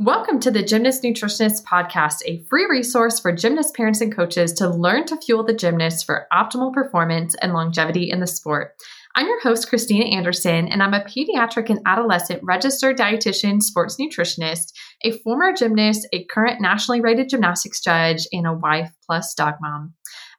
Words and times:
Welcome 0.00 0.40
to 0.40 0.50
the 0.50 0.64
Gymnast 0.64 1.04
Nutritionist 1.04 1.62
Podcast, 1.62 2.22
a 2.26 2.42
free 2.50 2.66
resource 2.68 3.20
for 3.20 3.30
gymnast 3.30 3.76
parents 3.76 4.00
and 4.00 4.12
coaches 4.12 4.52
to 4.54 4.68
learn 4.68 5.06
to 5.06 5.16
fuel 5.16 5.44
the 5.44 5.54
gymnast 5.54 6.04
for 6.04 6.26
optimal 6.32 6.72
performance 6.72 7.36
and 7.40 7.52
longevity 7.52 8.10
in 8.10 8.18
the 8.18 8.26
sport. 8.26 8.74
I'm 9.14 9.28
your 9.28 9.40
host, 9.40 9.68
Christina 9.68 10.06
Anderson, 10.06 10.66
and 10.66 10.82
I'm 10.82 10.94
a 10.94 11.04
pediatric 11.04 11.70
and 11.70 11.78
adolescent 11.86 12.42
registered 12.42 12.98
dietitian, 12.98 13.62
sports 13.62 13.96
nutritionist, 13.96 14.72
a 15.04 15.12
former 15.18 15.52
gymnast, 15.52 16.08
a 16.12 16.24
current 16.24 16.60
nationally 16.60 17.00
rated 17.00 17.28
gymnastics 17.28 17.80
judge, 17.80 18.26
and 18.32 18.48
a 18.48 18.52
wife 18.52 18.90
plus 19.06 19.32
dog 19.34 19.54
mom. 19.60 19.94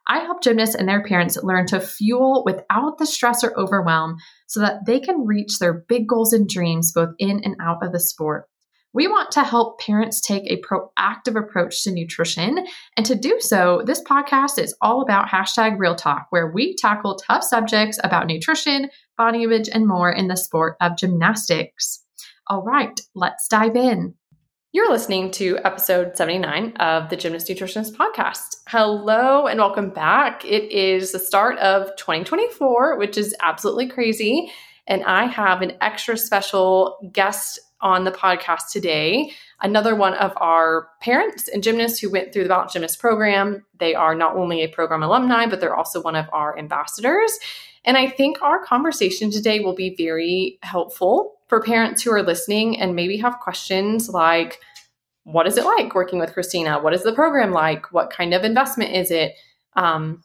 I 0.06 0.18
help 0.18 0.42
gymnasts 0.42 0.74
and 0.74 0.86
their 0.86 1.02
parents 1.02 1.42
learn 1.42 1.64
to 1.68 1.80
fuel 1.80 2.42
without 2.44 2.98
the 2.98 3.06
stress 3.06 3.42
or 3.42 3.58
overwhelm 3.58 4.18
so 4.48 4.60
that 4.60 4.84
they 4.84 5.00
can 5.00 5.24
reach 5.24 5.58
their 5.58 5.72
big 5.72 6.06
goals 6.06 6.34
and 6.34 6.46
dreams 6.46 6.92
both 6.92 7.14
in 7.18 7.40
and 7.42 7.56
out 7.58 7.82
of 7.82 7.92
the 7.92 8.00
sport. 8.00 8.50
We 8.96 9.08
want 9.08 9.30
to 9.32 9.44
help 9.44 9.78
parents 9.78 10.22
take 10.22 10.44
a 10.46 10.62
proactive 10.62 11.38
approach 11.38 11.84
to 11.84 11.92
nutrition. 11.92 12.66
And 12.96 13.04
to 13.04 13.14
do 13.14 13.36
so, 13.40 13.82
this 13.84 14.02
podcast 14.02 14.58
is 14.58 14.74
all 14.80 15.02
about 15.02 15.28
hashtag 15.28 15.78
real 15.78 15.94
talk, 15.94 16.28
where 16.30 16.50
we 16.50 16.74
tackle 16.76 17.16
tough 17.16 17.44
subjects 17.44 17.98
about 18.02 18.26
nutrition, 18.26 18.88
body 19.18 19.42
image, 19.42 19.68
and 19.70 19.86
more 19.86 20.10
in 20.10 20.28
the 20.28 20.36
sport 20.38 20.78
of 20.80 20.96
gymnastics. 20.96 22.06
All 22.46 22.62
right, 22.62 22.98
let's 23.14 23.48
dive 23.48 23.76
in. 23.76 24.14
You're 24.72 24.90
listening 24.90 25.30
to 25.32 25.58
episode 25.62 26.16
79 26.16 26.72
of 26.76 27.10
the 27.10 27.16
Gymnast 27.16 27.48
Nutritionist 27.48 27.96
Podcast. 27.96 28.62
Hello 28.66 29.46
and 29.46 29.60
welcome 29.60 29.90
back. 29.90 30.42
It 30.46 30.72
is 30.72 31.12
the 31.12 31.18
start 31.18 31.58
of 31.58 31.94
2024, 31.96 32.98
which 32.98 33.18
is 33.18 33.36
absolutely 33.42 33.88
crazy. 33.88 34.50
And 34.86 35.04
I 35.04 35.26
have 35.26 35.60
an 35.60 35.72
extra 35.82 36.16
special 36.16 36.96
guest 37.12 37.58
on 37.80 38.04
the 38.04 38.10
podcast 38.10 38.70
today. 38.70 39.30
Another 39.60 39.94
one 39.94 40.14
of 40.14 40.32
our 40.36 40.88
parents 41.00 41.48
and 41.48 41.62
gymnasts 41.62 41.98
who 41.98 42.10
went 42.10 42.32
through 42.32 42.42
the 42.42 42.48
Balanced 42.48 42.74
Gymnast 42.74 42.98
program. 42.98 43.64
They 43.78 43.94
are 43.94 44.14
not 44.14 44.36
only 44.36 44.62
a 44.62 44.68
program 44.68 45.02
alumni, 45.02 45.46
but 45.46 45.60
they're 45.60 45.76
also 45.76 46.02
one 46.02 46.16
of 46.16 46.26
our 46.32 46.58
ambassadors. 46.58 47.38
And 47.84 47.96
I 47.96 48.08
think 48.08 48.42
our 48.42 48.64
conversation 48.64 49.30
today 49.30 49.60
will 49.60 49.74
be 49.74 49.94
very 49.96 50.58
helpful 50.62 51.34
for 51.48 51.62
parents 51.62 52.02
who 52.02 52.10
are 52.12 52.22
listening 52.22 52.80
and 52.80 52.96
maybe 52.96 53.16
have 53.18 53.38
questions 53.38 54.08
like, 54.08 54.58
what 55.22 55.46
is 55.46 55.56
it 55.56 55.64
like 55.64 55.94
working 55.94 56.18
with 56.18 56.32
Christina? 56.32 56.80
What 56.80 56.94
is 56.94 57.02
the 57.02 57.12
program 57.12 57.52
like? 57.52 57.92
What 57.92 58.10
kind 58.10 58.34
of 58.34 58.44
investment 58.44 58.94
is 58.94 59.10
it? 59.10 59.34
Um, 59.74 60.22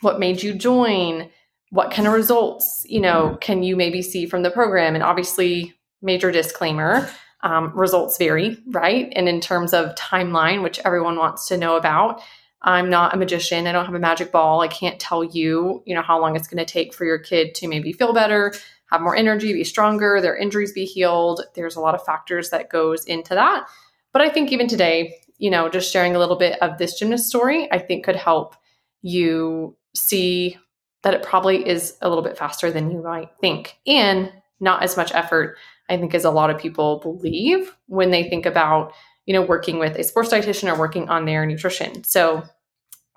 what 0.00 0.20
made 0.20 0.42
you 0.42 0.54
join? 0.54 1.30
What 1.70 1.90
kind 1.90 2.06
of 2.06 2.14
results, 2.14 2.84
you 2.88 3.00
know, 3.00 3.38
can 3.40 3.62
you 3.62 3.76
maybe 3.76 4.02
see 4.02 4.26
from 4.26 4.42
the 4.42 4.50
program? 4.50 4.94
And 4.94 5.02
obviously, 5.02 5.74
major 6.02 6.30
disclaimer 6.30 7.08
um, 7.42 7.72
results 7.74 8.18
vary, 8.18 8.58
right? 8.68 9.12
And 9.16 9.28
in 9.28 9.40
terms 9.40 9.72
of 9.72 9.94
timeline, 9.94 10.62
which 10.62 10.80
everyone 10.84 11.16
wants 11.16 11.48
to 11.48 11.56
know 11.56 11.76
about, 11.76 12.20
I'm 12.62 12.90
not 12.90 13.14
a 13.14 13.16
magician. 13.16 13.66
I 13.66 13.72
don't 13.72 13.86
have 13.86 13.94
a 13.94 13.98
magic 13.98 14.30
ball. 14.30 14.60
I 14.60 14.68
can't 14.68 15.00
tell 15.00 15.24
you, 15.24 15.82
you 15.84 15.94
know, 15.94 16.02
how 16.02 16.20
long 16.20 16.36
it's 16.36 16.46
going 16.46 16.64
to 16.64 16.72
take 16.72 16.94
for 16.94 17.04
your 17.04 17.18
kid 17.18 17.54
to 17.56 17.68
maybe 17.68 17.92
feel 17.92 18.12
better, 18.12 18.54
have 18.90 19.00
more 19.00 19.16
energy, 19.16 19.52
be 19.52 19.64
stronger, 19.64 20.20
their 20.20 20.36
injuries 20.36 20.72
be 20.72 20.84
healed. 20.84 21.42
There's 21.54 21.76
a 21.76 21.80
lot 21.80 21.94
of 21.94 22.04
factors 22.04 22.50
that 22.50 22.70
goes 22.70 23.04
into 23.06 23.34
that. 23.34 23.66
But 24.12 24.22
I 24.22 24.28
think 24.28 24.52
even 24.52 24.68
today, 24.68 25.16
you 25.38 25.50
know, 25.50 25.68
just 25.68 25.92
sharing 25.92 26.14
a 26.14 26.18
little 26.20 26.36
bit 26.36 26.60
of 26.62 26.78
this 26.78 26.98
gymnast 26.98 27.26
story, 27.26 27.70
I 27.72 27.78
think 27.78 28.04
could 28.04 28.16
help 28.16 28.54
you 29.00 29.76
see 29.96 30.56
that 31.02 31.14
it 31.14 31.22
probably 31.22 31.66
is 31.66 31.96
a 32.00 32.08
little 32.08 32.22
bit 32.22 32.38
faster 32.38 32.70
than 32.70 32.90
you 32.90 33.02
might 33.02 33.30
think 33.40 33.78
and 33.86 34.32
not 34.60 34.84
as 34.84 34.96
much 34.96 35.12
effort 35.14 35.56
I 35.88 35.96
think 35.96 36.14
as 36.14 36.24
a 36.24 36.30
lot 36.30 36.50
of 36.50 36.58
people 36.58 37.00
believe 37.00 37.76
when 37.86 38.10
they 38.10 38.28
think 38.28 38.46
about, 38.46 38.92
you 39.26 39.34
know, 39.34 39.42
working 39.42 39.78
with 39.78 39.96
a 39.96 40.04
sports 40.04 40.30
dietitian 40.30 40.72
or 40.72 40.78
working 40.78 41.08
on 41.08 41.24
their 41.24 41.44
nutrition. 41.46 42.04
So, 42.04 42.42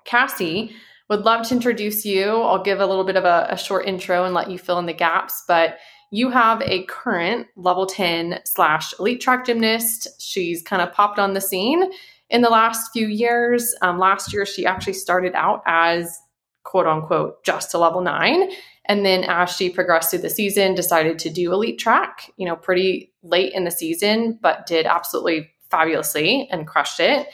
Cassie 0.04 0.72
would 1.08 1.20
love 1.20 1.46
to 1.48 1.54
introduce 1.54 2.04
you. 2.04 2.28
I'll 2.28 2.62
give 2.62 2.80
a 2.80 2.86
little 2.86 3.04
bit 3.04 3.16
of 3.16 3.24
a, 3.24 3.48
a 3.50 3.56
short 3.56 3.86
intro 3.86 4.24
and 4.24 4.34
let 4.34 4.50
you 4.50 4.58
fill 4.58 4.78
in 4.78 4.86
the 4.86 4.92
gaps, 4.92 5.44
but 5.46 5.78
you 6.10 6.30
have 6.30 6.62
a 6.62 6.84
current 6.84 7.48
level 7.56 7.86
10 7.86 8.40
slash 8.44 8.94
elite 8.98 9.20
track 9.20 9.44
gymnast. 9.44 10.08
She's 10.20 10.62
kind 10.62 10.82
of 10.82 10.92
popped 10.92 11.18
on 11.18 11.34
the 11.34 11.40
scene 11.40 11.90
in 12.30 12.42
the 12.42 12.48
last 12.48 12.92
few 12.92 13.06
years. 13.06 13.74
Um, 13.82 13.98
last 13.98 14.32
year, 14.32 14.46
she 14.46 14.66
actually 14.66 14.94
started 14.94 15.34
out 15.34 15.62
as 15.66 16.18
quote 16.64 16.86
unquote 16.86 17.44
just 17.44 17.74
a 17.74 17.78
level 17.78 18.00
nine 18.00 18.50
and 18.88 19.04
then 19.04 19.24
as 19.24 19.50
she 19.50 19.70
progressed 19.70 20.10
through 20.10 20.20
the 20.20 20.30
season, 20.30 20.74
decided 20.74 21.18
to 21.20 21.30
do 21.30 21.52
elite 21.52 21.78
track, 21.78 22.30
you 22.36 22.46
know, 22.46 22.56
pretty 22.56 23.12
late 23.22 23.52
in 23.52 23.64
the 23.64 23.70
season, 23.70 24.38
but 24.40 24.66
did 24.66 24.86
absolutely 24.86 25.50
fabulously 25.70 26.48
and 26.50 26.66
crushed 26.66 27.00
it. 27.00 27.28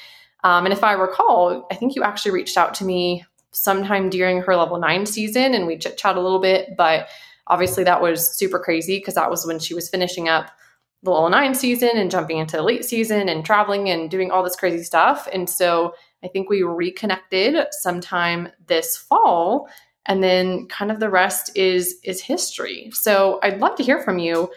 Um, 0.45 0.65
and 0.65 0.73
if 0.73 0.83
I 0.83 0.93
recall, 0.93 1.67
I 1.71 1.77
think 1.77 1.95
you 1.95 2.03
actually 2.03 2.33
reached 2.33 2.57
out 2.57 2.75
to 2.75 2.85
me 2.85 3.25
sometime 3.53 4.11
during 4.11 4.41
her 4.43 4.57
level 4.57 4.79
nine 4.79 5.07
season 5.07 5.55
and 5.55 5.67
we 5.67 5.77
chit 5.77 5.99
chat 5.99 6.17
a 6.17 6.21
little 6.21 6.41
bit, 6.41 6.71
but 6.77 7.09
obviously 7.47 7.85
that 7.85 8.03
was 8.03 8.35
super 8.35 8.59
crazy 8.59 8.99
because 8.99 9.15
that 9.15 9.31
was 9.31 9.47
when 9.47 9.59
she 9.59 9.75
was 9.75 9.89
finishing 9.89 10.29
up 10.29 10.51
the 11.03 11.11
level 11.11 11.29
nine 11.29 11.55
season 11.55 11.91
and 11.95 12.11
jumping 12.11 12.39
into 12.39 12.57
the 12.57 12.63
late 12.63 12.85
season 12.85 13.29
and 13.29 13.45
traveling 13.45 13.91
and 13.91 14.11
doing 14.11 14.31
all 14.31 14.43
this 14.43 14.57
crazy 14.57 14.83
stuff. 14.83 15.29
And 15.33 15.51
so 15.51 15.95
I 16.25 16.29
think 16.29 16.49
we 16.49 16.63
reconnected 16.63 17.57
sometime 17.73 18.49
this 18.67 18.97
fall 18.97 19.69
and 20.07 20.23
then 20.23 20.67
kind 20.67 20.91
of 20.91 21.01
the 21.01 21.11
rest 21.11 21.57
is 21.57 21.99
is 22.03 22.21
history. 22.21 22.91
So 22.93 23.39
I'd 23.43 23.61
love 23.61 23.77
to 23.77 23.83
hear 23.83 24.01
from 24.01 24.19
you 24.19 24.51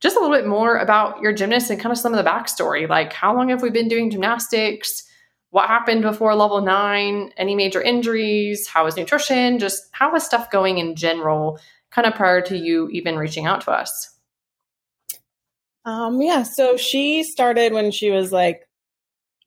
just 0.00 0.16
a 0.16 0.20
little 0.20 0.36
bit 0.36 0.46
more 0.46 0.76
about 0.76 1.20
your 1.20 1.32
gymnast 1.32 1.70
and 1.70 1.80
kind 1.80 1.92
of 1.92 1.98
some 1.98 2.12
of 2.12 2.22
the 2.22 2.28
backstory. 2.28 2.88
Like 2.88 3.12
how 3.12 3.34
long 3.34 3.48
have 3.50 3.62
we 3.62 3.70
been 3.70 3.88
doing 3.88 4.10
gymnastics? 4.10 5.04
What 5.50 5.68
happened 5.68 6.02
before 6.02 6.34
level 6.34 6.60
nine? 6.62 7.32
Any 7.36 7.54
major 7.54 7.80
injuries? 7.80 8.66
How 8.66 8.86
is 8.86 8.96
nutrition? 8.96 9.58
Just 9.58 9.88
how 9.92 10.14
is 10.14 10.24
stuff 10.24 10.50
going 10.50 10.78
in 10.78 10.96
general, 10.96 11.58
kind 11.90 12.06
of 12.06 12.14
prior 12.14 12.40
to 12.42 12.56
you 12.56 12.88
even 12.88 13.16
reaching 13.16 13.46
out 13.46 13.60
to 13.62 13.70
us? 13.70 14.08
Um, 15.84 16.22
yeah, 16.22 16.44
so 16.44 16.76
she 16.76 17.22
started 17.24 17.72
when 17.72 17.90
she 17.90 18.10
was 18.10 18.32
like 18.32 18.68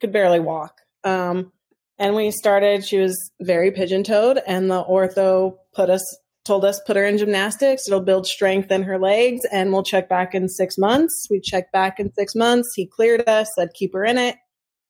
could 0.01 0.11
barely 0.11 0.39
walk. 0.39 0.81
Um, 1.03 1.51
and 1.97 2.15
we 2.15 2.31
started, 2.31 2.85
she 2.85 2.97
was 2.97 3.31
very 3.41 3.71
pigeon 3.71 4.03
toed, 4.03 4.39
and 4.45 4.69
the 4.69 4.83
ortho 4.83 5.55
put 5.73 5.89
us, 5.89 6.03
told 6.43 6.65
us, 6.65 6.81
put 6.85 6.95
her 6.95 7.05
in 7.05 7.17
gymnastics. 7.17 7.87
It'll 7.87 8.01
build 8.01 8.27
strength 8.27 8.71
in 8.71 8.83
her 8.83 8.99
legs, 8.99 9.41
and 9.51 9.71
we'll 9.71 9.83
check 9.83 10.09
back 10.09 10.35
in 10.35 10.49
six 10.49 10.77
months. 10.77 11.27
We 11.29 11.39
checked 11.39 11.71
back 11.71 11.99
in 11.99 12.13
six 12.13 12.35
months. 12.35 12.73
He 12.75 12.85
cleared 12.85 13.27
us, 13.27 13.49
said 13.55 13.69
keep 13.73 13.93
her 13.93 14.03
in 14.03 14.17
it, 14.17 14.35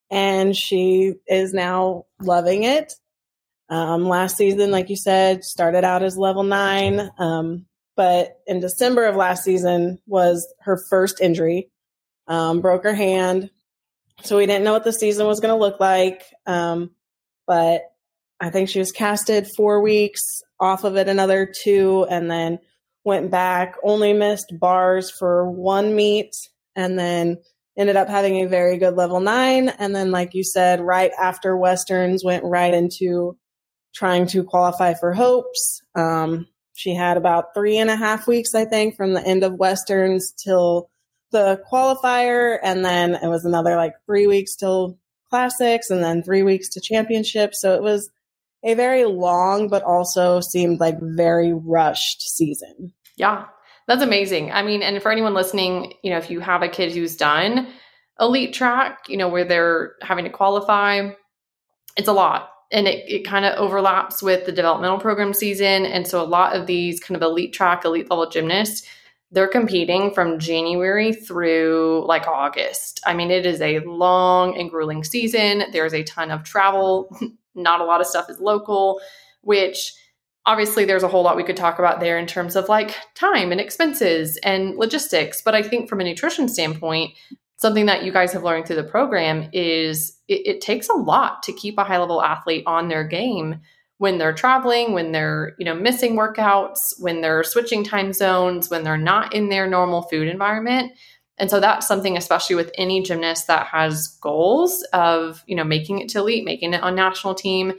and 0.09 0.55
she 0.55 1.13
is 1.27 1.53
now 1.53 2.05
loving 2.21 2.63
it. 2.63 2.93
Um, 3.69 4.07
last 4.07 4.37
season, 4.37 4.71
like 4.71 4.89
you 4.89 4.97
said, 4.97 5.43
started 5.43 5.83
out 5.83 6.03
as 6.03 6.17
level 6.17 6.43
nine, 6.43 7.09
um, 7.17 7.65
but 7.95 8.39
in 8.45 8.59
December 8.59 9.05
of 9.05 9.15
last 9.15 9.43
season 9.43 9.99
was 10.05 10.51
her 10.61 10.79
first 10.89 11.21
injury. 11.21 11.69
Um, 12.27 12.61
broke 12.61 12.83
her 12.83 12.93
hand, 12.95 13.51
so 14.23 14.37
we 14.37 14.45
didn't 14.45 14.63
know 14.63 14.73
what 14.73 14.83
the 14.83 14.93
season 14.93 15.27
was 15.27 15.39
going 15.39 15.53
to 15.53 15.59
look 15.59 15.79
like. 15.79 16.23
Um, 16.45 16.91
but 17.47 17.81
I 18.39 18.49
think 18.49 18.69
she 18.69 18.79
was 18.79 18.91
casted 18.91 19.47
four 19.55 19.81
weeks 19.81 20.41
off 20.59 20.83
of 20.83 20.95
it, 20.97 21.07
another 21.07 21.51
two, 21.63 22.05
and 22.09 22.29
then 22.29 22.59
went 23.03 23.29
back, 23.31 23.75
only 23.83 24.13
missed 24.13 24.53
bars 24.59 25.11
for 25.11 25.49
one 25.49 25.95
meet, 25.95 26.33
and 26.75 26.97
then 26.97 27.37
ended 27.77 27.95
up 27.95 28.09
having 28.09 28.41
a 28.41 28.47
very 28.47 28.77
good 28.77 28.95
level 28.95 29.19
nine. 29.19 29.69
And 29.69 29.95
then, 29.95 30.11
like 30.11 30.33
you 30.33 30.43
said, 30.43 30.81
right 30.81 31.11
after 31.19 31.55
Westerns, 31.55 32.23
went 32.23 32.43
right 32.43 32.73
into 32.73 33.37
trying 33.93 34.27
to 34.27 34.43
qualify 34.43 34.93
for 34.93 35.13
Hopes. 35.13 35.81
Um, 35.95 36.47
she 36.73 36.93
had 36.93 37.15
about 37.15 37.53
three 37.53 37.77
and 37.77 37.89
a 37.89 37.95
half 37.95 38.27
weeks, 38.27 38.53
I 38.53 38.65
think, 38.65 38.97
from 38.97 39.13
the 39.13 39.25
end 39.25 39.43
of 39.43 39.53
Westerns 39.53 40.33
till 40.43 40.89
the 41.31 41.61
qualifier. 41.71 42.57
And 42.63 42.83
then 42.83 43.15
it 43.15 43.27
was 43.27 43.45
another 43.45 43.75
like 43.75 43.93
three 44.05 44.27
weeks 44.27 44.55
till 44.55 44.97
classics 45.29 45.89
and 45.89 46.03
then 46.03 46.23
three 46.23 46.43
weeks 46.43 46.69
to 46.69 46.81
championships. 46.81 47.61
So 47.61 47.75
it 47.75 47.81
was 47.81 48.09
a 48.63 48.73
very 48.73 49.05
long, 49.05 49.67
but 49.67 49.83
also 49.83 50.41
seemed 50.41 50.79
like 50.79 50.97
very 51.01 51.53
rushed 51.53 52.21
season. 52.21 52.93
Yeah, 53.17 53.45
that's 53.87 54.01
amazing. 54.01 54.51
I 54.51 54.63
mean, 54.63 54.81
and 54.81 55.01
for 55.01 55.11
anyone 55.11 55.33
listening, 55.33 55.93
you 56.03 56.11
know, 56.11 56.17
if 56.17 56.29
you 56.29 56.39
have 56.39 56.61
a 56.61 56.67
kid 56.67 56.93
who's 56.93 57.15
done 57.15 57.67
elite 58.19 58.53
track, 58.53 59.09
you 59.09 59.17
know, 59.17 59.27
where 59.27 59.45
they're 59.45 59.95
having 60.01 60.23
to 60.25 60.31
qualify, 60.31 61.09
it's 61.97 62.07
a 62.07 62.13
lot. 62.13 62.49
And 62.71 62.87
it, 62.87 63.09
it 63.09 63.27
kind 63.27 63.45
of 63.45 63.57
overlaps 63.57 64.23
with 64.23 64.45
the 64.45 64.51
developmental 64.51 64.99
program 64.99 65.33
season. 65.33 65.85
And 65.85 66.07
so 66.07 66.21
a 66.21 66.25
lot 66.25 66.55
of 66.55 66.65
these 66.65 66.99
kind 66.99 67.15
of 67.15 67.21
elite 67.21 67.53
track, 67.53 67.85
elite 67.85 68.09
level 68.09 68.29
gymnasts, 68.29 68.87
they're 69.31 69.47
competing 69.47 70.11
from 70.11 70.39
January 70.39 71.13
through 71.13 72.05
like 72.07 72.27
August. 72.27 73.01
I 73.05 73.13
mean, 73.13 73.31
it 73.31 73.45
is 73.45 73.61
a 73.61 73.79
long 73.79 74.57
and 74.57 74.69
grueling 74.69 75.03
season. 75.03 75.63
There's 75.71 75.93
a 75.93 76.03
ton 76.03 76.31
of 76.31 76.43
travel. 76.43 77.09
Not 77.55 77.81
a 77.81 77.85
lot 77.85 78.01
of 78.01 78.07
stuff 78.07 78.29
is 78.29 78.39
local, 78.39 78.99
which 79.41 79.93
obviously 80.45 80.85
there's 80.85 81.03
a 81.03 81.07
whole 81.07 81.23
lot 81.23 81.35
we 81.35 81.43
could 81.43 81.57
talk 81.57 81.79
about 81.79 81.99
there 81.99 82.17
in 82.17 82.27
terms 82.27 82.55
of 82.55 82.69
like 82.69 82.95
time 83.15 83.51
and 83.51 83.59
expenses 83.59 84.37
and 84.43 84.75
logistics. 84.75 85.41
But 85.41 85.55
I 85.55 85.63
think 85.63 85.89
from 85.89 86.01
a 86.01 86.03
nutrition 86.03 86.47
standpoint, 86.47 87.13
something 87.57 87.85
that 87.87 88.03
you 88.03 88.11
guys 88.11 88.33
have 88.33 88.43
learned 88.43 88.67
through 88.67 88.75
the 88.75 88.83
program 88.83 89.49
is 89.53 90.19
it, 90.27 90.45
it 90.45 90.61
takes 90.61 90.89
a 90.89 90.93
lot 90.93 91.41
to 91.43 91.53
keep 91.53 91.77
a 91.77 91.83
high 91.83 91.97
level 91.97 92.21
athlete 92.21 92.63
on 92.67 92.89
their 92.89 93.03
game 93.03 93.61
when 93.97 94.17
they're 94.17 94.33
traveling, 94.33 94.93
when 94.93 95.11
they're, 95.11 95.55
you 95.57 95.65
know, 95.65 95.73
missing 95.73 96.15
workouts, 96.15 96.99
when 96.99 97.21
they're 97.21 97.43
switching 97.43 97.83
time 97.83 98.11
zones, 98.11 98.69
when 98.69 98.83
they're 98.83 98.97
not 98.97 99.33
in 99.33 99.49
their 99.49 99.67
normal 99.67 100.01
food 100.03 100.27
environment. 100.27 100.91
And 101.37 101.49
so 101.49 101.59
that's 101.59 101.87
something, 101.87 102.17
especially 102.17 102.55
with 102.55 102.71
any 102.75 103.01
gymnast 103.01 103.47
that 103.47 103.67
has 103.67 104.17
goals 104.21 104.83
of, 104.93 105.43
you 105.47 105.55
know, 105.55 105.63
making 105.63 105.99
it 105.99 106.09
to 106.09 106.19
elite, 106.19 106.45
making 106.45 106.73
it 106.73 106.81
on 106.81 106.95
national 106.95 107.35
team, 107.35 107.73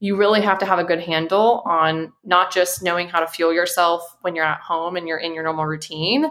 you 0.00 0.16
really 0.16 0.40
have 0.40 0.58
to 0.58 0.66
have 0.66 0.78
a 0.78 0.84
good 0.84 1.00
handle 1.00 1.62
on 1.64 2.12
not 2.24 2.52
just 2.52 2.82
knowing 2.82 3.08
how 3.08 3.20
to 3.20 3.26
fuel 3.26 3.52
yourself 3.52 4.02
when 4.22 4.34
you're 4.34 4.44
at 4.44 4.60
home 4.60 4.96
and 4.96 5.06
you're 5.06 5.18
in 5.18 5.34
your 5.34 5.44
normal 5.44 5.64
routine, 5.64 6.26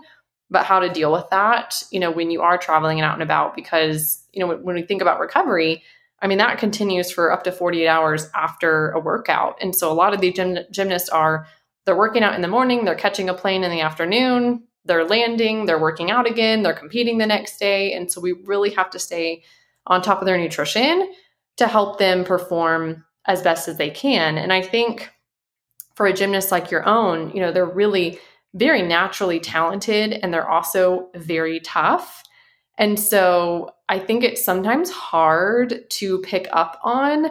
but 0.49 0.65
how 0.65 0.79
to 0.79 0.89
deal 0.89 1.11
with 1.11 1.29
that, 1.31 1.81
you 1.89 1.99
know, 1.99 2.11
when 2.11 2.29
you 2.31 2.41
are 2.41 2.57
traveling 2.57 2.99
and 2.99 3.05
out 3.05 3.13
and 3.13 3.23
about. 3.23 3.55
Because, 3.55 4.23
you 4.33 4.41
know, 4.41 4.47
when, 4.47 4.63
when 4.63 4.75
we 4.75 4.81
think 4.81 5.01
about 5.01 5.19
recovery, 5.19 5.83
I 6.21 6.27
mean, 6.27 6.38
that 6.38 6.59
continues 6.59 7.12
for 7.12 7.31
up 7.31 7.44
to 7.44 7.51
48 7.51 7.88
hours 7.88 8.29
after 8.35 8.91
a 8.91 9.00
workout. 9.00 9.57
And 9.62 9.75
so 9.75 9.91
a 9.91 9.94
lot 9.94 10.13
of 10.13 10.21
the 10.21 10.31
gym, 10.31 10.59
gymnasts 10.71 11.09
are, 11.09 11.47
they're 11.85 11.97
working 11.97 12.23
out 12.23 12.35
in 12.35 12.41
the 12.41 12.47
morning, 12.47 12.85
they're 12.85 12.95
catching 12.95 13.29
a 13.29 13.33
plane 13.33 13.63
in 13.63 13.71
the 13.71 13.81
afternoon, 13.81 14.63
they're 14.85 15.06
landing, 15.06 15.65
they're 15.65 15.79
working 15.79 16.12
out 16.12 16.27
again, 16.27 16.63
they're 16.63 16.73
competing 16.73 17.18
the 17.18 17.25
next 17.25 17.59
day. 17.59 17.94
And 17.94 18.12
so 18.12 18.21
we 18.21 18.33
really 18.45 18.71
have 18.71 18.89
to 18.91 19.00
stay 19.00 19.44
on 19.88 20.01
top 20.01 20.21
of 20.21 20.25
their 20.25 20.38
nutrition 20.38 21.12
to 21.57 21.68
help 21.68 21.97
them 21.97 22.23
perform 22.23 23.03
as 23.25 23.41
best 23.41 23.68
as 23.68 23.77
they 23.77 23.89
can. 23.89 24.38
And 24.38 24.53
I 24.53 24.62
think 24.62 25.09
for 25.95 26.06
a 26.06 26.13
gymnast 26.13 26.51
like 26.51 26.71
your 26.71 26.88
own, 26.88 27.31
you 27.31 27.41
know, 27.41 27.51
they're 27.51 27.65
really 27.65 28.19
very 28.53 28.81
naturally 28.81 29.39
talented 29.39 30.13
and 30.13 30.33
they're 30.33 30.50
also 30.50 31.09
very 31.15 31.59
tough. 31.59 32.23
And 32.81 33.00
so 33.00 33.75
I 33.89 34.00
think 34.00 34.24
it's 34.24 34.44
sometimes 34.44 34.89
hard 34.89 35.88
to 35.88 36.18
pick 36.22 36.48
up 36.51 36.80
on 36.83 37.28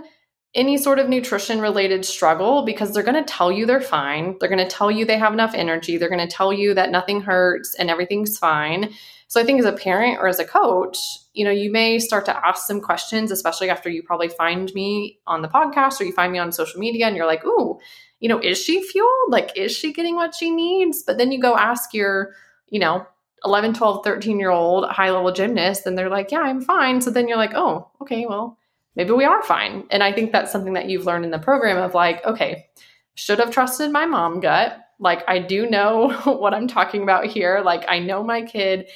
any 0.55 0.79
sort 0.79 1.01
of 1.01 1.09
nutrition 1.09 1.61
related 1.61 2.05
struggle 2.05 2.65
because 2.65 2.93
they're 2.93 3.03
going 3.03 3.23
to 3.23 3.33
tell 3.33 3.51
you 3.51 3.67
they're 3.67 3.81
fine. 3.81 4.37
They're 4.39 4.49
going 4.49 4.65
to 4.65 4.77
tell 4.77 4.93
you 4.93 5.05
they 5.05 5.19
have 5.19 5.33
enough 5.33 5.53
energy. 5.53 5.97
They're 5.97 6.09
going 6.09 6.27
to 6.27 6.33
tell 6.33 6.53
you 6.53 6.73
that 6.75 6.93
nothing 6.93 7.21
hurts 7.21 7.75
and 7.75 7.91
everything's 7.91 8.39
fine. 8.39 8.95
So 9.27 9.41
I 9.41 9.45
think 9.45 9.59
as 9.59 9.65
a 9.65 9.73
parent 9.73 10.19
or 10.21 10.29
as 10.29 10.39
a 10.39 10.45
coach, 10.45 10.97
you 11.35 11.45
know, 11.45 11.51
you 11.51 11.73
may 11.73 11.99
start 11.99 12.27
to 12.27 12.47
ask 12.47 12.69
some 12.69 12.81
questions, 12.81 13.33
especially 13.33 13.71
after 13.71 13.91
you 13.91 14.05
probably 14.05 14.29
find 14.29 14.73
me 14.73 15.19
on 15.27 15.43
the 15.43 15.49
podcast 15.49 16.01
or 16.01 16.05
you 16.05 16.13
find 16.13 16.33
me 16.33 16.39
on 16.39 16.53
social 16.53 16.79
media 16.79 17.07
and 17.07 17.17
you're 17.17 17.27
like, 17.27 17.45
ooh, 17.45 17.81
you 18.21 18.29
know, 18.29 18.39
is 18.39 18.63
she 18.63 18.85
fueled? 18.85 19.31
Like, 19.31 19.57
is 19.57 19.73
she 19.73 19.93
getting 19.93 20.15
what 20.15 20.33
she 20.33 20.53
needs? 20.53 21.03
But 21.03 21.19
then 21.19 21.33
you 21.33 21.41
go 21.41 21.57
ask 21.57 21.93
your, 21.93 22.35
you 22.69 22.79
know, 22.79 23.05
11, 23.45 23.75
12, 23.75 24.05
13 24.05 24.39
year 24.39 24.51
old 24.51 24.89
high 24.89 25.11
level 25.11 25.33
gymnast, 25.33 25.87
and 25.87 25.97
they're 25.97 26.09
like, 26.09 26.31
yeah, 26.31 26.41
I'm 26.41 26.61
fine. 26.61 27.01
So 27.01 27.11
then 27.11 27.29
you're 27.29 27.37
like, 27.37 27.55
oh, 27.55 27.91
okay, 28.03 28.27
well, 28.27 28.59
maybe 28.97 29.13
we 29.13 29.25
are 29.25 29.43
fine. 29.43 29.85
And 29.91 30.03
I 30.03 30.13
think 30.13 30.33
that's 30.33 30.53
something 30.53 30.75
that 30.75 30.89
you've 30.89 31.07
learned 31.07 31.25
in 31.25 31.31
the 31.31 31.39
program 31.39 31.79
of 31.79 31.95
like, 31.95 32.25
okay, 32.25 32.67
should 33.15 33.39
have 33.39 33.51
trusted 33.51 33.91
my 33.91 34.07
mom 34.07 34.41
gut. 34.41 34.79
Like, 34.99 35.23
I 35.29 35.39
do 35.39 35.69
know 35.69 36.11
what 36.25 36.55
I'm 36.55 36.69
talking 36.69 37.03
about 37.03 37.27
here. 37.27 37.63
Like, 37.65 37.85
I 37.89 37.99
know 37.99 38.23
my 38.23 38.43
kid. 38.43 38.89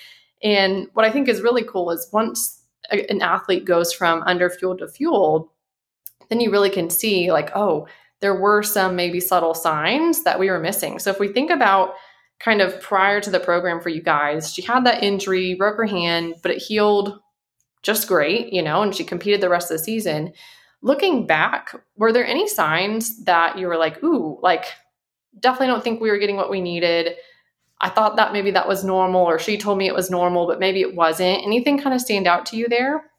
And 0.42 0.88
what 0.92 1.04
I 1.04 1.10
think 1.10 1.28
is 1.28 1.40
really 1.40 1.64
cool 1.64 1.90
is 1.90 2.08
once 2.12 2.62
a, 2.90 3.10
an 3.10 3.22
athlete 3.22 3.64
goes 3.64 3.92
from 3.92 4.22
under 4.24 4.50
fueled 4.50 4.78
to 4.78 4.88
fueled, 4.88 5.48
then 6.28 6.40
you 6.40 6.50
really 6.50 6.70
can 6.70 6.90
see, 6.90 7.32
like, 7.32 7.50
oh, 7.54 7.86
there 8.20 8.34
were 8.34 8.62
some 8.62 8.96
maybe 8.96 9.20
subtle 9.20 9.54
signs 9.54 10.22
that 10.24 10.38
we 10.38 10.50
were 10.50 10.58
missing. 10.58 10.98
So 10.98 11.10
if 11.10 11.18
we 11.18 11.28
think 11.28 11.50
about 11.50 11.94
kind 12.40 12.60
of 12.60 12.80
prior 12.80 13.20
to 13.20 13.30
the 13.30 13.40
program 13.40 13.80
for 13.80 13.88
you 13.88 14.02
guys, 14.02 14.52
she 14.52 14.62
had 14.62 14.84
that 14.84 15.02
injury, 15.02 15.54
broke 15.54 15.76
her 15.76 15.86
hand, 15.86 16.34
but 16.42 16.50
it 16.50 16.62
healed 16.62 17.20
just 17.82 18.08
great, 18.08 18.52
you 18.52 18.62
know, 18.62 18.82
and 18.82 18.94
she 18.94 19.04
competed 19.04 19.40
the 19.40 19.48
rest 19.48 19.70
of 19.70 19.78
the 19.78 19.84
season. 19.84 20.32
Looking 20.82 21.26
back, 21.26 21.74
were 21.96 22.12
there 22.12 22.26
any 22.26 22.48
signs 22.48 23.24
that 23.24 23.58
you 23.58 23.66
were 23.66 23.76
like, 23.76 24.02
ooh, 24.02 24.38
like, 24.42 24.66
definitely 25.38 25.68
don't 25.68 25.84
think 25.84 26.00
we 26.00 26.10
were 26.10 26.18
getting 26.18 26.36
what 26.36 26.50
we 26.50 26.60
needed? 26.60 27.14
I 27.80 27.88
thought 27.88 28.16
that 28.16 28.32
maybe 28.32 28.50
that 28.52 28.68
was 28.68 28.84
normal, 28.84 29.24
or 29.24 29.38
she 29.38 29.58
told 29.58 29.78
me 29.78 29.86
it 29.86 29.94
was 29.94 30.10
normal, 30.10 30.46
but 30.46 30.60
maybe 30.60 30.80
it 30.80 30.94
wasn't. 30.94 31.44
Anything 31.44 31.78
kind 31.78 31.94
of 31.94 32.00
stand 32.00 32.26
out 32.26 32.46
to 32.46 32.56
you 32.56 32.68
there? 32.68 33.10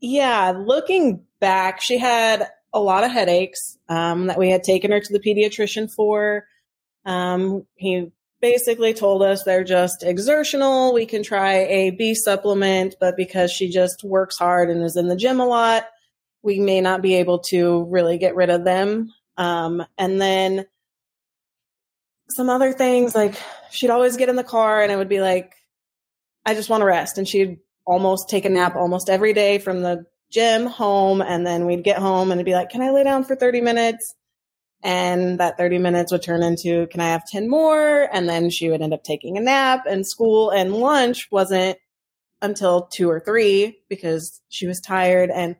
Yeah, 0.00 0.52
looking 0.56 1.24
back, 1.40 1.80
she 1.80 1.98
had 1.98 2.48
a 2.72 2.80
lot 2.80 3.04
of 3.04 3.10
headaches 3.10 3.78
um, 3.88 4.26
that 4.26 4.38
we 4.38 4.50
had 4.50 4.62
taken 4.62 4.90
her 4.90 5.00
to 5.00 5.12
the 5.12 5.20
pediatrician 5.20 5.92
for. 5.92 6.46
Um, 7.04 7.66
he 7.74 8.12
basically 8.40 8.94
told 8.94 9.22
us 9.22 9.44
they're 9.44 9.64
just 9.64 10.02
exertional. 10.02 10.94
We 10.94 11.06
can 11.06 11.22
try 11.22 11.54
a 11.54 11.90
B 11.90 12.14
supplement, 12.14 12.96
but 13.00 13.16
because 13.16 13.52
she 13.52 13.70
just 13.70 14.02
works 14.02 14.38
hard 14.38 14.70
and 14.70 14.82
is 14.82 14.96
in 14.96 15.08
the 15.08 15.16
gym 15.16 15.40
a 15.40 15.46
lot, 15.46 15.84
we 16.42 16.58
may 16.58 16.80
not 16.80 17.02
be 17.02 17.16
able 17.16 17.40
to 17.50 17.84
really 17.84 18.18
get 18.18 18.34
rid 18.34 18.50
of 18.50 18.64
them. 18.64 19.12
Um, 19.36 19.84
and 19.98 20.20
then 20.20 20.66
some 22.30 22.48
other 22.48 22.72
things 22.72 23.14
like 23.14 23.34
she'd 23.70 23.90
always 23.90 24.16
get 24.16 24.28
in 24.28 24.36
the 24.36 24.44
car 24.44 24.82
and 24.82 24.92
it 24.92 24.96
would 24.96 25.08
be 25.08 25.20
like, 25.20 25.54
I 26.46 26.54
just 26.54 26.70
want 26.70 26.80
to 26.80 26.86
rest. 26.86 27.18
And 27.18 27.28
she'd 27.28 27.58
almost 27.86 28.28
take 28.28 28.44
a 28.44 28.50
nap 28.50 28.76
almost 28.76 29.10
every 29.10 29.32
day 29.32 29.58
from 29.58 29.82
the 29.82 30.06
gym 30.30 30.66
home 30.66 31.20
and 31.20 31.46
then 31.46 31.66
we'd 31.66 31.84
get 31.84 31.98
home 31.98 32.30
and 32.30 32.38
it'd 32.38 32.46
be 32.46 32.54
like, 32.54 32.70
can 32.70 32.82
I 32.82 32.90
lay 32.90 33.04
down 33.04 33.24
for 33.24 33.34
30 33.34 33.60
minutes? 33.60 34.14
And 34.82 35.38
that 35.40 35.58
30 35.58 35.78
minutes 35.78 36.10
would 36.10 36.22
turn 36.22 36.42
into, 36.42 36.86
can 36.86 37.00
I 37.00 37.08
have 37.08 37.26
10 37.26 37.50
more? 37.50 38.08
And 38.12 38.28
then 38.28 38.48
she 38.48 38.70
would 38.70 38.80
end 38.80 38.94
up 38.94 39.04
taking 39.04 39.36
a 39.36 39.40
nap 39.40 39.84
and 39.88 40.06
school 40.06 40.50
and 40.50 40.74
lunch 40.74 41.28
wasn't 41.30 41.78
until 42.40 42.82
two 42.86 43.10
or 43.10 43.20
three 43.20 43.78
because 43.88 44.40
she 44.48 44.66
was 44.66 44.80
tired. 44.80 45.30
And 45.30 45.56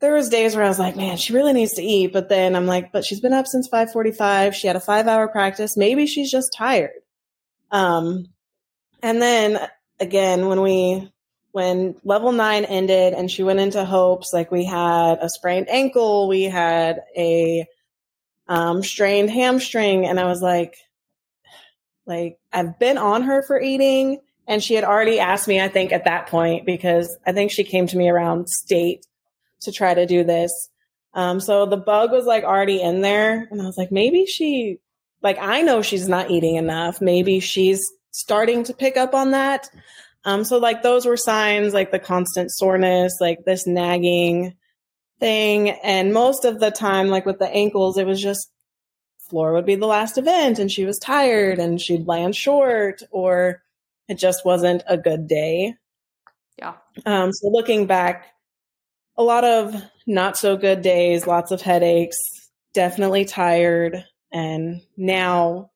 there 0.00 0.14
was 0.14 0.28
days 0.28 0.54
where 0.54 0.64
I 0.64 0.68
was 0.68 0.78
like, 0.78 0.96
man, 0.96 1.16
she 1.16 1.32
really 1.32 1.54
needs 1.54 1.72
to 1.74 1.82
eat. 1.82 2.12
But 2.12 2.28
then 2.28 2.54
I'm 2.54 2.66
like, 2.66 2.92
but 2.92 3.04
she's 3.04 3.20
been 3.20 3.32
up 3.32 3.46
since 3.46 3.68
545. 3.68 4.54
She 4.54 4.66
had 4.66 4.76
a 4.76 4.80
five 4.80 5.06
hour 5.06 5.28
practice. 5.28 5.76
Maybe 5.76 6.06
she's 6.06 6.30
just 6.30 6.52
tired. 6.54 7.00
Um, 7.70 8.26
and 9.02 9.20
then 9.20 9.58
again, 10.00 10.46
when 10.46 10.60
we 10.60 11.10
when 11.52 11.94
level 12.04 12.32
nine 12.32 12.64
ended 12.64 13.14
and 13.14 13.30
she 13.30 13.44
went 13.44 13.60
into 13.60 13.84
hopes, 13.84 14.32
like 14.32 14.50
we 14.50 14.64
had 14.64 15.18
a 15.20 15.28
sprained 15.28 15.68
ankle, 15.70 16.28
we 16.28 16.42
had 16.42 17.00
a 17.16 17.64
um, 18.48 18.82
strained 18.82 19.30
hamstring, 19.30 20.06
and 20.06 20.20
I 20.20 20.24
was 20.24 20.42
like, 20.42 20.76
like 22.06 22.38
I've 22.52 22.78
been 22.78 22.98
on 22.98 23.22
her 23.22 23.42
for 23.42 23.60
eating, 23.60 24.20
and 24.46 24.62
she 24.62 24.74
had 24.74 24.84
already 24.84 25.18
asked 25.18 25.48
me, 25.48 25.60
I 25.60 25.68
think, 25.68 25.92
at 25.92 26.04
that 26.04 26.26
point 26.26 26.66
because 26.66 27.16
I 27.26 27.32
think 27.32 27.50
she 27.50 27.64
came 27.64 27.86
to 27.86 27.96
me 27.96 28.08
around 28.08 28.48
state 28.48 29.06
to 29.62 29.72
try 29.72 29.94
to 29.94 30.06
do 30.06 30.24
this. 30.24 30.52
Um, 31.14 31.40
so 31.40 31.64
the 31.64 31.76
bug 31.76 32.10
was 32.10 32.26
like 32.26 32.44
already 32.44 32.82
in 32.82 33.00
there, 33.00 33.48
and 33.50 33.62
I 33.62 33.64
was 33.64 33.78
like, 33.78 33.92
maybe 33.92 34.26
she, 34.26 34.78
like, 35.22 35.38
I 35.40 35.62
know 35.62 35.80
she's 35.80 36.08
not 36.08 36.30
eating 36.30 36.56
enough. 36.56 37.00
Maybe 37.00 37.40
she's 37.40 37.82
starting 38.10 38.64
to 38.64 38.74
pick 38.74 38.96
up 38.96 39.14
on 39.14 39.30
that. 39.30 39.68
Um, 40.24 40.44
so 40.44 40.58
like 40.58 40.82
those 40.82 41.04
were 41.04 41.16
signs 41.16 41.74
like 41.74 41.90
the 41.90 41.98
constant 41.98 42.50
soreness, 42.50 43.18
like 43.20 43.44
this 43.44 43.66
nagging 43.66 44.54
thing. 45.20 45.70
And 45.70 46.12
most 46.12 46.44
of 46.44 46.60
the 46.60 46.70
time, 46.70 47.08
like 47.08 47.26
with 47.26 47.38
the 47.38 47.48
ankles, 47.48 47.98
it 47.98 48.06
was 48.06 48.20
just 48.20 48.50
floor 49.28 49.54
would 49.54 49.66
be 49.66 49.74
the 49.74 49.86
last 49.86 50.18
event 50.18 50.58
and 50.58 50.70
she 50.70 50.84
was 50.84 50.98
tired 50.98 51.58
and 51.58 51.80
she'd 51.80 52.06
land 52.06 52.36
short 52.36 53.00
or 53.10 53.62
it 54.08 54.18
just 54.18 54.44
wasn't 54.44 54.82
a 54.86 54.98
good 54.98 55.26
day. 55.26 55.74
Yeah. 56.58 56.74
Um, 57.06 57.32
so 57.32 57.48
looking 57.48 57.86
back, 57.86 58.26
a 59.16 59.22
lot 59.22 59.44
of 59.44 59.74
not 60.06 60.36
so 60.36 60.56
good 60.56 60.82
days, 60.82 61.26
lots 61.26 61.50
of 61.50 61.62
headaches, 61.62 62.18
definitely 62.74 63.24
tired. 63.24 64.04
And 64.30 64.82
now 64.96 65.70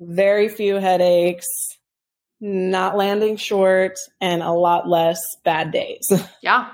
very 0.00 0.48
few 0.48 0.76
headaches, 0.76 1.46
not 2.40 2.96
landing 2.96 3.36
short 3.36 3.98
and 4.20 4.42
a 4.42 4.52
lot 4.52 4.88
less 4.88 5.20
bad 5.44 5.72
days. 5.72 6.10
yeah. 6.42 6.70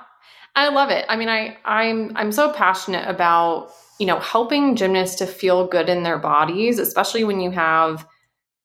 I 0.57 0.71
love 0.71 0.91
it. 0.91 1.05
I 1.09 1.17
mean, 1.17 1.29
I 1.29 1.59
I'm 1.65 2.17
I'm 2.17 2.33
so 2.33 2.51
passionate 2.53 3.09
about, 3.09 3.71
you 4.01 4.07
know, 4.07 4.19
helping 4.19 4.75
gymnasts 4.75 5.17
to 5.17 5.27
feel 5.27 5.67
good 5.67 5.89
in 5.91 6.03
their 6.03 6.19
bodies, 6.19 6.79
especially 6.79 7.25
when 7.25 7.41
you 7.41 7.51
have 7.51 8.07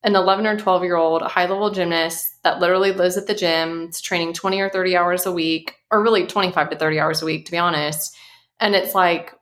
an 0.04 0.16
11 0.16 0.48
or 0.48 0.58
12 0.58 0.84
year 0.84 0.96
old 0.96 1.22
a 1.22 1.28
high 1.28 1.46
level 1.46 1.70
gymnast 1.70 2.42
that 2.44 2.60
literally 2.60 2.94
lives 2.94 3.18
at 3.18 3.28
the 3.28 3.36
gym, 3.36 3.84
it's 3.84 4.02
training 4.02 4.34
20 4.34 4.60
or 4.62 4.70
30 4.70 4.98
hours 4.98 5.26
a 5.26 5.32
week, 5.32 5.76
or 5.92 6.02
really 6.02 6.26
25 6.26 6.72
to 6.72 6.78
30 6.78 7.00
hours 7.00 7.22
a 7.22 7.26
week, 7.26 7.46
to 7.46 7.52
be 7.52 7.58
honest. 7.58 8.16
And 8.60 8.74
it's 8.74 8.96
like, 8.96 9.34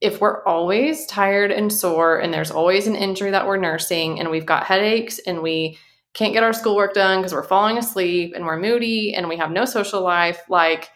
if 0.00 0.20
we're 0.20 0.42
always 0.44 1.06
tired 1.06 1.50
and 1.50 1.72
sore 1.72 2.18
and 2.18 2.32
there's 2.32 2.50
always 2.50 2.86
an 2.86 2.96
injury 2.96 3.32
that 3.32 3.46
we're 3.46 3.56
nursing 3.58 4.18
and 4.18 4.30
we've 4.30 4.46
got 4.46 4.64
headaches 4.64 5.18
and 5.20 5.42
we 5.42 5.76
can't 6.14 6.32
get 6.32 6.44
our 6.44 6.52
schoolwork 6.52 6.94
done 6.94 7.18
because 7.18 7.34
we're 7.34 7.42
falling 7.42 7.78
asleep 7.78 8.32
and 8.34 8.46
we're 8.46 8.58
moody 8.58 9.14
and 9.14 9.28
we 9.28 9.36
have 9.36 9.50
no 9.50 9.64
social 9.64 10.00
life, 10.00 10.40
like 10.48 10.88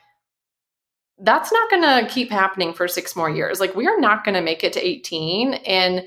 that's 1.23 1.53
not 1.53 1.71
going 1.71 1.83
to 1.83 2.13
keep 2.13 2.31
happening 2.31 2.75
for 2.75 2.89
six 2.89 3.17
more 3.17 3.31
years. 3.31 3.61
Like 3.61 3.75
we 3.75 3.87
are 3.87 3.99
not 3.99 4.25
going 4.25 4.35
to 4.35 4.43
make 4.43 4.65
it 4.65 4.73
to 4.75 4.87
18. 4.87 5.55
And, 5.55 6.05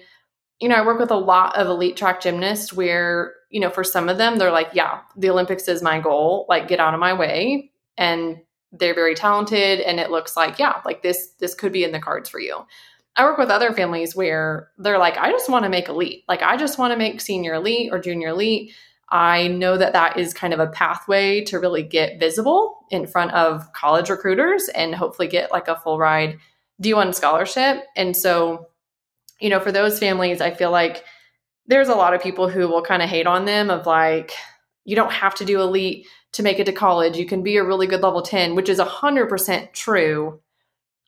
you 0.59 0.69
know, 0.69 0.75
I 0.75 0.85
work 0.85 0.99
with 0.99 1.11
a 1.11 1.15
lot 1.15 1.57
of 1.57 1.67
elite 1.67 1.97
track 1.97 2.21
gymnasts 2.21 2.71
where 2.73 3.33
you 3.55 3.61
know, 3.61 3.69
for 3.69 3.85
some 3.85 4.09
of 4.09 4.17
them, 4.17 4.37
they're 4.37 4.51
like, 4.51 4.71
yeah, 4.73 4.99
the 5.15 5.29
Olympics 5.29 5.69
is 5.69 5.81
my 5.81 6.01
goal. 6.01 6.45
Like, 6.49 6.67
get 6.67 6.81
out 6.81 6.93
of 6.93 6.99
my 6.99 7.13
way. 7.13 7.71
And 7.97 8.41
they're 8.73 8.93
very 8.93 9.15
talented. 9.15 9.79
And 9.79 9.97
it 9.97 10.11
looks 10.11 10.35
like, 10.35 10.59
yeah, 10.59 10.81
like 10.83 11.01
this, 11.01 11.29
this 11.39 11.55
could 11.55 11.71
be 11.71 11.85
in 11.85 11.93
the 11.93 12.01
cards 12.01 12.29
for 12.29 12.37
you. 12.37 12.65
I 13.15 13.23
work 13.23 13.37
with 13.37 13.47
other 13.47 13.71
families 13.71 14.13
where 14.13 14.71
they're 14.77 14.97
like, 14.97 15.17
I 15.17 15.31
just 15.31 15.49
want 15.49 15.63
to 15.63 15.69
make 15.69 15.87
elite. 15.87 16.25
Like, 16.27 16.41
I 16.41 16.57
just 16.57 16.77
want 16.77 16.91
to 16.91 16.97
make 16.97 17.21
senior 17.21 17.53
elite 17.53 17.93
or 17.93 17.99
junior 17.99 18.27
elite. 18.27 18.73
I 19.09 19.47
know 19.47 19.77
that 19.77 19.93
that 19.93 20.17
is 20.17 20.33
kind 20.33 20.53
of 20.53 20.59
a 20.59 20.67
pathway 20.67 21.43
to 21.45 21.59
really 21.59 21.83
get 21.83 22.19
visible 22.19 22.85
in 22.89 23.05
front 23.05 23.33
of 23.33 23.71
college 23.73 24.09
recruiters 24.09 24.67
and 24.69 24.95
hopefully 24.95 25.27
get 25.27 25.51
like 25.51 25.67
a 25.67 25.75
full 25.75 25.99
ride 25.99 26.39
D1 26.81 27.13
scholarship. 27.13 27.83
And 27.95 28.17
so, 28.17 28.67
you 29.39 29.49
know, 29.49 29.59
for 29.59 29.71
those 29.71 29.99
families, 29.99 30.41
I 30.41 30.51
feel 30.51 30.71
like 30.71 31.03
there's 31.67 31.89
a 31.89 31.95
lot 31.95 32.13
of 32.13 32.21
people 32.21 32.49
who 32.49 32.67
will 32.67 32.81
kind 32.81 33.01
of 33.01 33.09
hate 33.09 33.27
on 33.27 33.45
them 33.45 33.69
of 33.69 33.85
like, 33.85 34.31
you 34.85 34.95
don't 34.95 35.11
have 35.11 35.35
to 35.35 35.45
do 35.45 35.61
elite 35.61 36.07
to 36.33 36.43
make 36.43 36.59
it 36.59 36.65
to 36.65 36.71
college. 36.71 37.17
You 37.17 37.25
can 37.25 37.43
be 37.43 37.57
a 37.57 37.63
really 37.63 37.87
good 37.87 38.01
level 38.01 38.21
10, 38.21 38.55
which 38.55 38.69
is 38.69 38.79
100% 38.79 39.73
true. 39.73 40.39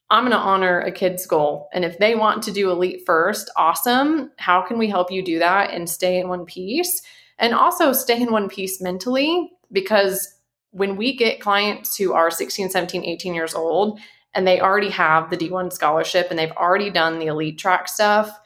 I'm 0.10 0.24
going 0.24 0.32
to 0.32 0.38
honor 0.38 0.80
a 0.80 0.92
kid's 0.92 1.26
goal. 1.26 1.68
And 1.74 1.84
if 1.84 2.00
they 2.00 2.16
want 2.16 2.42
to 2.44 2.52
do 2.52 2.72
elite 2.72 3.04
first, 3.06 3.50
awesome. 3.58 4.32
How 4.38 4.62
can 4.62 4.78
we 4.78 4.88
help 4.88 5.12
you 5.12 5.22
do 5.22 5.40
that 5.40 5.72
and 5.72 5.90
stay 5.90 6.18
in 6.20 6.30
one 6.30 6.46
piece? 6.46 7.02
And 7.40 7.54
also 7.54 7.94
stay 7.94 8.22
in 8.22 8.32
one 8.32 8.50
piece 8.50 8.82
mentally 8.82 9.52
because 9.72 10.34
when 10.72 10.96
we 10.96 11.16
get 11.16 11.40
clients 11.40 11.96
who 11.96 12.14
are 12.14 12.32
16, 12.32 12.70
17, 12.70 13.04
18 13.04 13.34
years 13.34 13.54
old 13.54 14.00
and 14.34 14.48
they 14.48 14.60
already 14.60 14.90
have 14.90 15.30
the 15.30 15.38
D1 15.38 15.72
scholarship 15.72 16.28
and 16.30 16.38
they've 16.38 16.52
already 16.52 16.90
done 16.90 17.20
the 17.20 17.28
elite 17.28 17.58
track 17.58 17.88
stuff, 17.88 18.38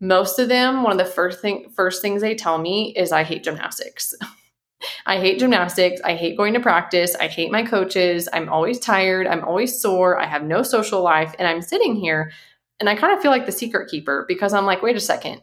most 0.00 0.38
of 0.38 0.48
them, 0.48 0.82
one 0.82 0.92
of 0.92 0.98
the 0.98 1.12
first 1.12 1.40
thing 1.40 1.70
first 1.74 2.02
things 2.02 2.20
they 2.20 2.34
tell 2.34 2.58
me 2.58 2.94
is 2.96 3.12
I 3.12 3.22
hate 3.22 3.44
gymnastics. 3.44 4.14
I 5.06 5.18
hate 5.18 5.38
gymnastics. 5.38 6.00
I 6.04 6.14
hate 6.14 6.36
going 6.36 6.54
to 6.54 6.60
practice. 6.60 7.14
I 7.14 7.28
hate 7.28 7.50
my 7.50 7.62
coaches. 7.62 8.28
I'm 8.32 8.48
always 8.48 8.78
tired. 8.78 9.26
I'm 9.26 9.44
always 9.44 9.80
sore. 9.80 10.20
I 10.20 10.26
have 10.26 10.42
no 10.42 10.62
social 10.62 11.02
life. 11.02 11.34
And 11.38 11.48
I'm 11.48 11.62
sitting 11.62 11.96
here 11.96 12.32
and 12.80 12.88
I 12.88 12.96
kind 12.96 13.14
of 13.14 13.22
feel 13.22 13.30
like 13.30 13.46
the 13.46 13.52
secret 13.52 13.90
keeper 13.90 14.24
because 14.28 14.52
I'm 14.52 14.66
like, 14.66 14.82
wait 14.82 14.96
a 14.96 15.00
second. 15.00 15.40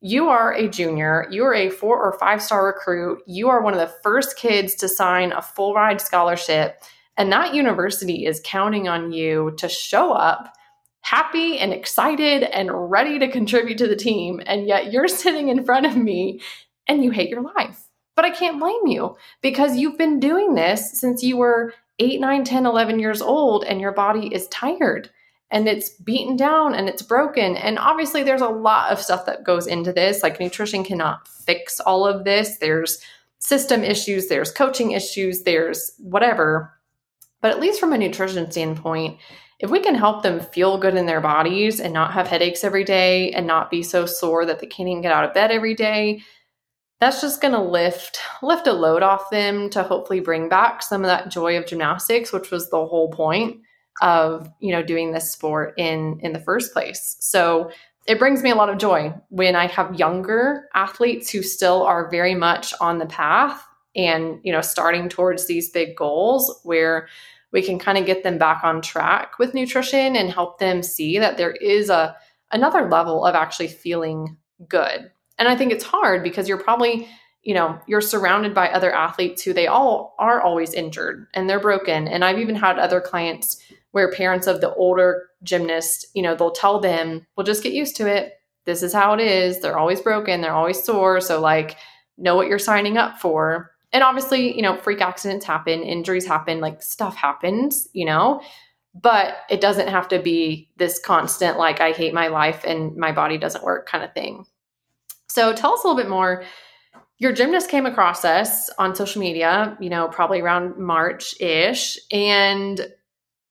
You 0.00 0.28
are 0.28 0.52
a 0.52 0.68
junior. 0.68 1.26
You 1.30 1.44
are 1.44 1.54
a 1.54 1.70
four 1.70 2.02
or 2.02 2.18
five 2.18 2.42
star 2.42 2.66
recruit. 2.66 3.22
You 3.26 3.48
are 3.48 3.62
one 3.62 3.72
of 3.72 3.80
the 3.80 3.94
first 4.02 4.36
kids 4.36 4.74
to 4.76 4.88
sign 4.88 5.32
a 5.32 5.42
full 5.42 5.74
ride 5.74 6.00
scholarship. 6.00 6.82
And 7.16 7.32
that 7.32 7.54
university 7.54 8.26
is 8.26 8.42
counting 8.44 8.88
on 8.88 9.12
you 9.12 9.54
to 9.56 9.68
show 9.68 10.12
up 10.12 10.52
happy 11.00 11.58
and 11.58 11.72
excited 11.72 12.42
and 12.42 12.90
ready 12.90 13.18
to 13.18 13.30
contribute 13.30 13.78
to 13.78 13.86
the 13.86 13.96
team. 13.96 14.42
And 14.44 14.66
yet 14.66 14.92
you're 14.92 15.08
sitting 15.22 15.48
in 15.48 15.64
front 15.64 15.86
of 15.86 15.96
me 15.96 16.40
and 16.86 17.02
you 17.02 17.10
hate 17.10 17.30
your 17.30 17.42
life. 17.42 17.82
But 18.16 18.24
I 18.24 18.30
can't 18.30 18.58
blame 18.58 18.86
you 18.86 19.16
because 19.42 19.76
you've 19.76 19.98
been 19.98 20.20
doing 20.20 20.54
this 20.54 20.98
since 20.98 21.22
you 21.22 21.36
were 21.36 21.74
8, 21.98 22.20
9, 22.20 22.44
10, 22.44 22.66
11 22.66 22.98
years 22.98 23.22
old 23.22 23.64
and 23.64 23.80
your 23.80 23.92
body 23.92 24.34
is 24.34 24.48
tired 24.48 25.10
and 25.50 25.68
it's 25.68 25.90
beaten 25.90 26.36
down 26.36 26.74
and 26.74 26.88
it's 26.88 27.02
broken. 27.02 27.56
And 27.56 27.78
obviously, 27.78 28.22
there's 28.22 28.40
a 28.40 28.48
lot 28.48 28.90
of 28.90 29.00
stuff 29.00 29.26
that 29.26 29.44
goes 29.44 29.66
into 29.66 29.92
this. 29.92 30.22
Like, 30.22 30.40
nutrition 30.40 30.84
cannot 30.84 31.28
fix 31.28 31.80
all 31.80 32.06
of 32.06 32.24
this. 32.24 32.58
There's 32.58 33.00
system 33.38 33.84
issues, 33.84 34.28
there's 34.28 34.50
coaching 34.50 34.92
issues, 34.92 35.42
there's 35.42 35.92
whatever. 35.98 36.72
But 37.40 37.52
at 37.52 37.60
least 37.60 37.78
from 37.78 37.92
a 37.92 37.98
nutrition 37.98 38.50
standpoint, 38.50 39.18
if 39.58 39.70
we 39.70 39.80
can 39.80 39.94
help 39.94 40.22
them 40.22 40.40
feel 40.40 40.78
good 40.78 40.96
in 40.96 41.06
their 41.06 41.20
bodies 41.20 41.80
and 41.80 41.94
not 41.94 42.12
have 42.12 42.26
headaches 42.26 42.64
every 42.64 42.84
day 42.84 43.30
and 43.30 43.46
not 43.46 43.70
be 43.70 43.82
so 43.82 44.04
sore 44.04 44.44
that 44.46 44.58
they 44.58 44.66
can't 44.66 44.88
even 44.88 45.02
get 45.02 45.12
out 45.12 45.24
of 45.24 45.34
bed 45.34 45.50
every 45.50 45.74
day, 45.74 46.22
that's 46.98 47.20
just 47.20 47.40
going 47.40 47.52
to 47.52 47.60
lift 47.60 48.18
lift 48.42 48.66
a 48.66 48.72
load 48.72 49.02
off 49.02 49.30
them 49.30 49.70
to 49.70 49.82
hopefully 49.82 50.20
bring 50.20 50.48
back 50.48 50.82
some 50.82 51.02
of 51.02 51.08
that 51.08 51.30
joy 51.30 51.56
of 51.56 51.66
gymnastics, 51.66 52.32
which 52.32 52.50
was 52.50 52.70
the 52.70 52.86
whole 52.86 53.10
point 53.10 53.60
of, 54.02 54.48
you 54.60 54.72
know, 54.72 54.82
doing 54.82 55.12
this 55.12 55.32
sport 55.32 55.74
in 55.76 56.18
in 56.22 56.32
the 56.32 56.40
first 56.40 56.72
place. 56.72 57.16
So, 57.20 57.70
it 58.06 58.18
brings 58.18 58.42
me 58.42 58.50
a 58.50 58.54
lot 58.54 58.70
of 58.70 58.78
joy 58.78 59.12
when 59.30 59.56
I 59.56 59.66
have 59.66 59.98
younger 59.98 60.68
athletes 60.74 61.30
who 61.30 61.42
still 61.42 61.82
are 61.82 62.08
very 62.08 62.34
much 62.34 62.72
on 62.80 62.98
the 62.98 63.06
path 63.06 63.66
and, 63.96 64.38
you 64.44 64.52
know, 64.52 64.60
starting 64.60 65.08
towards 65.08 65.46
these 65.46 65.70
big 65.70 65.96
goals 65.96 66.60
where 66.62 67.08
we 67.52 67.62
can 67.62 67.78
kind 67.78 67.98
of 67.98 68.06
get 68.06 68.22
them 68.22 68.38
back 68.38 68.62
on 68.62 68.82
track 68.82 69.38
with 69.38 69.54
nutrition 69.54 70.14
and 70.14 70.30
help 70.30 70.58
them 70.58 70.82
see 70.82 71.18
that 71.18 71.36
there 71.36 71.52
is 71.52 71.90
a 71.90 72.14
another 72.52 72.88
level 72.88 73.24
of 73.24 73.34
actually 73.34 73.68
feeling 73.68 74.36
good. 74.68 75.10
And 75.38 75.48
I 75.48 75.56
think 75.56 75.72
it's 75.72 75.84
hard 75.84 76.22
because 76.22 76.48
you're 76.48 76.58
probably, 76.58 77.08
you 77.42 77.54
know, 77.54 77.78
you're 77.86 78.00
surrounded 78.00 78.54
by 78.54 78.68
other 78.68 78.94
athletes 78.94 79.42
who 79.42 79.52
they 79.52 79.66
all 79.66 80.14
are 80.18 80.40
always 80.40 80.72
injured 80.72 81.26
and 81.34 81.50
they're 81.50 81.60
broken. 81.60 82.06
And 82.06 82.24
I've 82.24 82.38
even 82.38 82.54
had 82.54 82.78
other 82.78 83.00
clients 83.00 83.60
where 83.96 84.12
parents 84.12 84.46
of 84.46 84.60
the 84.60 84.74
older 84.74 85.30
gymnast, 85.42 86.06
you 86.14 86.22
know, 86.22 86.34
they'll 86.34 86.50
tell 86.50 86.78
them, 86.78 87.26
"Well, 87.34 87.46
just 87.46 87.62
get 87.62 87.72
used 87.72 87.96
to 87.96 88.06
it. 88.06 88.34
This 88.66 88.82
is 88.82 88.92
how 88.92 89.14
it 89.14 89.20
is. 89.20 89.60
They're 89.60 89.78
always 89.78 90.00
broken, 90.00 90.40
they're 90.40 90.52
always 90.52 90.82
sore, 90.82 91.20
so 91.20 91.40
like 91.40 91.76
know 92.18 92.36
what 92.36 92.48
you're 92.48 92.58
signing 92.58 92.98
up 92.98 93.18
for." 93.18 93.72
and 93.92 94.02
obviously, 94.02 94.54
you 94.54 94.62
know, 94.62 94.76
freak 94.76 95.00
accidents 95.00 95.46
happen, 95.46 95.82
injuries 95.82 96.26
happen, 96.26 96.60
like 96.60 96.82
stuff 96.82 97.16
happens, 97.16 97.88
you 97.94 98.04
know, 98.04 98.42
but 98.92 99.36
it 99.48 99.60
doesn't 99.60 99.88
have 99.88 100.08
to 100.08 100.18
be 100.18 100.70
this 100.76 100.98
constant, 100.98 101.56
like, 101.58 101.80
I 101.80 101.92
hate 101.92 102.12
my 102.12 102.28
life 102.28 102.64
and 102.64 102.96
my 102.96 103.12
body 103.12 103.38
doesn't 103.38 103.64
work 103.64 103.88
kind 103.88 104.04
of 104.04 104.12
thing. 104.12 104.44
So 105.28 105.52
tell 105.52 105.74
us 105.74 105.84
a 105.84 105.86
little 105.86 106.02
bit 106.02 106.10
more. 106.10 106.44
Your 107.18 107.32
gymnast 107.32 107.70
came 107.70 107.86
across 107.86 108.24
us 108.24 108.68
on 108.78 108.94
social 108.94 109.20
media, 109.20 109.76
you 109.80 109.88
know, 109.88 110.08
probably 110.08 110.40
around 110.40 110.78
March 110.78 111.34
ish. 111.40 111.98
And 112.10 112.80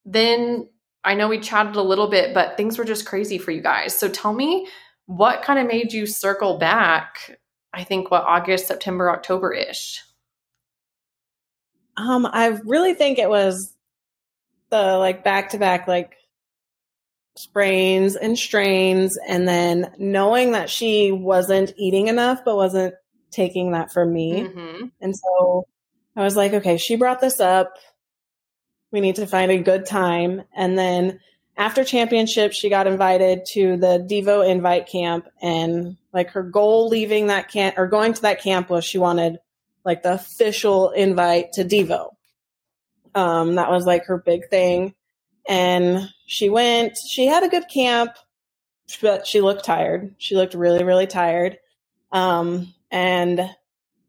then 0.05 0.69
I 1.03 1.15
know 1.15 1.27
we 1.27 1.39
chatted 1.39 1.75
a 1.75 1.81
little 1.81 2.07
bit, 2.07 2.33
but 2.33 2.57
things 2.57 2.77
were 2.77 2.85
just 2.85 3.05
crazy 3.05 3.38
for 3.38 3.51
you 3.51 3.62
guys. 3.62 3.97
So 3.97 4.09
tell 4.09 4.33
me 4.33 4.67
what 5.05 5.43
kind 5.43 5.59
of 5.59 5.67
made 5.67 5.93
you 5.93 6.05
circle 6.05 6.57
back, 6.57 7.39
I 7.74 7.83
think, 7.83 8.09
what, 8.09 8.24
August, 8.24 8.67
September, 8.67 9.12
October 9.12 9.53
ish? 9.53 10.01
Um, 11.97 12.25
I 12.25 12.59
really 12.65 12.93
think 12.93 13.19
it 13.19 13.29
was 13.29 13.74
the 14.69 14.97
like 14.97 15.24
back 15.24 15.51
to 15.51 15.57
back 15.57 15.88
like 15.88 16.15
sprains 17.38 18.15
and 18.15 18.38
strains, 18.38 19.17
and 19.27 19.47
then 19.47 19.93
knowing 19.97 20.51
that 20.51 20.69
she 20.69 21.12
wasn't 21.12 21.74
eating 21.77 22.07
enough, 22.07 22.43
but 22.43 22.55
wasn't 22.55 22.95
taking 23.31 23.71
that 23.71 23.91
from 23.91 24.12
me. 24.12 24.43
Mm-hmm. 24.43 24.85
And 25.01 25.15
so 25.15 25.67
I 26.15 26.24
was 26.24 26.35
like, 26.35 26.53
okay, 26.53 26.77
she 26.77 26.95
brought 26.95 27.21
this 27.21 27.39
up. 27.39 27.75
We 28.96 29.02
need 29.02 29.18
to 29.18 29.28
find 29.28 29.52
a 29.52 29.58
good 29.58 29.86
time. 29.86 30.44
And 30.56 30.78
then 30.78 31.20
after 31.58 31.84
championship, 31.84 32.54
she 32.54 32.70
got 32.70 32.88
invited 32.88 33.46
to 33.48 33.75
the 33.75 34.08
Devo 34.10 34.50
invite 34.50 34.88
camp. 34.88 35.28
And 35.42 35.98
like 36.14 36.30
her 36.30 36.44
goal 36.44 36.88
leaving 36.88 37.28
that 37.28 37.52
camp 37.52 37.78
or 37.78 37.88
going 37.88 38.14
to 38.14 38.22
that 38.22 38.42
camp 38.42 38.70
was 38.70 38.86
she 38.86 38.98
wanted 38.98 39.40
like 39.84 40.02
the 40.02 40.14
official 40.14 40.92
invite 40.92 41.52
to 41.56 41.66
Devo. 41.66 42.12
Um, 43.14 43.56
that 43.56 43.70
was 43.70 43.86
like 43.86 44.06
her 44.06 44.18
big 44.18 44.48
thing. 44.50 44.96
And 45.46 46.10
she 46.25 46.50
went, 46.50 46.98
she 46.98 47.25
had 47.25 47.44
a 47.44 47.50
good 47.50 47.68
camp, 47.68 48.12
but 49.02 49.28
she 49.28 49.42
looked 49.42 49.66
tired. 49.66 50.16
She 50.20 50.38
looked 50.38 50.54
really, 50.54 50.86
really 50.86 51.06
tired. 51.06 51.58
Um, 52.14 52.74
and 52.90 53.42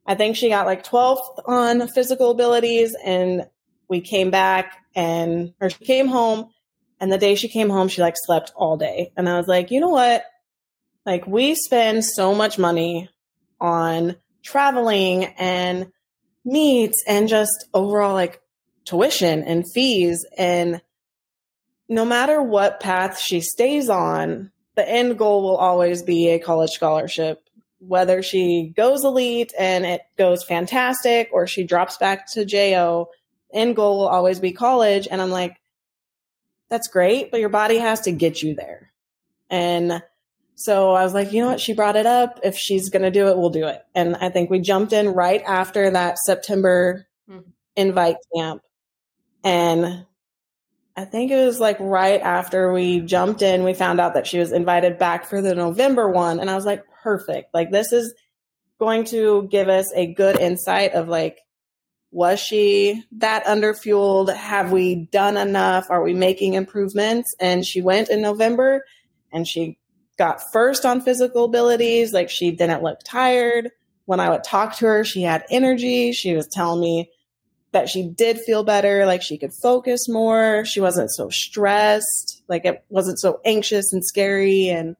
I 0.06 0.14
think 0.14 0.36
she 0.36 0.48
got 0.48 0.66
like 0.66 0.86
12th 0.86 1.40
on 1.44 1.88
physical 1.88 2.30
abilities 2.30 2.94
and 3.04 3.48
we 3.88 4.00
came 4.00 4.30
back 4.30 4.76
and, 4.94 5.52
or 5.60 5.70
she 5.70 5.84
came 5.84 6.08
home 6.08 6.50
and 7.00 7.12
the 7.12 7.18
day 7.18 7.34
she 7.34 7.48
came 7.48 7.68
home, 7.68 7.88
she 7.88 8.00
like 8.00 8.16
slept 8.16 8.52
all 8.56 8.76
day. 8.76 9.12
And 9.16 9.28
I 9.28 9.36
was 9.36 9.46
like, 9.46 9.70
you 9.70 9.80
know 9.80 9.90
what? 9.90 10.24
Like 11.04 11.26
we 11.26 11.54
spend 11.54 12.04
so 12.04 12.34
much 12.34 12.58
money 12.58 13.10
on 13.60 14.16
traveling 14.42 15.24
and 15.24 15.92
meets 16.44 17.02
and 17.06 17.28
just 17.28 17.68
overall 17.74 18.14
like 18.14 18.40
tuition 18.84 19.42
and 19.42 19.64
fees. 19.72 20.24
And 20.36 20.80
no 21.88 22.04
matter 22.04 22.42
what 22.42 22.80
path 22.80 23.18
she 23.18 23.40
stays 23.40 23.88
on, 23.88 24.50
the 24.74 24.88
end 24.88 25.18
goal 25.18 25.42
will 25.42 25.56
always 25.56 26.02
be 26.02 26.30
a 26.30 26.38
college 26.38 26.70
scholarship. 26.70 27.42
Whether 27.78 28.22
she 28.22 28.72
goes 28.74 29.04
elite 29.04 29.52
and 29.58 29.84
it 29.84 30.02
goes 30.16 30.44
fantastic 30.44 31.28
or 31.32 31.46
she 31.46 31.64
drops 31.64 31.98
back 31.98 32.30
to 32.32 32.44
JO, 32.44 33.10
end 33.52 33.76
goal 33.76 33.98
will 33.98 34.08
always 34.08 34.40
be 34.40 34.52
college. 34.52 35.08
And 35.10 35.20
I'm 35.20 35.30
like, 35.30 35.56
that's 36.68 36.88
great, 36.88 37.30
but 37.30 37.40
your 37.40 37.48
body 37.48 37.78
has 37.78 38.02
to 38.02 38.12
get 38.12 38.42
you 38.42 38.54
there. 38.54 38.92
And 39.48 40.02
so 40.56 40.92
I 40.92 41.04
was 41.04 41.14
like, 41.14 41.32
you 41.32 41.42
know 41.42 41.50
what? 41.50 41.60
She 41.60 41.74
brought 41.74 41.96
it 41.96 42.06
up. 42.06 42.40
If 42.42 42.56
she's 42.56 42.88
going 42.88 43.02
to 43.02 43.10
do 43.10 43.28
it, 43.28 43.36
we'll 43.36 43.50
do 43.50 43.66
it. 43.66 43.82
And 43.94 44.16
I 44.16 44.30
think 44.30 44.50
we 44.50 44.58
jumped 44.58 44.92
in 44.92 45.08
right 45.08 45.42
after 45.46 45.90
that 45.90 46.18
September 46.18 47.06
mm-hmm. 47.30 47.48
invite 47.76 48.16
camp. 48.34 48.62
And 49.44 50.06
I 50.96 51.04
think 51.04 51.30
it 51.30 51.44
was 51.44 51.60
like 51.60 51.76
right 51.78 52.20
after 52.20 52.72
we 52.72 53.00
jumped 53.00 53.42
in, 53.42 53.64
we 53.64 53.74
found 53.74 54.00
out 54.00 54.14
that 54.14 54.26
she 54.26 54.38
was 54.38 54.50
invited 54.50 54.98
back 54.98 55.26
for 55.26 55.42
the 55.42 55.54
November 55.54 56.10
one. 56.10 56.40
And 56.40 56.50
I 56.50 56.56
was 56.56 56.64
like, 56.64 56.84
perfect. 57.02 57.52
Like, 57.52 57.70
this 57.70 57.92
is 57.92 58.14
going 58.80 59.04
to 59.04 59.46
give 59.50 59.68
us 59.68 59.86
a 59.94 60.12
good 60.14 60.40
insight 60.40 60.94
of 60.94 61.06
like, 61.06 61.38
was 62.16 62.40
she 62.40 63.04
that 63.12 63.44
underfueled? 63.44 64.34
Have 64.34 64.72
we 64.72 64.94
done 65.12 65.36
enough? 65.36 65.90
Are 65.90 66.02
we 66.02 66.14
making 66.14 66.54
improvements? 66.54 67.34
And 67.38 67.62
she 67.62 67.82
went 67.82 68.08
in 68.08 68.22
November 68.22 68.86
and 69.30 69.46
she 69.46 69.78
got 70.16 70.40
first 70.50 70.86
on 70.86 71.02
physical 71.02 71.44
abilities. 71.44 72.14
Like 72.14 72.30
she 72.30 72.52
didn't 72.52 72.82
look 72.82 73.00
tired. 73.04 73.70
When 74.06 74.18
I 74.18 74.30
would 74.30 74.44
talk 74.44 74.76
to 74.76 74.86
her, 74.86 75.04
she 75.04 75.20
had 75.20 75.44
energy. 75.50 76.12
She 76.12 76.34
was 76.34 76.48
telling 76.50 76.80
me 76.80 77.10
that 77.72 77.90
she 77.90 78.08
did 78.08 78.38
feel 78.38 78.64
better, 78.64 79.04
like 79.04 79.20
she 79.20 79.36
could 79.36 79.52
focus 79.52 80.08
more. 80.08 80.64
She 80.64 80.80
wasn't 80.80 81.10
so 81.10 81.28
stressed, 81.28 82.42
like 82.48 82.64
it 82.64 82.82
wasn't 82.88 83.18
so 83.18 83.42
anxious 83.44 83.92
and 83.92 84.02
scary. 84.02 84.70
And 84.70 84.96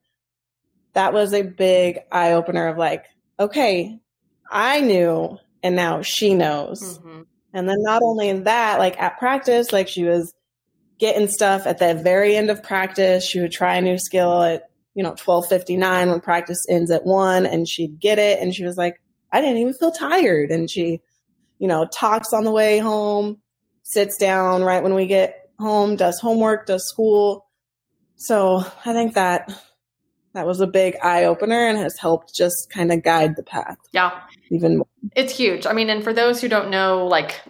that 0.93 1.13
was 1.13 1.33
a 1.33 1.41
big 1.41 1.97
eye 2.11 2.33
opener 2.33 2.67
of 2.67 2.77
like, 2.77 3.05
okay, 3.39 3.97
I 4.51 4.81
knew 4.81 5.39
and 5.63 5.75
now 5.75 6.01
she 6.01 6.33
knows. 6.33 6.99
Mm-hmm. 6.99 7.21
And 7.53 7.69
then 7.69 7.77
not 7.79 8.01
only 8.03 8.29
in 8.29 8.43
that, 8.43 8.79
like 8.79 9.01
at 9.01 9.17
practice, 9.17 9.71
like 9.71 9.87
she 9.87 10.03
was 10.03 10.33
getting 10.99 11.27
stuff 11.27 11.65
at 11.65 11.79
the 11.79 11.93
very 11.95 12.35
end 12.35 12.49
of 12.49 12.63
practice. 12.63 13.25
She 13.25 13.39
would 13.39 13.51
try 13.51 13.75
a 13.75 13.81
new 13.81 13.97
skill 13.97 14.41
at, 14.41 14.69
you 14.93 15.03
know, 15.03 15.11
1259 15.11 16.09
when 16.09 16.21
practice 16.21 16.65
ends 16.69 16.91
at 16.91 17.05
one 17.05 17.45
and 17.45 17.67
she'd 17.67 17.99
get 17.99 18.19
it. 18.19 18.39
And 18.39 18.53
she 18.53 18.63
was 18.63 18.77
like, 18.77 19.01
I 19.31 19.41
didn't 19.41 19.57
even 19.57 19.73
feel 19.73 19.91
tired. 19.91 20.51
And 20.51 20.69
she, 20.69 21.01
you 21.59 21.67
know, 21.67 21.87
talks 21.91 22.33
on 22.33 22.43
the 22.43 22.51
way 22.51 22.79
home, 22.79 23.41
sits 23.83 24.17
down 24.17 24.63
right 24.63 24.83
when 24.83 24.93
we 24.93 25.07
get 25.07 25.49
home, 25.59 25.95
does 25.95 26.19
homework, 26.19 26.65
does 26.65 26.87
school. 26.87 27.45
So 28.15 28.63
I 28.85 28.93
think 28.93 29.13
that 29.13 29.51
that 30.33 30.45
was 30.45 30.61
a 30.61 30.67
big 30.67 30.95
eye 31.03 31.25
opener 31.25 31.67
and 31.67 31.77
has 31.77 31.97
helped 31.97 32.33
just 32.33 32.69
kind 32.69 32.91
of 32.91 33.03
guide 33.03 33.35
the 33.35 33.43
path. 33.43 33.77
Yeah. 33.91 34.11
Even 34.49 34.77
more. 34.77 34.87
It's 35.15 35.35
huge. 35.35 35.65
I 35.65 35.73
mean, 35.73 35.89
and 35.89 36.03
for 36.03 36.13
those 36.13 36.41
who 36.41 36.47
don't 36.47 36.69
know, 36.69 37.05
like 37.05 37.41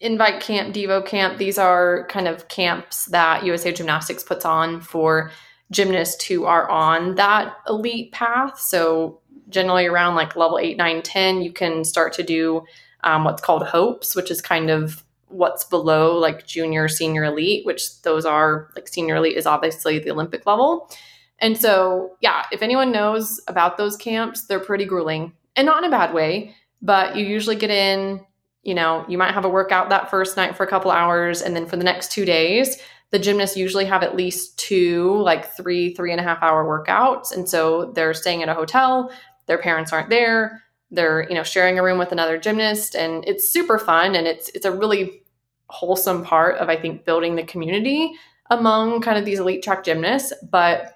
Invite 0.00 0.40
Camp, 0.40 0.74
Devo 0.74 1.04
Camp, 1.04 1.38
these 1.38 1.58
are 1.58 2.06
kind 2.08 2.28
of 2.28 2.48
camps 2.48 3.06
that 3.06 3.44
USA 3.44 3.72
Gymnastics 3.72 4.22
puts 4.22 4.44
on 4.44 4.80
for 4.80 5.30
gymnasts 5.70 6.24
who 6.24 6.44
are 6.44 6.68
on 6.70 7.16
that 7.16 7.54
elite 7.68 8.12
path. 8.12 8.58
So 8.60 9.20
generally 9.48 9.86
around 9.86 10.14
like 10.14 10.36
level 10.36 10.58
8, 10.58 10.76
9, 10.76 11.02
10, 11.02 11.42
you 11.42 11.52
can 11.52 11.84
start 11.84 12.12
to 12.14 12.22
do 12.22 12.64
um, 13.04 13.24
what's 13.24 13.42
called 13.42 13.66
hopes, 13.66 14.14
which 14.14 14.30
is 14.30 14.40
kind 14.40 14.70
of 14.70 15.02
what's 15.28 15.64
below 15.64 16.16
like 16.18 16.46
junior, 16.46 16.88
senior 16.88 17.24
elite, 17.24 17.64
which 17.66 18.02
those 18.02 18.24
are 18.24 18.70
like 18.76 18.88
senior 18.88 19.16
elite 19.16 19.36
is 19.36 19.46
obviously 19.46 19.98
the 19.98 20.10
Olympic 20.10 20.46
level. 20.46 20.90
And 21.38 21.58
so, 21.58 22.16
yeah, 22.20 22.44
if 22.52 22.62
anyone 22.62 22.92
knows 22.92 23.40
about 23.46 23.76
those 23.76 23.96
camps, 23.96 24.46
they're 24.46 24.60
pretty 24.60 24.84
grueling 24.84 25.32
and 25.56 25.66
not 25.66 25.82
in 25.82 25.88
a 25.88 25.90
bad 25.90 26.14
way, 26.14 26.54
but 26.82 27.16
you 27.16 27.24
usually 27.24 27.56
get 27.56 27.70
in, 27.70 28.24
you 28.62 28.74
know, 28.74 29.04
you 29.08 29.18
might 29.18 29.34
have 29.34 29.44
a 29.44 29.48
workout 29.48 29.88
that 29.88 30.10
first 30.10 30.36
night 30.36 30.56
for 30.56 30.64
a 30.64 30.66
couple 30.66 30.90
hours. 30.90 31.42
And 31.42 31.56
then 31.56 31.66
for 31.66 31.76
the 31.76 31.84
next 31.84 32.12
two 32.12 32.24
days, 32.24 32.78
the 33.10 33.18
gymnasts 33.18 33.56
usually 33.56 33.84
have 33.84 34.02
at 34.02 34.16
least 34.16 34.58
two, 34.58 35.16
like 35.22 35.52
three, 35.56 35.94
three 35.94 36.10
and 36.10 36.20
a 36.20 36.24
half 36.24 36.42
hour 36.42 36.64
workouts. 36.64 37.34
And 37.34 37.48
so 37.48 37.92
they're 37.92 38.14
staying 38.14 38.42
at 38.42 38.48
a 38.48 38.54
hotel, 38.54 39.10
their 39.46 39.58
parents 39.58 39.92
aren't 39.92 40.10
there. 40.10 40.62
They're, 40.90 41.28
you 41.28 41.34
know, 41.34 41.42
sharing 41.42 41.78
a 41.78 41.82
room 41.82 41.98
with 41.98 42.12
another 42.12 42.38
gymnast 42.38 42.94
and 42.94 43.24
it's 43.26 43.48
super 43.48 43.78
fun 43.78 44.14
and 44.14 44.26
it's 44.26 44.48
it's 44.50 44.64
a 44.64 44.70
really 44.70 45.22
wholesome 45.68 46.24
part 46.24 46.56
of 46.58 46.68
I 46.68 46.76
think 46.76 47.04
building 47.04 47.34
the 47.34 47.42
community 47.42 48.12
among 48.50 49.00
kind 49.00 49.18
of 49.18 49.24
these 49.24 49.40
elite 49.40 49.62
track 49.62 49.82
gymnasts, 49.82 50.32
but 50.48 50.94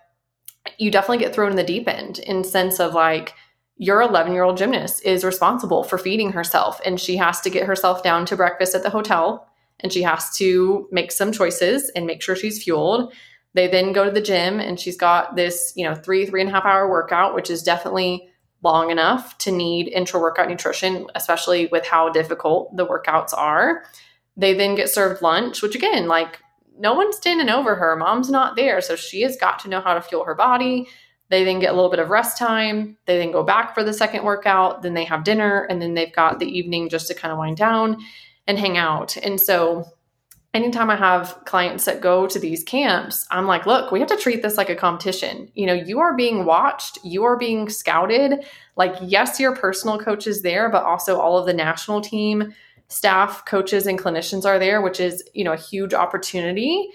you 0.78 0.90
definitely 0.90 1.18
get 1.18 1.34
thrown 1.34 1.50
in 1.50 1.56
the 1.56 1.64
deep 1.64 1.88
end 1.88 2.18
in 2.20 2.44
sense 2.44 2.78
of 2.78 2.94
like 2.94 3.34
your 3.80 4.02
11 4.02 4.34
year 4.34 4.42
old 4.42 4.58
gymnast 4.58 5.02
is 5.06 5.24
responsible 5.24 5.82
for 5.82 5.96
feeding 5.96 6.32
herself 6.32 6.82
and 6.84 7.00
she 7.00 7.16
has 7.16 7.40
to 7.40 7.48
get 7.48 7.66
herself 7.66 8.02
down 8.02 8.26
to 8.26 8.36
breakfast 8.36 8.74
at 8.74 8.82
the 8.82 8.90
hotel 8.90 9.48
and 9.80 9.90
she 9.90 10.02
has 10.02 10.30
to 10.36 10.86
make 10.92 11.10
some 11.10 11.32
choices 11.32 11.90
and 11.96 12.06
make 12.06 12.20
sure 12.20 12.36
she's 12.36 12.62
fueled 12.62 13.10
they 13.54 13.66
then 13.66 13.94
go 13.94 14.04
to 14.04 14.10
the 14.10 14.20
gym 14.20 14.60
and 14.60 14.78
she's 14.78 14.98
got 14.98 15.34
this 15.34 15.72
you 15.76 15.84
know 15.84 15.94
three 15.94 16.26
three 16.26 16.42
and 16.42 16.50
a 16.50 16.52
half 16.52 16.66
hour 16.66 16.90
workout 16.90 17.34
which 17.34 17.48
is 17.48 17.62
definitely 17.62 18.28
long 18.62 18.90
enough 18.90 19.38
to 19.38 19.50
need 19.50 19.88
intra 19.88 20.20
workout 20.20 20.48
nutrition 20.48 21.06
especially 21.14 21.66
with 21.68 21.86
how 21.86 22.10
difficult 22.10 22.76
the 22.76 22.86
workouts 22.86 23.32
are 23.32 23.82
they 24.36 24.52
then 24.52 24.74
get 24.74 24.90
served 24.90 25.22
lunch 25.22 25.62
which 25.62 25.74
again 25.74 26.06
like 26.06 26.38
no 26.80 26.94
one's 26.94 27.16
standing 27.16 27.50
over 27.50 27.74
her. 27.74 27.94
Mom's 27.94 28.30
not 28.30 28.56
there. 28.56 28.80
So 28.80 28.96
she 28.96 29.20
has 29.20 29.36
got 29.36 29.58
to 29.60 29.68
know 29.68 29.80
how 29.80 29.94
to 29.94 30.00
fuel 30.00 30.24
her 30.24 30.34
body. 30.34 30.88
They 31.30 31.44
then 31.44 31.60
get 31.60 31.70
a 31.70 31.74
little 31.74 31.90
bit 31.90 32.00
of 32.00 32.10
rest 32.10 32.36
time. 32.36 32.98
They 33.06 33.18
then 33.18 33.32
go 33.32 33.42
back 33.42 33.74
for 33.74 33.82
the 33.82 33.92
second 33.92 34.24
workout. 34.24 34.82
Then 34.82 34.94
they 34.94 35.04
have 35.04 35.24
dinner. 35.24 35.62
And 35.70 35.80
then 35.80 35.94
they've 35.94 36.12
got 36.12 36.38
the 36.38 36.46
evening 36.46 36.88
just 36.88 37.08
to 37.08 37.14
kind 37.14 37.32
of 37.32 37.38
wind 37.38 37.56
down 37.56 37.98
and 38.46 38.58
hang 38.58 38.76
out. 38.76 39.16
And 39.16 39.40
so 39.40 39.84
anytime 40.52 40.90
I 40.90 40.96
have 40.96 41.38
clients 41.44 41.84
that 41.84 42.00
go 42.00 42.26
to 42.26 42.38
these 42.38 42.64
camps, 42.64 43.26
I'm 43.30 43.46
like, 43.46 43.66
look, 43.66 43.92
we 43.92 44.00
have 44.00 44.08
to 44.08 44.16
treat 44.16 44.42
this 44.42 44.56
like 44.56 44.70
a 44.70 44.74
competition. 44.74 45.50
You 45.54 45.66
know, 45.66 45.74
you 45.74 46.00
are 46.00 46.16
being 46.16 46.44
watched, 46.44 46.98
you 47.04 47.22
are 47.24 47.36
being 47.36 47.68
scouted. 47.68 48.44
Like, 48.76 48.96
yes, 49.00 49.38
your 49.38 49.54
personal 49.54 49.98
coach 49.98 50.26
is 50.26 50.42
there, 50.42 50.68
but 50.68 50.84
also 50.84 51.20
all 51.20 51.38
of 51.38 51.46
the 51.46 51.54
national 51.54 52.00
team 52.00 52.52
staff, 52.88 53.44
coaches, 53.44 53.86
and 53.86 54.00
clinicians 54.00 54.44
are 54.44 54.58
there, 54.58 54.82
which 54.82 54.98
is, 54.98 55.22
you 55.32 55.44
know, 55.44 55.52
a 55.52 55.56
huge 55.56 55.94
opportunity, 55.94 56.88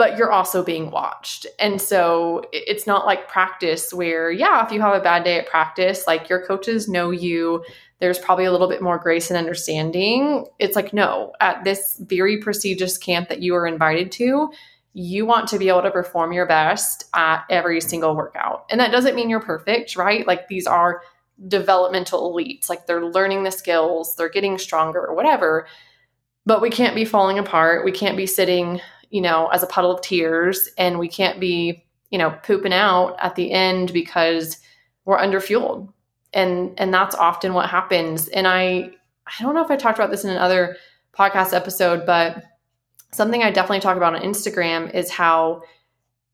but 0.00 0.16
you're 0.16 0.32
also 0.32 0.64
being 0.64 0.90
watched. 0.90 1.44
And 1.58 1.78
so 1.78 2.40
it's 2.54 2.86
not 2.86 3.04
like 3.04 3.28
practice 3.28 3.92
where, 3.92 4.30
yeah, 4.30 4.64
if 4.64 4.72
you 4.72 4.80
have 4.80 4.94
a 4.94 5.04
bad 5.04 5.24
day 5.24 5.38
at 5.38 5.46
practice, 5.46 6.06
like 6.06 6.30
your 6.30 6.42
coaches 6.42 6.88
know 6.88 7.10
you, 7.10 7.62
there's 7.98 8.18
probably 8.18 8.46
a 8.46 8.50
little 8.50 8.66
bit 8.66 8.80
more 8.80 8.96
grace 8.96 9.28
and 9.28 9.36
understanding. 9.36 10.46
It's 10.58 10.74
like, 10.74 10.94
no, 10.94 11.34
at 11.42 11.64
this 11.64 12.00
very 12.00 12.38
prestigious 12.38 12.96
camp 12.96 13.28
that 13.28 13.42
you 13.42 13.54
are 13.54 13.66
invited 13.66 14.10
to, 14.12 14.50
you 14.94 15.26
want 15.26 15.48
to 15.48 15.58
be 15.58 15.68
able 15.68 15.82
to 15.82 15.90
perform 15.90 16.32
your 16.32 16.46
best 16.46 17.04
at 17.12 17.44
every 17.50 17.82
single 17.82 18.16
workout. 18.16 18.64
And 18.70 18.80
that 18.80 18.92
doesn't 18.92 19.14
mean 19.14 19.28
you're 19.28 19.38
perfect, 19.38 19.96
right? 19.96 20.26
Like 20.26 20.48
these 20.48 20.66
are 20.66 21.02
developmental 21.46 22.32
elites. 22.32 22.70
Like 22.70 22.86
they're 22.86 23.04
learning 23.04 23.42
the 23.42 23.50
skills, 23.50 24.16
they're 24.16 24.30
getting 24.30 24.56
stronger 24.56 25.06
or 25.06 25.14
whatever. 25.14 25.66
But 26.46 26.62
we 26.62 26.70
can't 26.70 26.94
be 26.94 27.04
falling 27.04 27.38
apart. 27.38 27.84
We 27.84 27.92
can't 27.92 28.16
be 28.16 28.26
sitting, 28.26 28.80
you 29.10 29.20
know, 29.20 29.48
as 29.48 29.62
a 29.62 29.66
puddle 29.66 29.90
of 29.90 30.00
tears 30.00 30.68
and 30.78 30.98
we 30.98 31.08
can't 31.08 31.40
be, 31.40 31.84
you 32.10 32.18
know, 32.18 32.30
pooping 32.42 32.72
out 32.72 33.16
at 33.20 33.34
the 33.34 33.52
end 33.52 33.92
because 33.92 34.58
we're 35.04 35.18
underfueled. 35.18 35.92
And 36.32 36.78
and 36.78 36.94
that's 36.94 37.14
often 37.14 37.54
what 37.54 37.68
happens. 37.68 38.28
And 38.28 38.46
I 38.46 38.90
I 39.26 39.42
don't 39.42 39.54
know 39.54 39.64
if 39.64 39.70
I 39.70 39.76
talked 39.76 39.98
about 39.98 40.10
this 40.10 40.24
in 40.24 40.30
another 40.30 40.76
podcast 41.16 41.52
episode, 41.52 42.06
but 42.06 42.42
something 43.12 43.42
I 43.42 43.50
definitely 43.50 43.80
talk 43.80 43.96
about 43.96 44.14
on 44.14 44.22
Instagram 44.22 44.94
is 44.94 45.10
how 45.10 45.62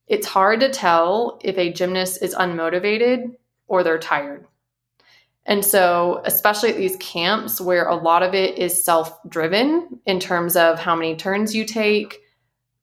it's 0.07 0.27
hard 0.27 0.61
to 0.61 0.71
tell 0.71 1.41
if 1.43 1.59
a 1.59 1.73
gymnast 1.73 2.23
is 2.23 2.35
unmotivated 2.35 3.35
or 3.67 3.83
they're 3.83 3.99
tired. 3.99 4.47
And 5.47 5.65
so, 5.65 6.23
especially 6.25 6.71
at 6.71 6.77
these 6.77 6.97
camps 6.97 7.61
where 7.61 7.89
a 7.89 7.95
lot 7.95 8.23
of 8.23 8.35
it 8.35 8.59
is 8.59 8.85
self 8.85 9.19
driven 9.29 10.01
in 10.05 10.19
terms 10.19 10.57
of 10.57 10.79
how 10.79 10.97
many 10.97 11.17
turns 11.17 11.55
you 11.55 11.65
take, 11.65 12.19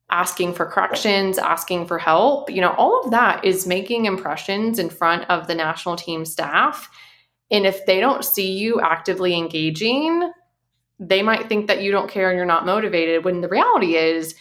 asking 0.09 0.53
for 0.53 0.65
corrections, 0.65 1.37
asking 1.37 1.87
for 1.87 1.97
help, 1.97 2.49
you 2.49 2.61
know, 2.61 2.73
all 2.77 3.01
of 3.03 3.11
that 3.11 3.43
is 3.43 3.65
making 3.65 4.05
impressions 4.05 4.77
in 4.77 4.89
front 4.89 5.23
of 5.29 5.47
the 5.47 5.55
national 5.55 5.95
team 5.95 6.25
staff. 6.25 6.89
And 7.49 7.65
if 7.65 7.85
they 7.85 7.99
don't 7.99 8.23
see 8.23 8.51
you 8.51 8.79
actively 8.81 9.35
engaging, 9.35 10.31
they 10.99 11.21
might 11.21 11.49
think 11.49 11.67
that 11.67 11.81
you 11.81 11.91
don't 11.91 12.09
care 12.09 12.29
and 12.29 12.37
you're 12.37 12.45
not 12.45 12.65
motivated 12.65 13.25
when 13.25 13.41
the 13.41 13.47
reality 13.47 13.95
is 13.95 14.35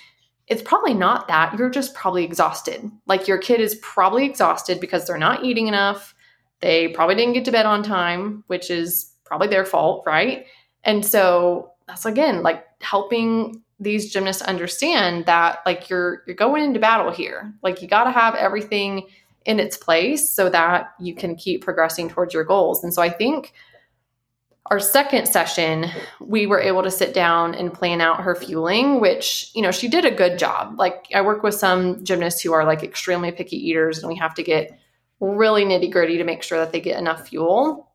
it's 0.48 0.62
probably 0.62 0.92
not 0.92 1.28
that. 1.28 1.56
You're 1.58 1.70
just 1.70 1.94
probably 1.94 2.24
exhausted. 2.24 2.90
Like 3.06 3.28
your 3.28 3.38
kid 3.38 3.60
is 3.60 3.76
probably 3.76 4.26
exhausted 4.26 4.80
because 4.80 5.06
they're 5.06 5.16
not 5.16 5.44
eating 5.44 5.68
enough 5.68 6.14
they 6.62 6.88
probably 6.88 7.16
didn't 7.16 7.34
get 7.34 7.44
to 7.44 7.52
bed 7.52 7.66
on 7.66 7.82
time, 7.82 8.44
which 8.46 8.70
is 8.70 9.12
probably 9.24 9.48
their 9.48 9.66
fault, 9.66 10.04
right? 10.06 10.46
And 10.84 11.04
so 11.04 11.72
that's 11.86 12.06
again 12.06 12.42
like 12.42 12.64
helping 12.80 13.62
these 13.82 14.12
gymnasts 14.12 14.42
understand 14.42 15.26
that 15.26 15.60
like 15.66 15.90
you're 15.90 16.22
you're 16.26 16.36
going 16.36 16.64
into 16.64 16.80
battle 16.80 17.10
here. 17.10 17.52
Like 17.62 17.82
you 17.82 17.88
got 17.88 18.04
to 18.04 18.10
have 18.10 18.34
everything 18.34 19.08
in 19.44 19.58
its 19.58 19.76
place 19.76 20.30
so 20.30 20.48
that 20.48 20.92
you 21.00 21.14
can 21.14 21.34
keep 21.34 21.64
progressing 21.64 22.08
towards 22.08 22.32
your 22.32 22.44
goals. 22.44 22.84
And 22.84 22.94
so 22.94 23.02
I 23.02 23.10
think 23.10 23.52
our 24.66 24.78
second 24.78 25.26
session, 25.26 25.86
we 26.20 26.46
were 26.46 26.60
able 26.60 26.84
to 26.84 26.90
sit 26.90 27.12
down 27.12 27.54
and 27.54 27.74
plan 27.74 28.00
out 28.00 28.20
her 28.20 28.36
fueling, 28.36 29.00
which, 29.00 29.50
you 29.54 29.60
know, 29.60 29.72
she 29.72 29.88
did 29.88 30.04
a 30.04 30.10
good 30.10 30.38
job. 30.38 30.78
Like 30.78 31.06
I 31.12 31.20
work 31.22 31.42
with 31.42 31.54
some 31.54 32.04
gymnasts 32.04 32.40
who 32.40 32.52
are 32.52 32.64
like 32.64 32.84
extremely 32.84 33.32
picky 33.32 33.56
eaters 33.56 33.98
and 33.98 34.08
we 34.08 34.16
have 34.16 34.34
to 34.34 34.42
get 34.44 34.78
really 35.18 35.64
nitty 35.64 35.90
gritty 35.90 36.18
to 36.18 36.24
make 36.24 36.44
sure 36.44 36.58
that 36.58 36.72
they 36.72 36.80
get 36.80 36.98
enough 36.98 37.28
fuel. 37.28 37.90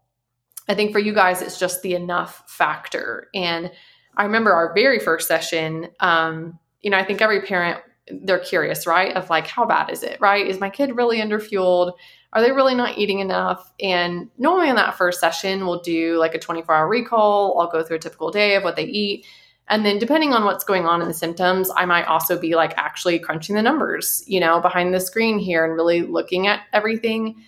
I 0.67 0.76
think 0.76 0.91
for 0.91 1.00
you 1.00 1.13
guys, 1.13 1.41
it's 1.41 1.58
just 1.58 1.82
the 1.82 1.95
enough 1.95 2.43
factor. 2.47 3.30
And 3.34 3.71
I 4.18 4.24
remember 4.24 4.52
our 4.52 4.74
very 4.74 5.00
first 5.00 5.28
session, 5.28 5.90
um, 6.00 6.60
you 6.82 6.90
know, 6.90 6.98
I 6.98 7.06
think 7.06 7.22
every 7.22 7.42
parent 7.42 7.80
they're 8.10 8.40
curious, 8.40 8.88
right? 8.88 9.16
Of 9.16 9.30
like, 9.30 9.48
how 9.48 9.66
bad 9.66 9.90
is 9.90 10.04
it, 10.04 10.20
right? 10.20 10.46
Is 10.46 10.60
my 10.60 10.70
kid 10.70 10.96
really 10.96 11.20
underfueled? 11.20 11.94
Are 12.34 12.42
they 12.42 12.52
really 12.52 12.76
not 12.76 12.98
eating 12.98 13.20
enough? 13.20 13.72
And 13.82 14.30
normally 14.38 14.70
in 14.70 14.76
that 14.76 14.98
first 14.98 15.20
session, 15.20 15.66
we'll 15.66 15.82
do 15.82 16.18
like 16.18 16.34
a 16.34 16.40
24 16.40 16.74
hour 16.74 16.88
recall. 16.88 17.60
I'll 17.60 17.70
go 17.70 17.84
through 17.84 17.98
a 17.98 18.00
typical 18.00 18.32
day 18.32 18.56
of 18.56 18.64
what 18.64 18.76
they 18.76 18.86
eat. 18.86 19.26
And 19.70 19.86
then 19.86 20.00
depending 20.00 20.34
on 20.34 20.46
what's 20.46 20.64
going 20.64 20.86
on 20.86 21.02
in 21.02 21.10
the 21.10 21.14
symptoms, 21.14 21.70
I 21.76 21.86
might 21.86 22.06
also 22.06 22.40
be 22.40 22.56
like 22.56 22.74
actually 22.78 23.20
crunching 23.20 23.56
the 23.56 23.62
numbers, 23.62 24.24
you 24.26 24.40
know, 24.40 24.62
behind 24.62 24.94
the 24.94 25.00
screen 25.02 25.40
here 25.40 25.66
and 25.66 25.74
really 25.74 26.04
looking 26.04 26.48
at 26.48 26.62
everything. 26.72 27.44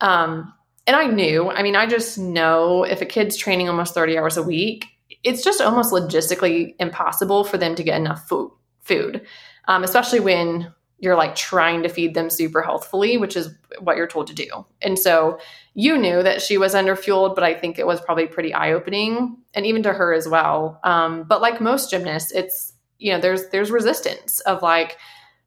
Um, 0.00 0.52
and 0.86 0.94
I 0.94 1.06
knew, 1.06 1.50
I 1.50 1.62
mean, 1.62 1.74
I 1.74 1.86
just 1.86 2.18
know 2.18 2.84
if 2.84 3.00
a 3.00 3.06
kid's 3.06 3.36
training 3.36 3.68
almost 3.68 3.94
30 3.94 4.18
hours 4.18 4.36
a 4.36 4.42
week, 4.42 4.86
it's 5.24 5.42
just 5.42 5.60
almost 5.60 5.92
logistically 5.92 6.74
impossible 6.78 7.44
for 7.44 7.58
them 7.58 7.74
to 7.74 7.82
get 7.82 7.98
enough 8.00 8.28
food, 8.28 8.50
food 8.82 9.26
um, 9.68 9.82
especially 9.84 10.20
when 10.20 10.72
you're 10.98 11.16
like 11.16 11.34
trying 11.34 11.82
to 11.82 11.88
feed 11.88 12.14
them 12.14 12.30
super 12.30 12.62
healthfully, 12.62 13.16
which 13.16 13.36
is 13.36 13.54
what 13.80 13.96
you're 13.96 14.06
told 14.06 14.26
to 14.28 14.34
do. 14.34 14.48
And 14.80 14.98
so 14.98 15.38
you 15.74 15.98
knew 15.98 16.22
that 16.22 16.40
she 16.40 16.56
was 16.56 16.74
underfueled, 16.74 17.34
but 17.34 17.44
I 17.44 17.52
think 17.54 17.78
it 17.78 17.86
was 17.86 18.00
probably 18.00 18.26
pretty 18.26 18.54
eye 18.54 18.72
opening, 18.72 19.36
and 19.54 19.66
even 19.66 19.82
to 19.82 19.92
her 19.92 20.14
as 20.14 20.28
well. 20.28 20.80
Um, 20.84 21.24
but 21.24 21.42
like 21.42 21.60
most 21.60 21.90
gymnasts, 21.90 22.32
it's 22.32 22.72
you 22.98 23.12
know 23.12 23.20
there's 23.20 23.48
there's 23.48 23.70
resistance 23.70 24.40
of 24.40 24.62
like, 24.62 24.96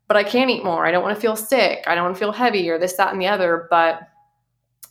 but 0.07 0.17
I 0.17 0.23
can't 0.23 0.49
eat 0.51 0.63
more. 0.63 0.85
I 0.85 0.91
don't 0.91 1.03
want 1.03 1.15
to 1.15 1.21
feel 1.21 1.35
sick. 1.35 1.83
I 1.87 1.95
don't 1.95 2.03
want 2.03 2.15
to 2.15 2.19
feel 2.19 2.33
heavy 2.33 2.69
or 2.69 2.77
this 2.77 2.93
that 2.93 3.13
and 3.13 3.21
the 3.21 3.27
other. 3.27 3.67
But 3.69 4.01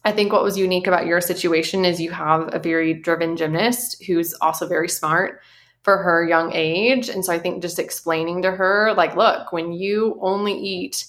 I 0.07 0.13
think 0.13 0.33
what 0.33 0.45
was 0.45 0.57
unique 0.57 0.87
about 0.87 1.07
your 1.07 1.21
situation 1.21 1.85
is 1.85 2.01
you 2.01 2.13
have 2.13 2.55
a 2.55 2.61
very 2.61 2.95
driven 2.95 3.37
gymnast 3.37 4.05
who's 4.05 4.33
also 4.35 4.69
very 4.69 4.89
smart 4.89 5.41
for 5.83 5.99
her 5.99 6.25
young 6.25 6.53
age. 6.53 7.09
And 7.09 7.25
so 7.25 7.33
I 7.33 7.41
think 7.41 7.61
just 7.61 7.81
explaining 7.81 8.43
to 8.43 8.53
her, 8.53 8.95
like, 8.97 9.17
look, 9.17 9.51
when 9.51 9.73
you 9.73 10.17
only 10.23 10.55
eat, 10.55 11.07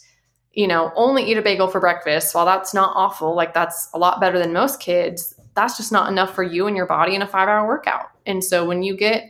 you 0.53 0.67
know, 0.67 0.91
only 0.95 1.29
eat 1.29 1.37
a 1.37 1.43
bagel 1.43 1.67
for 1.67 1.79
breakfast, 1.79 2.33
while 2.33 2.47
that's 2.47 2.73
not 2.73 2.91
awful, 2.95 3.35
like 3.35 3.53
that's 3.53 3.87
a 3.93 3.99
lot 3.99 4.19
better 4.19 4.39
than 4.39 4.51
most 4.51 4.79
kids, 4.79 5.35
that's 5.53 5.77
just 5.77 5.91
not 5.91 6.11
enough 6.11 6.33
for 6.33 6.41
you 6.41 6.65
and 6.65 6.75
your 6.75 6.87
body 6.87 7.13
in 7.13 7.21
a 7.21 7.27
five 7.27 7.47
hour 7.47 7.67
workout. 7.67 8.07
And 8.25 8.43
so 8.43 8.65
when 8.65 8.81
you 8.81 8.97
get 8.97 9.29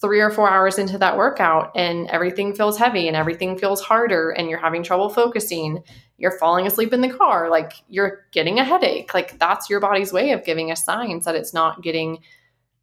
three 0.00 0.20
or 0.20 0.30
four 0.30 0.50
hours 0.50 0.78
into 0.78 0.98
that 0.98 1.16
workout 1.16 1.70
and 1.76 2.08
everything 2.08 2.54
feels 2.54 2.78
heavy 2.78 3.06
and 3.06 3.16
everything 3.16 3.56
feels 3.56 3.80
harder 3.80 4.30
and 4.30 4.48
you're 4.48 4.58
having 4.58 4.82
trouble 4.82 5.08
focusing, 5.08 5.82
you're 6.18 6.38
falling 6.38 6.66
asleep 6.66 6.92
in 6.92 7.00
the 7.00 7.08
car, 7.08 7.50
like 7.50 7.72
you're 7.88 8.26
getting 8.32 8.58
a 8.58 8.64
headache, 8.64 9.14
like 9.14 9.38
that's 9.38 9.70
your 9.70 9.80
body's 9.80 10.12
way 10.12 10.32
of 10.32 10.44
giving 10.44 10.70
us 10.72 10.84
signs 10.84 11.24
that 11.24 11.36
it's 11.36 11.54
not 11.54 11.82
getting 11.82 12.18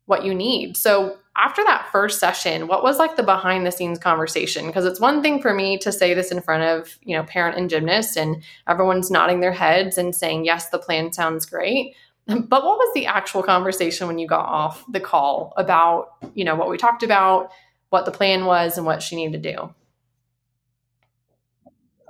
what 0.06 0.24
you 0.26 0.34
need. 0.34 0.76
So 0.76 1.18
after 1.38 1.64
that 1.66 1.88
first 1.92 2.20
session, 2.20 2.68
what 2.68 2.84
was 2.84 2.98
like 2.98 3.16
the 3.16 3.24
behind 3.24 3.66
the 3.66 3.72
scenes 3.72 4.00
conversation? 4.00 4.66
Because 4.66 4.86
it's 4.86 5.00
one 5.00 5.22
thing 5.22 5.42
for 5.42 5.54
me 5.54 5.78
to 5.80 5.92
say 5.92 6.14
this 6.14 6.32
in 6.32 6.42
front 6.42 6.64
of, 6.64 6.98
you 7.04 7.16
know, 7.16 7.24
parent 7.24 7.58
and 7.58 7.70
gymnast 7.70 8.18
and 8.18 8.44
everyone's 8.68 9.12
nodding 9.12 9.40
their 9.40 9.52
heads 9.52 9.98
and 9.98 10.16
saying, 10.16 10.46
yes, 10.46 10.70
the 10.70 10.80
plan 10.80 11.14
sounds 11.14 11.46
great. 11.46 11.96
But 12.30 12.64
what 12.64 12.78
was 12.78 12.94
the 12.94 13.08
actual 13.08 13.42
conversation 13.42 14.06
when 14.06 14.20
you 14.20 14.28
got 14.28 14.46
off 14.46 14.86
the 14.92 15.00
call 15.00 15.52
about, 15.58 16.10
you 16.36 16.46
know, 16.46 16.56
what 16.56 16.70
we 16.70 16.78
talked 16.78 17.02
about, 17.02 17.52
what 17.90 18.06
the 18.06 18.12
plan 18.12 18.46
was 18.46 18.78
and 18.78 18.86
what 18.86 19.02
she 19.02 19.16
needed 19.16 19.42
to 19.42 19.54
do? 19.54 19.74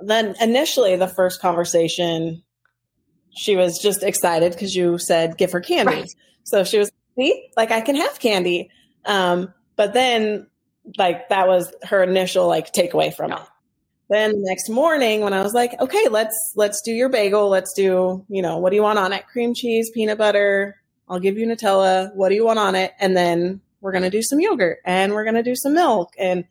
Then 0.00 0.34
initially 0.40 0.96
the 0.96 1.08
first 1.08 1.40
conversation, 1.40 2.42
she 3.30 3.56
was 3.56 3.78
just 3.78 4.02
excited 4.02 4.52
because 4.52 4.76
you 4.76 4.98
said 4.98 5.38
give 5.38 5.52
her 5.52 5.60
candy. 5.60 5.92
Right. 5.92 6.10
So 6.44 6.64
she 6.64 6.78
was, 6.78 6.92
see, 7.18 7.50
like 7.56 7.70
I 7.70 7.80
can 7.80 7.96
have 7.96 8.20
candy. 8.20 8.70
Um, 9.06 9.54
but 9.76 9.94
then 9.94 10.48
like 10.98 11.30
that 11.30 11.48
was 11.48 11.72
her 11.84 12.02
initial 12.02 12.46
like 12.46 12.72
takeaway 12.74 13.14
from 13.14 13.30
yeah. 13.30 13.42
it. 13.42 13.48
Then 14.10 14.32
the 14.32 14.48
next 14.48 14.68
morning 14.68 15.20
when 15.20 15.32
I 15.32 15.40
was 15.40 15.54
like, 15.54 15.80
okay, 15.80 16.08
let's 16.08 16.52
let's 16.56 16.82
do 16.82 16.90
your 16.90 17.08
bagel. 17.08 17.48
Let's 17.48 17.72
do, 17.74 18.26
you 18.28 18.42
know, 18.42 18.58
what 18.58 18.70
do 18.70 18.76
you 18.76 18.82
want 18.82 18.98
on 18.98 19.12
it? 19.12 19.26
Cream 19.28 19.54
cheese, 19.54 19.88
peanut 19.90 20.18
butter. 20.18 20.76
I'll 21.08 21.20
give 21.20 21.38
you 21.38 21.46
Nutella. 21.46 22.12
What 22.16 22.30
do 22.30 22.34
you 22.34 22.44
want 22.44 22.58
on 22.58 22.74
it? 22.74 22.92
And 22.98 23.16
then 23.16 23.60
we're 23.80 23.92
gonna 23.92 24.10
do 24.10 24.20
some 24.20 24.40
yogurt 24.40 24.80
and 24.84 25.12
we're 25.12 25.24
gonna 25.24 25.44
do 25.44 25.54
some 25.54 25.74
milk. 25.74 26.12
And 26.18 26.40
it 26.40 26.46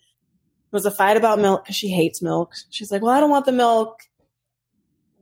was 0.72 0.86
a 0.86 0.92
fight 0.92 1.18
about 1.18 1.40
milk 1.40 1.66
because 1.66 1.76
she 1.76 1.90
hates 1.90 2.22
milk. 2.22 2.54
She's 2.70 2.92
like, 2.92 3.02
well, 3.02 3.12
I 3.12 3.20
don't 3.20 3.30
want 3.30 3.46
the 3.46 3.52
milk. 3.52 4.04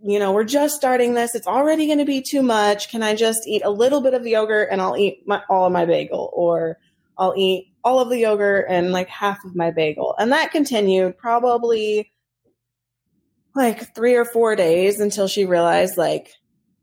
You 0.04 0.20
know, 0.20 0.32
we're 0.32 0.44
just 0.44 0.76
starting 0.76 1.16
this. 1.16 1.34
It's 1.34 1.48
already 1.48 1.88
going 1.88 1.98
to 1.98 2.06
be 2.06 2.22
too 2.22 2.44
much. 2.44 2.90
Can 2.90 3.02
I 3.02 3.16
just 3.16 3.48
eat 3.48 3.64
a 3.66 3.70
little 3.72 4.02
bit 4.02 4.14
of 4.14 4.24
the 4.24 4.32
yogurt 4.32 4.68
and 4.70 4.80
I'll 4.80 4.96
eat 4.96 5.26
my, 5.26 5.42
all 5.50 5.66
of 5.66 5.72
my 5.72 5.86
bagel? 5.86 6.30
Or 6.34 6.78
I'll 7.18 7.34
eat 7.36 7.74
all 7.84 8.00
of 8.00 8.10
the 8.10 8.20
yogurt 8.20 8.68
and 8.70 8.92
like 8.92 9.08
half 9.08 9.44
of 9.44 9.56
my 9.56 9.72
bagel. 9.72 10.14
And 10.20 10.32
that 10.34 10.52
continued 10.52 11.18
probably 11.18 12.12
like 13.58 13.94
three 13.96 14.16
or 14.16 14.26
four 14.26 14.56
days 14.56 15.00
until 15.00 15.28
she 15.28 15.46
realized, 15.46 15.98
like, 15.98 16.32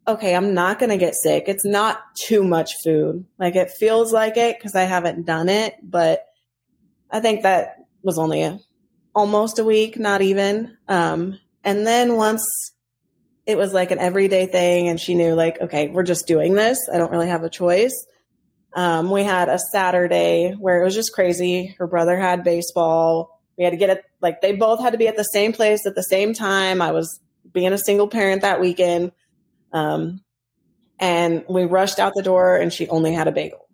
okay, 0.06 0.34
I'm 0.34 0.54
not 0.54 0.78
going 0.78 0.90
to 0.90 0.98
get 0.98 1.14
sick. 1.14 1.44
It's 1.46 1.64
not 1.64 2.00
too 2.14 2.44
much 2.44 2.72
food. 2.84 3.24
Like, 3.38 3.56
it 3.56 3.70
feels 3.70 4.12
like 4.12 4.36
it 4.36 4.58
because 4.58 4.74
I 4.74 4.82
haven't 4.82 5.24
done 5.24 5.48
it, 5.48 5.76
but 5.82 6.26
I 7.10 7.20
think 7.20 7.42
that 7.42 7.76
was 8.02 8.18
only 8.18 8.42
a, 8.42 8.60
almost 9.14 9.58
a 9.58 9.64
week, 9.64 9.98
not 9.98 10.20
even. 10.20 10.76
Um, 10.88 11.38
and 11.62 11.86
then 11.86 12.16
once 12.16 12.44
it 13.46 13.56
was 13.56 13.72
like 13.72 13.90
an 13.90 13.98
everyday 13.98 14.46
thing 14.46 14.88
and 14.88 15.00
she 15.00 15.14
knew, 15.14 15.34
like, 15.34 15.60
okay, 15.60 15.88
we're 15.88 16.02
just 16.02 16.26
doing 16.26 16.54
this, 16.54 16.78
I 16.92 16.98
don't 16.98 17.10
really 17.10 17.28
have 17.28 17.44
a 17.44 17.50
choice 17.50 17.94
um, 18.74 19.10
we 19.10 19.22
had 19.22 19.48
a 19.48 19.58
Saturday 19.58 20.52
where 20.58 20.80
it 20.80 20.84
was 20.84 20.94
just 20.94 21.12
crazy. 21.12 21.74
Her 21.78 21.86
brother 21.86 22.18
had 22.18 22.42
baseball. 22.42 23.40
We 23.56 23.64
had 23.64 23.70
to 23.70 23.76
get 23.76 23.90
it, 23.90 24.04
like, 24.24 24.40
they 24.40 24.52
both 24.56 24.80
had 24.80 24.90
to 24.90 24.98
be 24.98 25.06
at 25.06 25.16
the 25.16 25.22
same 25.22 25.52
place 25.52 25.86
at 25.86 25.94
the 25.94 26.02
same 26.02 26.34
time. 26.34 26.82
I 26.82 26.90
was 26.90 27.20
being 27.52 27.72
a 27.72 27.78
single 27.78 28.08
parent 28.08 28.42
that 28.42 28.60
weekend. 28.60 29.12
Um, 29.72 30.22
and 30.98 31.44
we 31.48 31.64
rushed 31.64 31.98
out 31.98 32.14
the 32.16 32.22
door 32.22 32.56
and 32.56 32.72
she 32.72 32.88
only 32.88 33.12
had 33.12 33.28
a 33.28 33.32
bagel. 33.32 33.68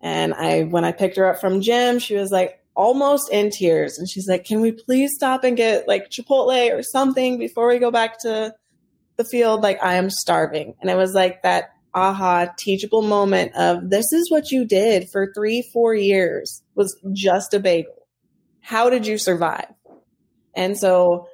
And 0.00 0.34
I, 0.34 0.64
when 0.64 0.84
I 0.84 0.92
picked 0.92 1.16
her 1.16 1.26
up 1.26 1.40
from 1.40 1.62
gym, 1.62 1.98
she 1.98 2.16
was 2.16 2.30
like 2.30 2.60
almost 2.74 3.30
in 3.32 3.50
tears. 3.50 3.98
And 3.98 4.08
she's 4.08 4.28
like, 4.28 4.44
can 4.44 4.60
we 4.60 4.72
please 4.72 5.12
stop 5.14 5.44
and 5.44 5.56
get 5.56 5.88
like 5.88 6.10
Chipotle 6.10 6.76
or 6.76 6.82
something 6.82 7.38
before 7.38 7.68
we 7.68 7.78
go 7.78 7.90
back 7.90 8.18
to 8.20 8.54
the 9.16 9.24
field? 9.24 9.62
Like, 9.62 9.82
I 9.82 9.94
am 9.94 10.10
starving. 10.10 10.74
And 10.80 10.90
it 10.90 10.96
was 10.96 11.14
like 11.14 11.42
that 11.42 11.70
aha 11.94 12.46
teachable 12.56 13.02
moment 13.02 13.54
of 13.56 13.90
this 13.90 14.12
is 14.12 14.30
what 14.30 14.50
you 14.50 14.64
did 14.64 15.08
for 15.10 15.32
three, 15.34 15.68
four 15.72 15.94
years 15.94 16.62
was 16.74 16.96
just 17.12 17.54
a 17.54 17.60
bagel. 17.60 17.97
How 18.60 18.90
did 18.90 19.06
you 19.06 19.18
survive? 19.18 19.66
And 20.54 20.76
so 20.76 21.28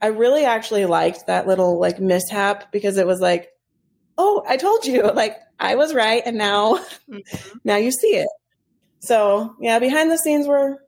I 0.00 0.08
really 0.08 0.44
actually 0.44 0.86
liked 0.86 1.26
that 1.26 1.46
little 1.46 1.78
like 1.80 2.00
mishap 2.00 2.72
because 2.72 2.96
it 2.96 3.06
was 3.06 3.20
like, 3.20 3.50
oh, 4.18 4.44
I 4.46 4.56
told 4.56 4.86
you, 4.86 5.02
like 5.14 5.36
I 5.58 5.76
was 5.76 5.94
right. 5.94 6.22
And 6.24 6.38
now, 6.38 6.76
mm-hmm. 7.08 7.58
now 7.64 7.76
you 7.76 7.90
see 7.90 8.16
it. 8.16 8.28
So 9.00 9.56
yeah, 9.60 9.78
behind 9.78 10.10
the 10.10 10.18
scenes 10.18 10.46
were, 10.46 10.82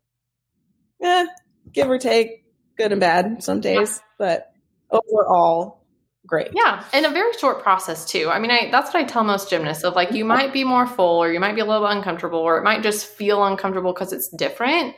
yeah, 1.00 1.26
give 1.72 1.90
or 1.90 1.98
take, 1.98 2.44
good 2.76 2.92
and 2.92 3.00
bad 3.00 3.42
some 3.42 3.60
days, 3.60 4.00
yeah. 4.00 4.02
but 4.18 4.52
overall, 4.90 5.84
great. 6.26 6.48
Yeah, 6.54 6.84
and 6.92 7.06
a 7.06 7.10
very 7.10 7.32
short 7.34 7.62
process 7.62 8.04
too. 8.04 8.28
I 8.30 8.38
mean, 8.38 8.50
I 8.50 8.68
that's 8.70 8.92
what 8.92 9.02
I 9.02 9.04
tell 9.04 9.24
most 9.24 9.50
gymnasts 9.50 9.84
of 9.84 9.94
like 9.94 10.12
you 10.12 10.24
might 10.24 10.52
be 10.52 10.64
more 10.64 10.86
full 10.86 11.22
or 11.22 11.32
you 11.32 11.40
might 11.40 11.54
be 11.54 11.60
a 11.60 11.64
little 11.64 11.86
uncomfortable 11.86 12.38
or 12.38 12.58
it 12.58 12.64
might 12.64 12.82
just 12.82 13.06
feel 13.06 13.44
uncomfortable 13.44 13.92
because 13.92 14.12
it's 14.12 14.28
different. 14.28 14.94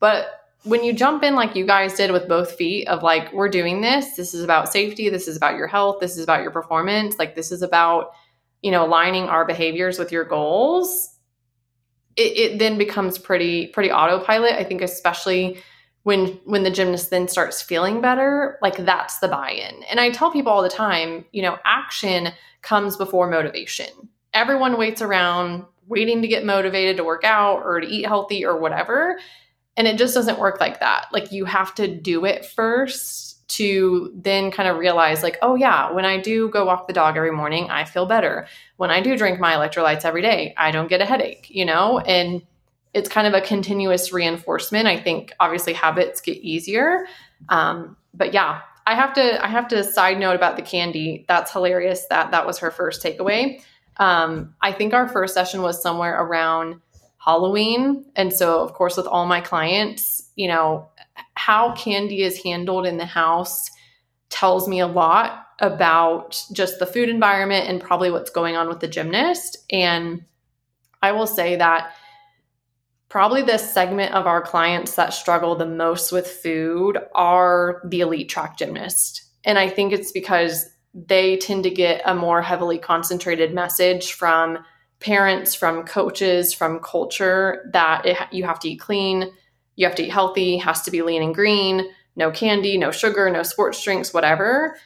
But 0.00 0.38
when 0.64 0.84
you 0.84 0.92
jump 0.92 1.22
in 1.22 1.34
like 1.34 1.54
you 1.54 1.66
guys 1.66 1.94
did 1.94 2.10
with 2.10 2.28
both 2.28 2.52
feet 2.52 2.88
of 2.88 3.02
like 3.02 3.32
we're 3.32 3.48
doing 3.48 3.80
this, 3.80 4.16
this 4.16 4.34
is 4.34 4.42
about 4.42 4.72
safety, 4.72 5.08
this 5.08 5.28
is 5.28 5.36
about 5.36 5.56
your 5.56 5.66
health, 5.66 6.00
this 6.00 6.16
is 6.16 6.24
about 6.24 6.42
your 6.42 6.50
performance, 6.50 7.18
like 7.18 7.34
this 7.34 7.52
is 7.52 7.62
about 7.62 8.12
you 8.62 8.70
know 8.70 8.84
aligning 8.84 9.24
our 9.24 9.44
behaviors 9.44 9.98
with 9.98 10.12
your 10.12 10.24
goals. 10.24 11.14
It, 12.16 12.36
it 12.36 12.58
then 12.58 12.76
becomes 12.78 13.18
pretty 13.18 13.68
pretty 13.68 13.90
autopilot. 13.90 14.54
I 14.54 14.64
think 14.64 14.82
especially 14.82 15.62
when 16.08 16.28
when 16.44 16.62
the 16.62 16.70
gymnast 16.70 17.10
then 17.10 17.28
starts 17.28 17.60
feeling 17.60 18.00
better 18.00 18.58
like 18.62 18.76
that's 18.78 19.18
the 19.18 19.28
buy-in 19.28 19.82
and 19.90 20.00
i 20.00 20.08
tell 20.10 20.30
people 20.30 20.50
all 20.50 20.62
the 20.62 20.68
time 20.68 21.22
you 21.32 21.42
know 21.42 21.58
action 21.66 22.28
comes 22.62 22.96
before 22.96 23.28
motivation 23.28 23.88
everyone 24.32 24.78
waits 24.78 25.02
around 25.02 25.64
waiting 25.86 26.22
to 26.22 26.28
get 26.28 26.46
motivated 26.46 26.96
to 26.96 27.04
work 27.04 27.24
out 27.24 27.58
or 27.58 27.78
to 27.80 27.86
eat 27.86 28.06
healthy 28.06 28.42
or 28.42 28.58
whatever 28.58 29.18
and 29.78 29.86
it 29.86 29.96
just 29.96 30.14
doesn't 30.14 30.38
work 30.38 30.60
like 30.60 30.80
that 30.80 31.06
like 31.12 31.32
you 31.32 31.46
have 31.46 31.74
to 31.74 31.88
do 31.88 32.26
it 32.26 32.44
first 32.44 33.48
to 33.48 34.12
then 34.14 34.50
kind 34.50 34.68
of 34.68 34.76
realize 34.76 35.22
like 35.22 35.38
oh 35.40 35.54
yeah 35.54 35.90
when 35.92 36.04
i 36.04 36.20
do 36.20 36.50
go 36.50 36.66
walk 36.66 36.86
the 36.86 36.92
dog 36.92 37.16
every 37.16 37.32
morning 37.32 37.70
i 37.70 37.84
feel 37.84 38.04
better 38.04 38.46
when 38.76 38.90
i 38.90 39.00
do 39.00 39.16
drink 39.16 39.40
my 39.40 39.54
electrolytes 39.54 40.04
every 40.04 40.20
day 40.20 40.52
i 40.58 40.70
don't 40.70 40.90
get 40.90 41.00
a 41.00 41.06
headache 41.06 41.46
you 41.48 41.64
know 41.64 41.98
and 42.00 42.42
it's 42.94 43.08
kind 43.08 43.26
of 43.26 43.34
a 43.34 43.40
continuous 43.40 44.12
reinforcement. 44.12 44.86
I 44.86 44.98
think 44.98 45.32
obviously 45.40 45.72
habits 45.72 46.20
get 46.20 46.38
easier. 46.38 47.06
Um, 47.48 47.96
but 48.14 48.32
yeah, 48.32 48.62
I 48.86 48.94
have 48.94 49.12
to 49.14 49.44
I 49.44 49.48
have 49.48 49.68
to 49.68 49.84
side 49.84 50.18
note 50.18 50.34
about 50.34 50.56
the 50.56 50.62
candy. 50.62 51.24
That's 51.28 51.52
hilarious. 51.52 52.06
That 52.06 52.30
that 52.30 52.46
was 52.46 52.58
her 52.58 52.70
first 52.70 53.02
takeaway. 53.02 53.62
Um, 53.98 54.54
I 54.60 54.72
think 54.72 54.94
our 54.94 55.08
first 55.08 55.34
session 55.34 55.60
was 55.62 55.82
somewhere 55.82 56.20
around 56.20 56.80
Halloween, 57.28 58.06
and 58.16 58.32
so 58.32 58.62
of 58.62 58.72
course 58.72 58.96
with 58.96 59.06
all 59.06 59.26
my 59.26 59.42
clients, 59.42 60.30
you 60.34 60.48
know, 60.48 60.88
how 61.34 61.74
candy 61.74 62.22
is 62.22 62.42
handled 62.42 62.86
in 62.86 62.96
the 62.96 63.04
house 63.04 63.70
tells 64.30 64.66
me 64.66 64.80
a 64.80 64.86
lot 64.86 65.44
about 65.58 66.42
just 66.52 66.78
the 66.78 66.86
food 66.86 67.10
environment 67.10 67.68
and 67.68 67.82
probably 67.82 68.10
what's 68.10 68.30
going 68.30 68.56
on 68.56 68.66
with 68.66 68.80
the 68.80 68.88
gymnast. 68.88 69.58
And 69.70 70.24
I 71.02 71.12
will 71.12 71.26
say 71.26 71.56
that 71.56 71.92
probably 73.10 73.42
the 73.42 73.58
segment 73.58 74.14
of 74.14 74.26
our 74.26 74.40
clients 74.40 74.94
that 74.94 75.12
struggle 75.12 75.54
the 75.54 75.66
most 75.66 76.12
with 76.12 76.26
food 76.26 76.96
are 77.14 77.82
the 77.84 78.00
elite 78.00 78.30
track 78.30 78.56
gymnast. 78.56 79.22
And 79.44 79.58
I 79.58 79.68
think 79.68 79.92
it's 79.92 80.12
because 80.12 80.64
they 80.94 81.36
tend 81.36 81.64
to 81.64 81.70
get 81.70 82.00
a 82.06 82.14
more 82.14 82.40
heavily 82.40 82.78
concentrated 82.78 83.52
message 83.52 84.12
from 84.14 84.60
parents, 85.00 85.54
from 85.54 85.84
coaches, 85.84 86.52
from 86.52 86.80
culture 86.80 87.70
that 87.72 88.04
it, 88.04 88.16
you 88.32 88.44
have 88.44 88.58
to 88.60 88.70
eat 88.70 88.80
clean, 88.80 89.30
you 89.76 89.86
have 89.86 89.94
to 89.96 90.04
eat 90.04 90.10
healthy, 90.10 90.56
has 90.58 90.82
to 90.82 90.90
be 90.90 91.02
lean 91.02 91.22
and 91.22 91.34
green, 91.34 91.88
no 92.16 92.30
candy, 92.30 92.76
no 92.76 92.90
sugar, 92.90 93.30
no 93.30 93.42
sports 93.42 93.82
drinks, 93.82 94.12
whatever. 94.12 94.76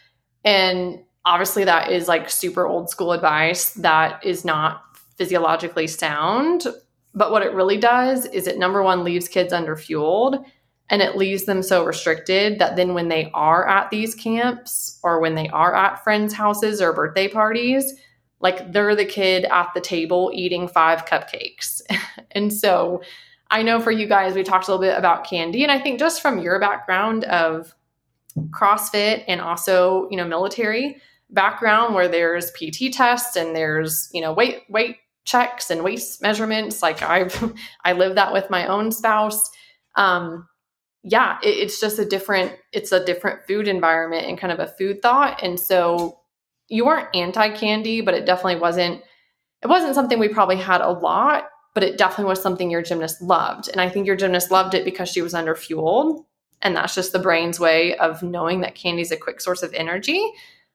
And 0.45 1.03
obviously, 1.25 1.65
that 1.65 1.91
is 1.91 2.09
like 2.09 2.29
super 2.29 2.67
old 2.67 2.91
school 2.91 3.13
advice 3.13 3.73
that 3.75 4.25
is 4.25 4.45
not 4.45 4.83
physiologically 5.17 5.87
sound. 5.87 6.67
But 7.15 7.31
what 7.31 7.43
it 7.43 7.55
really 7.55 7.79
does 7.79 8.27
is 8.27 8.47
it 8.47 8.59
number 8.59 8.83
one 8.83 9.05
leaves 9.05 9.29
kids 9.29 9.53
underfueled 9.53 10.45
and 10.89 11.01
it 11.01 11.17
leaves 11.17 11.45
them 11.45 11.63
so 11.63 11.85
restricted 11.85 12.59
that 12.59 12.77
then 12.77 12.93
when 12.93 13.09
they 13.09 13.31
are 13.33 13.67
at 13.67 13.91
these 13.91 14.15
camps 14.15 14.99
or 15.03 15.21
when 15.21 15.35
they 15.35 15.49
are 15.49 15.75
at 15.75 16.05
friends' 16.05 16.35
houses 16.35 16.83
or 16.83 16.93
birthday 16.93 17.29
parties, 17.29 17.95
like 18.43 18.73
they're 18.73 18.97
the 18.97 19.05
kid 19.05 19.45
at 19.45 19.71
the 19.73 19.81
table 19.81 20.31
eating 20.35 20.69
five 20.69 21.07
cupcakes. 21.07 21.81
and 22.33 22.53
so 22.53 23.03
I 23.51 23.63
know 23.63 23.81
for 23.81 23.93
you 23.93 24.09
guys, 24.09 24.35
we 24.35 24.43
talked 24.43 24.67
a 24.67 24.71
little 24.71 24.83
bit 24.83 24.99
about 24.99 25.25
candy. 25.25 25.63
And 25.63 25.71
I 25.71 25.79
think 25.79 26.01
just 26.01 26.21
from 26.21 26.41
your 26.41 26.59
background 26.59 27.25
of 27.25 27.75
CrossFit 28.51 29.25
and 29.29 29.41
also, 29.41 30.09
you 30.11 30.17
know, 30.17 30.27
military 30.27 30.97
background 31.31 31.95
where 31.95 32.09
there's 32.09 32.51
PT 32.51 32.93
tests 32.93 33.37
and 33.37 33.55
there's, 33.55 34.11
you 34.13 34.21
know, 34.21 34.33
weight, 34.33 34.63
weight 34.69 34.97
checks 35.25 35.71
and 35.71 35.85
waist 35.85 36.21
measurements. 36.21 36.83
Like 36.83 37.01
I've, 37.03 37.55
I 37.85 37.93
live 37.93 38.17
that 38.17 38.33
with 38.33 38.51
my 38.51 38.67
own 38.67 38.91
spouse. 38.91 39.51
Um, 39.95 40.49
yeah, 41.05 41.39
it, 41.43 41.51
it's 41.51 41.81
just 41.81 41.99
a 41.99 42.05
different, 42.05 42.57
it's 42.73 42.91
a 42.91 43.05
different 43.05 43.47
food 43.47 43.69
environment 43.69 44.27
and 44.27 44.39
kind 44.39 44.53
of 44.53 44.59
a 44.59 44.67
food 44.67 45.01
thought. 45.01 45.43
And 45.43 45.61
so 45.61 46.22
you 46.73 46.87
weren't 46.87 47.15
anti 47.15 47.51
candy, 47.51 48.01
but 48.01 48.15
it 48.15 48.25
definitely 48.25 48.61
wasn't 48.61 49.03
it 49.63 49.69
wasn't 49.69 49.95
something 49.95 50.19
we 50.19 50.29
probably 50.29 50.57
had 50.57 50.81
a 50.81 50.91
lot, 50.91 51.51
but 51.75 51.85
it 51.85 51.99
definitely 51.99 52.31
was 52.31 52.43
something 52.43 52.71
your 52.71 52.83
gymnast 52.83 53.23
loved. 53.23 53.69
And 53.69 53.81
I 53.81 53.89
think 53.89 54.07
your 54.07 54.17
gymnast 54.17 54.51
loved 54.51 54.75
it 54.75 54.85
because 54.85 55.09
she 55.09 55.23
was 55.23 55.35
under 55.35 55.55
fueled. 55.55 56.25
And 56.63 56.75
that's 56.75 56.95
just 56.95 57.13
the 57.13 57.19
brain's 57.19 57.61
way 57.61 57.97
of 57.97 58.23
knowing 58.23 58.63
that 58.63 58.75
candy 58.75 59.03
is 59.03 59.13
a 59.13 59.17
quick 59.17 59.41
source 59.41 59.63
of 59.63 59.73
energy. 59.75 60.21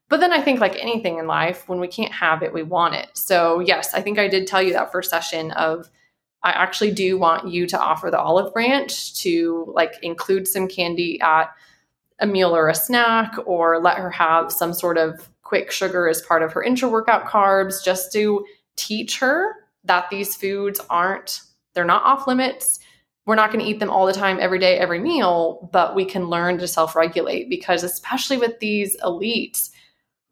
But 0.09 0.19
then 0.19 0.31
I 0.31 0.41
think, 0.41 0.61
like 0.61 0.77
anything 0.77 1.17
in 1.17 1.27
life, 1.27 1.67
when 1.67 1.79
we 1.79 1.87
can't 1.87 2.13
have 2.13 2.43
it, 2.43 2.53
we 2.53 2.63
want 2.63 2.95
it. 2.95 3.09
So, 3.13 3.59
yes, 3.59 3.93
I 3.93 4.01
think 4.01 4.19
I 4.19 4.27
did 4.27 4.47
tell 4.47 4.61
you 4.61 4.73
that 4.73 4.91
first 4.91 5.09
session 5.09 5.51
of 5.51 5.89
I 6.43 6.51
actually 6.51 6.91
do 6.91 7.17
want 7.17 7.49
you 7.49 7.65
to 7.67 7.79
offer 7.79 8.09
the 8.09 8.19
olive 8.19 8.53
branch 8.53 9.19
to 9.21 9.71
like 9.75 9.95
include 10.01 10.47
some 10.47 10.67
candy 10.67 11.19
at 11.19 11.51
a 12.19 12.27
meal 12.27 12.55
or 12.55 12.69
a 12.69 12.75
snack 12.75 13.35
or 13.45 13.81
let 13.81 13.97
her 13.97 14.11
have 14.11 14.51
some 14.51 14.73
sort 14.73 14.97
of 14.97 15.29
quick 15.47 15.71
sugar 15.71 16.09
as 16.09 16.21
part 16.21 16.43
of 16.43 16.51
her 16.51 16.61
intra 16.61 16.89
workout 16.89 17.25
carbs 17.25 17.81
just 17.81 18.11
to 18.11 18.45
teach 18.75 19.17
her 19.19 19.55
that 19.85 20.09
these 20.09 20.35
foods 20.35 20.81
aren't, 20.89 21.39
they're 21.73 21.85
not 21.85 22.03
off 22.03 22.27
limits. 22.27 22.79
We're 23.25 23.35
not 23.35 23.51
going 23.51 23.63
to 23.63 23.69
eat 23.69 23.79
them 23.79 23.89
all 23.89 24.05
the 24.05 24.13
time, 24.13 24.39
every 24.41 24.59
day, 24.59 24.77
every 24.77 24.99
meal, 24.99 25.69
but 25.71 25.95
we 25.95 26.03
can 26.03 26.29
learn 26.29 26.57
to 26.57 26.67
self 26.67 26.95
regulate 26.95 27.49
because, 27.49 27.83
especially 27.83 28.37
with 28.37 28.59
these 28.59 28.97
elites, 29.01 29.69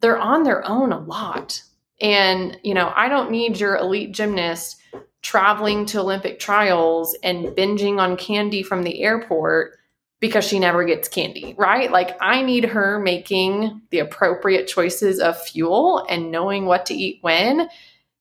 they're 0.00 0.18
on 0.18 0.42
their 0.42 0.66
own 0.66 0.92
a 0.92 1.00
lot. 1.00 1.62
And, 2.00 2.58
you 2.62 2.74
know, 2.74 2.92
I 2.94 3.08
don't 3.08 3.30
need 3.30 3.58
your 3.58 3.76
elite 3.76 4.12
gymnast 4.12 4.76
traveling 5.22 5.86
to 5.86 6.00
Olympic 6.00 6.38
trials 6.38 7.16
and 7.22 7.46
binging 7.48 7.98
on 7.98 8.18
candy 8.18 8.62
from 8.62 8.82
the 8.82 9.02
airport 9.02 9.75
because 10.20 10.44
she 10.44 10.58
never 10.58 10.84
gets 10.84 11.08
candy, 11.08 11.54
right? 11.58 11.90
Like 11.90 12.16
I 12.20 12.42
need 12.42 12.64
her 12.64 12.98
making 12.98 13.82
the 13.90 13.98
appropriate 13.98 14.66
choices 14.66 15.20
of 15.20 15.40
fuel 15.40 16.06
and 16.08 16.30
knowing 16.30 16.66
what 16.66 16.86
to 16.86 16.94
eat 16.94 17.18
when 17.20 17.68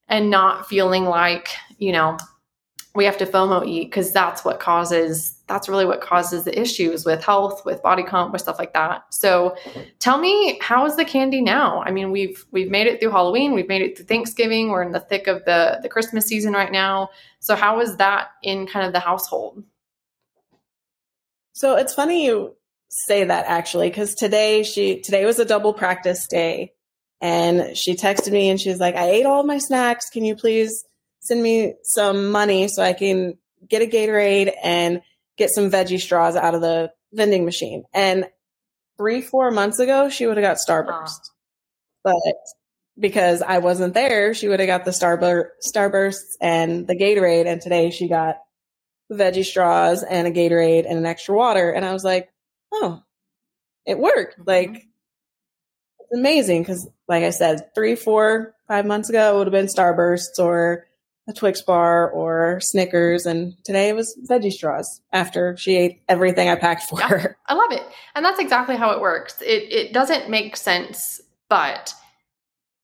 and 0.08 0.30
not 0.30 0.68
feeling 0.68 1.06
like, 1.06 1.50
you 1.78 1.92
know, 1.92 2.18
we 2.96 3.06
have 3.06 3.18
to 3.18 3.26
FOMO 3.26 3.68
eat 3.68 3.86
because 3.86 4.14
that's 4.14 4.46
what 4.46 4.60
causes 4.60 5.34
that's 5.48 5.70
really 5.70 5.86
what 5.86 6.02
causes 6.02 6.44
the 6.44 6.60
issues 6.60 7.06
with 7.06 7.24
health, 7.24 7.64
with 7.66 7.84
body 7.84 8.02
comp, 8.02 8.32
with 8.32 8.42
stuff 8.42 8.58
like 8.58 8.74
that. 8.74 9.04
So 9.14 9.56
tell 10.00 10.18
me 10.18 10.58
how 10.60 10.86
is 10.88 10.96
the 10.96 11.06
candy 11.06 11.42
now? 11.42 11.84
I 11.84 11.92
mean, 11.92 12.12
we've 12.12 12.46
we've 12.52 12.72
made 12.72 12.88
it 12.88 13.00
through 13.00 13.12
Halloween, 13.12 13.54
we've 13.54 13.68
made 13.68 13.82
it 13.82 13.96
through 13.96 14.06
Thanksgiving, 14.06 14.70
we're 14.70 14.82
in 14.82 14.92
the 14.92 15.02
thick 15.02 15.28
of 15.28 15.44
the 15.46 15.80
the 15.82 15.90
Christmas 15.90 16.26
season 16.26 16.54
right 16.54 16.72
now. 16.72 17.10
So 17.40 17.56
how 17.56 17.80
is 17.80 17.98
that 17.98 18.30
in 18.44 18.66
kind 18.66 18.88
of 18.88 18.94
the 18.94 19.00
household? 19.00 19.64
So 21.56 21.78
it's 21.78 21.94
funny 21.94 22.26
you 22.26 22.58
say 22.90 23.24
that 23.24 23.46
actually, 23.48 23.90
because 23.90 24.14
today 24.14 24.64
she 24.64 25.00
today 25.00 25.26
was 25.26 25.40
a 25.40 25.46
double 25.46 25.74
practice 25.74 26.28
day, 26.28 26.74
and 27.22 27.78
she 27.78 27.96
texted 27.96 28.34
me 28.34 28.50
and 28.50 28.60
she's 28.60 28.80
like, 28.80 28.96
"I 28.96 29.10
ate 29.10 29.26
all 29.26 29.44
my 29.44 29.58
snacks. 29.58 30.10
Can 30.10 30.26
you 30.26 30.36
please 30.36 30.84
send 31.22 31.42
me 31.42 31.76
some 31.82 32.30
money 32.30 32.68
so 32.68 32.84
I 32.84 32.92
can 32.92 33.38
get 33.68 33.82
a 33.82 33.86
Gatorade 33.86 34.54
and 34.62 35.02
get 35.38 35.50
some 35.50 35.72
veggie 35.72 36.00
straws 36.00 36.36
out 36.36 36.56
of 36.56 36.62
the 36.62 36.92
vending 37.14 37.46
machine?" 37.46 37.86
And 37.94 38.28
three 38.98 39.22
four 39.22 39.50
months 39.50 39.80
ago, 39.80 40.10
she 40.10 40.28
would 40.28 40.36
have 40.36 40.44
got 40.44 40.58
Starburst, 40.58 41.32
but 42.04 42.16
because 43.00 43.42
I 43.42 43.60
wasn't 43.60 43.94
there, 43.94 44.34
she 44.34 44.50
would 44.50 44.60
have 44.60 44.68
got 44.68 44.84
the 44.84 44.92
Starbur- 44.92 45.52
Starbursts 45.66 46.36
and 46.42 46.86
the 46.86 46.98
Gatorade, 46.98 47.46
and 47.46 47.62
today 47.62 47.92
she 47.92 48.10
got 48.10 48.40
veggie 49.12 49.46
straws 49.46 50.04
and 50.04 50.28
a 50.28 50.32
Gatorade 50.32 50.86
and 50.88 50.98
an 50.98 51.06
extra 51.06 51.36
water. 51.36 51.72
And 51.72 51.86
I 51.86 51.94
was 51.94 52.04
like, 52.04 52.32
oh, 52.74 53.04
it 53.86 54.00
worked. 54.00 54.40
Mm-hmm. 54.40 54.50
Like, 54.50 54.88
it's 56.00 56.14
amazing 56.14 56.62
because, 56.62 56.88
like 57.08 57.24
I 57.24 57.30
said, 57.30 57.74
three, 57.76 57.96
four, 57.96 58.56
five 58.68 58.86
months 58.86 59.10
ago, 59.10 59.34
it 59.34 59.38
would 59.38 59.48
have 59.48 59.52
been 59.52 59.68
Starbursts 59.68 60.40
or 60.40 60.88
a 61.28 61.34
Twix 61.34 61.62
bar 61.62 62.10
or 62.12 62.60
Snickers. 62.60 63.26
And 63.26 63.56
today 63.64 63.90
it 63.90 63.96
was 63.96 64.18
veggie 64.30 64.52
straws 64.52 65.02
after 65.12 65.58
she 65.58 65.76
ate 65.76 66.02
everything 66.08 66.50
I 66.50 66.56
packed 66.56 66.90
for 66.90 67.00
yeah, 67.00 67.08
her. 67.08 67.38
I 67.48 67.56
love 67.56 67.72
it. 67.72 67.84
And 68.14 68.24
that's 68.24 68.40
exactly 68.40 68.76
how 68.76 68.92
it 68.92 69.02
works. 69.02 69.42
It, 69.42 69.72
it 69.72 69.94
doesn't 69.94 70.30
make 70.30 70.56
sense, 70.56 71.22
but 71.50 71.94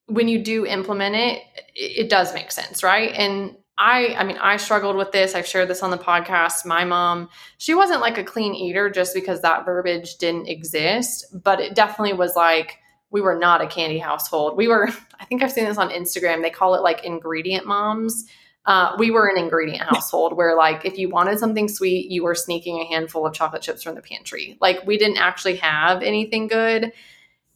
when 0.08 0.28
you 0.28 0.44
do 0.44 0.66
implement 0.66 1.16
it, 1.16 1.44
it, 1.76 2.06
it 2.06 2.10
does 2.10 2.34
make 2.34 2.52
sense, 2.52 2.84
right? 2.84 3.12
And 3.14 3.56
I 3.82 4.14
I 4.16 4.24
mean 4.24 4.38
I 4.38 4.58
struggled 4.58 4.96
with 4.96 5.12
this. 5.12 5.34
I've 5.34 5.48
shared 5.48 5.68
this 5.68 5.82
on 5.82 5.90
the 5.90 5.98
podcast. 5.98 6.68
My 6.68 6.86
mom, 6.86 7.30
she 7.58 7.74
wasn't 7.74 8.00
like 8.00 8.20
a 8.20 8.24
clean 8.24 8.54
eater 8.54 8.92
just 8.92 9.16
because 9.16 9.42
that 9.42 9.66
verbiage 9.66 10.18
didn't 10.18 10.48
exist, 10.48 11.26
but 11.44 11.60
it 11.60 11.74
definitely 11.74 12.14
was 12.14 12.36
like 12.36 12.78
we 13.10 13.22
were 13.22 13.38
not 13.38 13.60
a 13.60 13.68
candy 13.68 13.98
household. 13.98 14.56
We 14.56 14.68
were 14.68 14.88
I 15.20 15.26
think 15.26 15.42
I've 15.42 15.52
seen 15.52 15.66
this 15.66 15.80
on 15.80 15.90
Instagram. 15.90 16.44
They 16.44 16.52
call 16.52 16.76
it 16.76 16.84
like 16.84 17.04
ingredient 17.04 17.66
moms. 17.66 18.26
Uh, 18.68 18.96
we 19.00 19.10
were 19.10 19.28
an 19.28 19.40
ingredient 19.40 19.82
household 19.82 20.38
where 20.38 20.56
like 20.56 20.86
if 20.86 21.00
you 21.00 21.10
wanted 21.10 21.40
something 21.40 21.68
sweet, 21.68 22.12
you 22.12 22.22
were 22.24 22.36
sneaking 22.36 22.80
a 22.80 22.86
handful 22.86 23.26
of 23.26 23.34
chocolate 23.34 23.64
chips 23.64 23.82
from 23.82 23.96
the 23.96 24.02
pantry. 24.04 24.60
Like 24.62 24.86
we 24.86 25.00
didn't 25.00 25.18
actually 25.18 25.56
have 25.56 26.04
anything 26.04 26.48
good. 26.48 26.94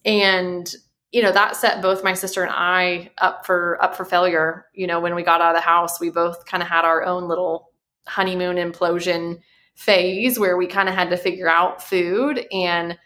And 0.04 0.74
you 1.16 1.22
know 1.22 1.32
that 1.32 1.56
set 1.56 1.82
both 1.82 2.04
my 2.04 2.14
sister 2.14 2.44
and 2.44 2.52
I 2.54 3.10
up 3.20 3.46
for 3.46 3.82
up 3.82 3.96
for 3.96 4.04
failure. 4.04 4.66
You 4.74 4.86
know, 4.86 5.00
when 5.00 5.16
we 5.16 5.24
got 5.24 5.40
out 5.40 5.56
of 5.56 5.58
the 5.58 5.66
house, 5.66 5.98
we 5.98 6.10
both 6.10 6.46
kind 6.46 6.62
of 6.62 6.68
had 6.68 6.84
our 6.84 7.06
own 7.06 7.30
little 7.30 7.72
honeymoon 8.06 8.58
implosion 8.58 9.40
phase 9.76 10.38
where 10.38 10.58
we 10.58 10.68
kind 10.68 10.90
of 10.90 10.96
had 10.96 11.12
to 11.12 11.18
figure 11.18 11.48
out 11.48 11.82
food 11.82 12.46
and 12.52 12.98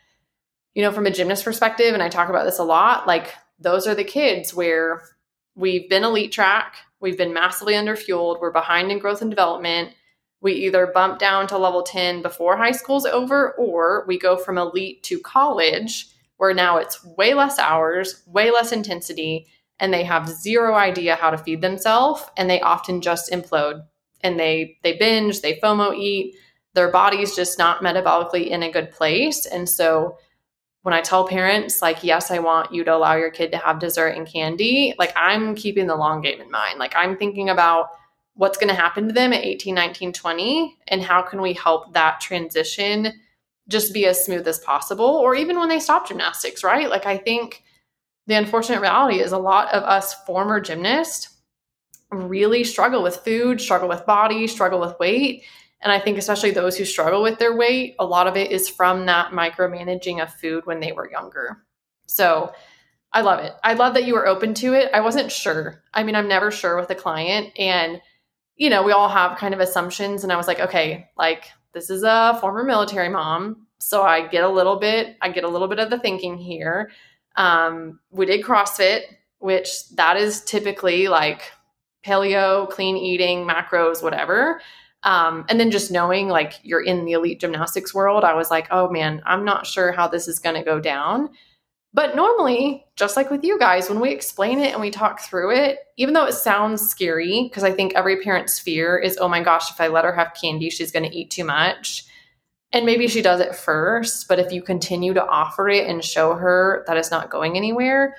you 0.73 0.81
know 0.81 0.91
from 0.91 1.05
a 1.05 1.11
gymnast 1.11 1.45
perspective 1.45 1.93
and 1.93 2.01
I 2.01 2.09
talk 2.09 2.29
about 2.29 2.45
this 2.45 2.57
a 2.57 2.63
lot 2.63 3.05
like 3.05 3.35
those 3.59 3.85
are 3.85 3.93
the 3.93 4.03
kids 4.03 4.55
where 4.55 5.03
we've 5.53 5.87
been 5.87 6.03
elite 6.03 6.31
track, 6.31 6.77
we've 6.99 7.17
been 7.17 7.33
massively 7.33 7.75
underfueled, 7.75 8.41
we're 8.41 8.51
behind 8.51 8.91
in 8.91 8.97
growth 8.97 9.21
and 9.21 9.29
development. 9.29 9.93
We 10.41 10.53
either 10.53 10.87
bump 10.87 11.19
down 11.19 11.45
to 11.47 11.59
level 11.59 11.83
10 11.83 12.23
before 12.23 12.57
high 12.57 12.71
school's 12.71 13.05
over 13.05 13.51
or 13.51 14.05
we 14.07 14.17
go 14.17 14.35
from 14.35 14.57
elite 14.57 15.03
to 15.03 15.19
college 15.19 16.07
where 16.39 16.53
now 16.53 16.77
it's 16.77 17.03
way 17.03 17.33
less 17.33 17.59
hours, 17.59 18.23
way 18.25 18.49
less 18.49 18.71
intensity, 18.71 19.45
and 19.77 19.93
they 19.93 20.05
have 20.05 20.29
zero 20.29 20.73
idea 20.73 21.15
how 21.15 21.29
to 21.29 21.37
feed 21.37 21.61
themselves 21.61 22.23
and 22.37 22.49
they 22.49 22.61
often 22.61 23.01
just 23.01 23.29
implode 23.29 23.83
and 24.21 24.39
they 24.39 24.77
they 24.81 24.95
binge, 24.95 25.41
they 25.41 25.59
FOMO 25.59 25.93
eat, 25.95 26.35
their 26.75 26.89
body's 26.91 27.35
just 27.35 27.59
not 27.59 27.81
metabolically 27.81 28.47
in 28.47 28.63
a 28.63 28.71
good 28.71 28.89
place. 28.89 29.45
And 29.45 29.67
so 29.67 30.17
when 30.83 30.93
I 30.93 31.01
tell 31.01 31.27
parents, 31.27 31.81
like, 31.81 32.05
yes, 32.05 32.31
I 32.31 32.39
want 32.39 32.73
you 32.73 32.85
to 32.85 32.95
allow 32.95 33.15
your 33.15 33.31
kid 33.31 33.51
to 33.51 33.57
have 33.57 33.79
dessert 33.79 34.15
and 34.15 34.25
candy, 34.25 34.95
like, 34.97 35.11
I'm 35.17 35.55
keeping 35.55 35.87
the 35.87 35.97
long 35.97 36.21
game 36.21 36.39
in 36.39 36.49
mind. 36.49 36.79
Like, 36.79 36.95
I'm 36.95 37.17
thinking 37.17 37.49
about 37.49 37.89
what's 38.35 38.57
going 38.57 38.69
to 38.69 38.81
happen 38.81 39.07
to 39.07 39.13
them 39.13 39.33
at 39.33 39.43
18, 39.43 39.75
19, 39.75 40.13
20, 40.13 40.77
and 40.87 41.01
how 41.01 41.21
can 41.21 41.41
we 41.41 41.51
help 41.51 41.93
that 41.93 42.21
transition 42.21 43.13
just 43.69 43.93
be 43.93 44.05
as 44.05 44.25
smooth 44.25 44.47
as 44.47 44.59
possible, 44.59 45.05
or 45.05 45.35
even 45.35 45.57
when 45.59 45.69
they 45.69 45.79
stop 45.79 46.07
gymnastics, 46.07 46.63
right? 46.63 46.89
Like, 46.89 47.05
I 47.05 47.17
think 47.17 47.63
the 48.27 48.35
unfortunate 48.35 48.81
reality 48.81 49.19
is 49.19 49.31
a 49.31 49.37
lot 49.37 49.73
of 49.73 49.83
us 49.83 50.13
former 50.25 50.59
gymnasts 50.59 51.37
really 52.11 52.63
struggle 52.63 53.03
with 53.03 53.17
food, 53.17 53.61
struggle 53.61 53.87
with 53.87 54.05
body, 54.05 54.47
struggle 54.47 54.79
with 54.79 54.99
weight. 54.99 55.43
And 55.81 55.91
I 55.91 55.99
think, 55.99 56.17
especially 56.17 56.51
those 56.51 56.77
who 56.77 56.83
struggle 56.83 57.21
with 57.21 57.39
their 57.39 57.55
weight, 57.55 57.95
a 57.99 58.05
lot 58.05 58.27
of 58.27 58.35
it 58.35 58.51
is 58.51 58.67
from 58.67 59.05
that 59.05 59.31
micromanaging 59.31 60.21
of 60.21 60.33
food 60.33 60.65
when 60.65 60.79
they 60.79 60.91
were 60.91 61.09
younger. 61.09 61.63
So 62.07 62.51
I 63.13 63.21
love 63.21 63.39
it. 63.39 63.53
I 63.63 63.73
love 63.73 63.93
that 63.93 64.05
you 64.05 64.13
were 64.13 64.27
open 64.27 64.53
to 64.55 64.73
it. 64.73 64.89
I 64.93 65.01
wasn't 65.01 65.31
sure. 65.31 65.83
I 65.93 66.03
mean, 66.03 66.15
I'm 66.15 66.27
never 66.27 66.51
sure 66.51 66.75
with 66.75 66.89
a 66.89 66.95
client. 66.95 67.51
And, 67.57 68.01
you 68.55 68.69
know, 68.69 68.83
we 68.83 68.91
all 68.91 69.09
have 69.09 69.37
kind 69.37 69.53
of 69.53 69.59
assumptions. 69.59 70.23
And 70.23 70.33
I 70.33 70.35
was 70.35 70.47
like, 70.47 70.59
okay, 70.59 71.09
like 71.17 71.45
this 71.73 71.89
is 71.89 72.03
a 72.03 72.37
former 72.41 72.63
military 72.63 73.09
mom. 73.09 73.67
So 73.79 74.03
I 74.03 74.27
get 74.27 74.43
a 74.43 74.49
little 74.49 74.77
bit, 74.77 75.15
I 75.21 75.29
get 75.29 75.43
a 75.43 75.47
little 75.47 75.67
bit 75.67 75.79
of 75.79 75.89
the 75.89 75.99
thinking 75.99 76.37
here. 76.37 76.91
Um, 77.35 77.99
we 78.11 78.25
did 78.25 78.43
CrossFit, 78.43 79.03
which 79.39 79.89
that 79.91 80.17
is 80.17 80.43
typically 80.43 81.07
like 81.07 81.43
paleo, 82.05 82.69
clean 82.69 82.97
eating, 82.97 83.47
macros, 83.47 84.03
whatever. 84.03 84.61
Um, 85.03 85.45
and 85.47 85.59
then 85.59 85.71
just 85.71 85.91
knowing 85.91 86.27
like 86.27 86.59
you're 86.63 86.83
in 86.83 87.05
the 87.05 87.13
elite 87.13 87.39
gymnastics 87.39 87.93
world, 87.93 88.23
I 88.23 88.33
was 88.33 88.51
like, 88.51 88.67
oh 88.71 88.89
man, 88.89 89.21
I'm 89.25 89.45
not 89.45 89.65
sure 89.65 89.91
how 89.91 90.07
this 90.07 90.27
is 90.27 90.39
going 90.39 90.55
to 90.55 90.63
go 90.63 90.79
down. 90.79 91.29
But 91.93 92.15
normally, 92.15 92.85
just 92.95 93.17
like 93.17 93.31
with 93.31 93.43
you 93.43 93.57
guys, 93.57 93.89
when 93.89 93.99
we 93.99 94.11
explain 94.11 94.59
it 94.59 94.73
and 94.73 94.81
we 94.81 94.91
talk 94.91 95.21
through 95.21 95.55
it, 95.55 95.79
even 95.97 96.13
though 96.13 96.25
it 96.25 96.33
sounds 96.33 96.87
scary, 96.87 97.43
because 97.43 97.63
I 97.63 97.71
think 97.71 97.93
every 97.95 98.21
parent's 98.21 98.59
fear 98.59 98.97
is, 98.97 99.17
oh 99.19 99.27
my 99.27 99.41
gosh, 99.41 99.71
if 99.71 99.81
I 99.81 99.87
let 99.87 100.05
her 100.05 100.13
have 100.13 100.37
candy, 100.39 100.69
she's 100.69 100.91
going 100.91 101.09
to 101.09 101.15
eat 101.15 101.31
too 101.31 101.43
much. 101.43 102.05
And 102.71 102.85
maybe 102.85 103.07
she 103.07 103.23
does 103.23 103.39
it 103.39 103.55
first, 103.55 104.27
but 104.27 104.37
if 104.37 104.51
you 104.51 104.61
continue 104.61 105.15
to 105.15 105.25
offer 105.25 105.67
it 105.67 105.87
and 105.87 106.05
show 106.05 106.35
her 106.35 106.83
that 106.85 106.97
it's 106.97 107.09
not 107.09 107.31
going 107.31 107.57
anywhere, 107.57 108.15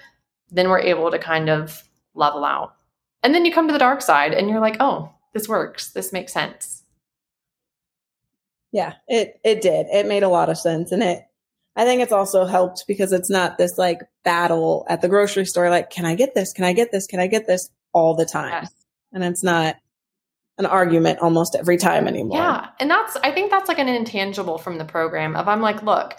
then 0.50 0.68
we're 0.68 0.80
able 0.80 1.08
to 1.12 1.18
kind 1.20 1.48
of 1.48 1.84
level 2.14 2.44
out. 2.44 2.74
And 3.22 3.32
then 3.32 3.44
you 3.44 3.52
come 3.52 3.68
to 3.68 3.72
the 3.72 3.78
dark 3.78 4.02
side 4.02 4.34
and 4.34 4.48
you're 4.48 4.60
like, 4.60 4.78
oh, 4.80 5.14
this 5.32 5.48
works. 5.48 5.92
This 5.92 6.12
makes 6.12 6.32
sense. 6.32 6.82
Yeah, 8.72 8.94
it 9.06 9.40
it 9.44 9.60
did. 9.60 9.86
It 9.92 10.06
made 10.06 10.22
a 10.22 10.28
lot 10.28 10.48
of 10.48 10.58
sense 10.58 10.90
and 10.90 11.02
it 11.02 11.22
I 11.76 11.84
think 11.84 12.02
it's 12.02 12.12
also 12.12 12.44
helped 12.44 12.84
because 12.88 13.12
it's 13.12 13.30
not 13.30 13.56
this 13.56 13.78
like 13.78 14.00
battle 14.24 14.84
at 14.88 15.02
the 15.02 15.08
grocery 15.08 15.46
store, 15.46 15.70
like, 15.70 15.90
can 15.90 16.04
I 16.04 16.14
get 16.14 16.34
this? 16.34 16.52
Can 16.52 16.64
I 16.64 16.72
get 16.72 16.90
this? 16.90 17.06
Can 17.06 17.20
I 17.20 17.26
get 17.26 17.46
this 17.46 17.70
all 17.92 18.14
the 18.14 18.26
time? 18.26 18.50
Yes. 18.50 18.72
And 19.12 19.24
it's 19.24 19.42
not 19.42 19.76
an 20.58 20.66
argument 20.66 21.20
almost 21.20 21.54
every 21.54 21.78
time 21.78 22.06
anymore. 22.06 22.38
Yeah. 22.38 22.68
And 22.80 22.90
that's, 22.90 23.16
I 23.22 23.30
think 23.32 23.50
that's 23.50 23.68
like 23.68 23.78
an 23.78 23.88
intangible 23.88 24.58
from 24.58 24.78
the 24.78 24.84
program 24.84 25.36
of 25.36 25.48
I'm 25.48 25.62
like, 25.62 25.82
look, 25.82 26.14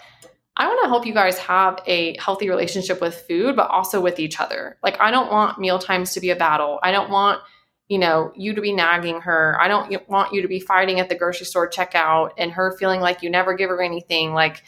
I 0.56 0.66
want 0.66 0.82
to 0.82 0.88
help 0.88 1.06
you 1.06 1.14
guys 1.14 1.38
have 1.38 1.78
a 1.86 2.16
healthy 2.18 2.50
relationship 2.50 3.00
with 3.00 3.14
food, 3.14 3.56
but 3.56 3.70
also 3.70 4.00
with 4.00 4.18
each 4.18 4.40
other. 4.40 4.76
Like, 4.82 5.00
I 5.00 5.10
don't 5.10 5.30
want 5.30 5.58
meal 5.58 5.78
times 5.78 6.12
to 6.14 6.20
be 6.20 6.30
a 6.30 6.36
battle. 6.36 6.78
I 6.82 6.92
don't 6.92 7.10
want, 7.10 7.40
you 7.88 7.98
know, 7.98 8.32
you 8.36 8.54
to 8.54 8.60
be 8.60 8.72
nagging 8.72 9.20
her. 9.22 9.56
I 9.60 9.68
don't 9.68 10.08
want 10.08 10.34
you 10.34 10.42
to 10.42 10.48
be 10.48 10.60
fighting 10.60 11.00
at 11.00 11.08
the 11.08 11.14
grocery 11.14 11.46
store 11.46 11.70
checkout 11.70 12.32
and 12.36 12.52
her 12.52 12.76
feeling 12.78 13.00
like 13.00 13.22
you 13.22 13.30
never 13.30 13.54
give 13.54 13.70
her 13.70 13.80
anything. 13.80 14.34
Like, 14.34 14.62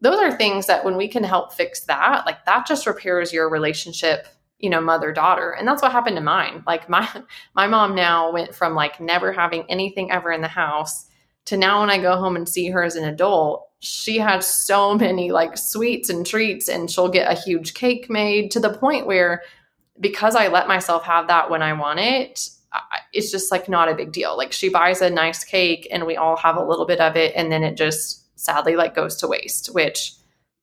those 0.00 0.18
are 0.18 0.36
things 0.36 0.66
that 0.66 0.84
when 0.84 0.96
we 0.96 1.08
can 1.08 1.24
help 1.24 1.52
fix 1.52 1.80
that, 1.80 2.24
like 2.26 2.44
that 2.46 2.66
just 2.66 2.86
repairs 2.86 3.32
your 3.32 3.50
relationship, 3.50 4.28
you 4.58 4.70
know, 4.70 4.80
mother 4.80 5.12
daughter. 5.12 5.50
And 5.50 5.66
that's 5.66 5.82
what 5.82 5.92
happened 5.92 6.16
to 6.16 6.22
mine. 6.22 6.62
Like 6.66 6.88
my 6.88 7.08
my 7.54 7.66
mom 7.66 7.94
now 7.94 8.32
went 8.32 8.54
from 8.54 8.74
like 8.74 9.00
never 9.00 9.32
having 9.32 9.64
anything 9.68 10.10
ever 10.10 10.30
in 10.30 10.40
the 10.40 10.48
house 10.48 11.06
to 11.48 11.56
now 11.56 11.80
when 11.80 11.90
I 11.90 11.98
go 11.98 12.16
home 12.16 12.36
and 12.36 12.48
see 12.48 12.68
her 12.68 12.84
as 12.84 12.94
an 12.94 13.04
adult, 13.04 13.68
she 13.80 14.18
has 14.18 14.46
so 14.46 14.94
many 14.94 15.32
like 15.32 15.56
sweets 15.56 16.10
and 16.10 16.26
treats 16.26 16.68
and 16.68 16.90
she'll 16.90 17.08
get 17.08 17.30
a 17.30 17.40
huge 17.40 17.74
cake 17.74 18.10
made 18.10 18.50
to 18.50 18.60
the 18.60 18.72
point 18.72 19.06
where 19.06 19.42
because 19.98 20.36
I 20.36 20.48
let 20.48 20.68
myself 20.68 21.04
have 21.04 21.28
that 21.28 21.50
when 21.50 21.62
I 21.62 21.72
want 21.72 22.00
it, 22.00 22.50
it's 23.12 23.30
just 23.30 23.50
like 23.50 23.68
not 23.68 23.88
a 23.88 23.94
big 23.94 24.12
deal. 24.12 24.36
Like 24.36 24.52
she 24.52 24.68
buys 24.68 25.00
a 25.00 25.08
nice 25.08 25.42
cake 25.42 25.88
and 25.90 26.06
we 26.06 26.16
all 26.16 26.36
have 26.36 26.56
a 26.56 26.64
little 26.64 26.84
bit 26.84 27.00
of 27.00 27.16
it 27.16 27.32
and 27.34 27.50
then 27.50 27.64
it 27.64 27.76
just 27.76 28.27
sadly 28.38 28.76
like 28.76 28.94
goes 28.94 29.16
to 29.16 29.28
waste, 29.28 29.74
which 29.74 30.14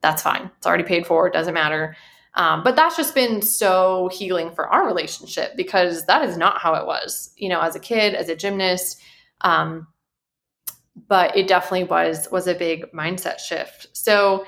that's 0.02 0.22
fine. 0.22 0.52
It's 0.58 0.68
already 0.68 0.84
paid 0.84 1.06
for. 1.06 1.28
It 1.28 1.34
doesn't 1.34 1.54
matter. 1.54 1.96
Um, 2.36 2.64
but 2.64 2.76
that's 2.76 2.98
just 2.98 3.16
been 3.16 3.42
so 3.42 4.10
healing 4.12 4.52
for 4.52 4.68
our 4.68 4.86
relationship 4.86 5.56
because 5.56 6.06
that 6.06 6.24
is 6.24 6.38
not 6.38 6.60
how 6.60 6.76
it 6.76 6.86
was, 6.86 7.32
you 7.38 7.50
know, 7.50 7.62
as 7.62 7.76
a 7.76 7.80
kid, 7.80 8.14
as 8.14 8.30
a 8.30 8.36
gymnast. 8.36 9.00
Um, 9.42 9.88
but 11.08 11.36
it 11.36 11.48
definitely 11.48 11.86
was 11.86 12.30
was 12.32 12.48
a 12.48 12.56
big 12.56 12.92
mindset 12.92 13.40
shift. 13.40 13.88
So 13.94 14.46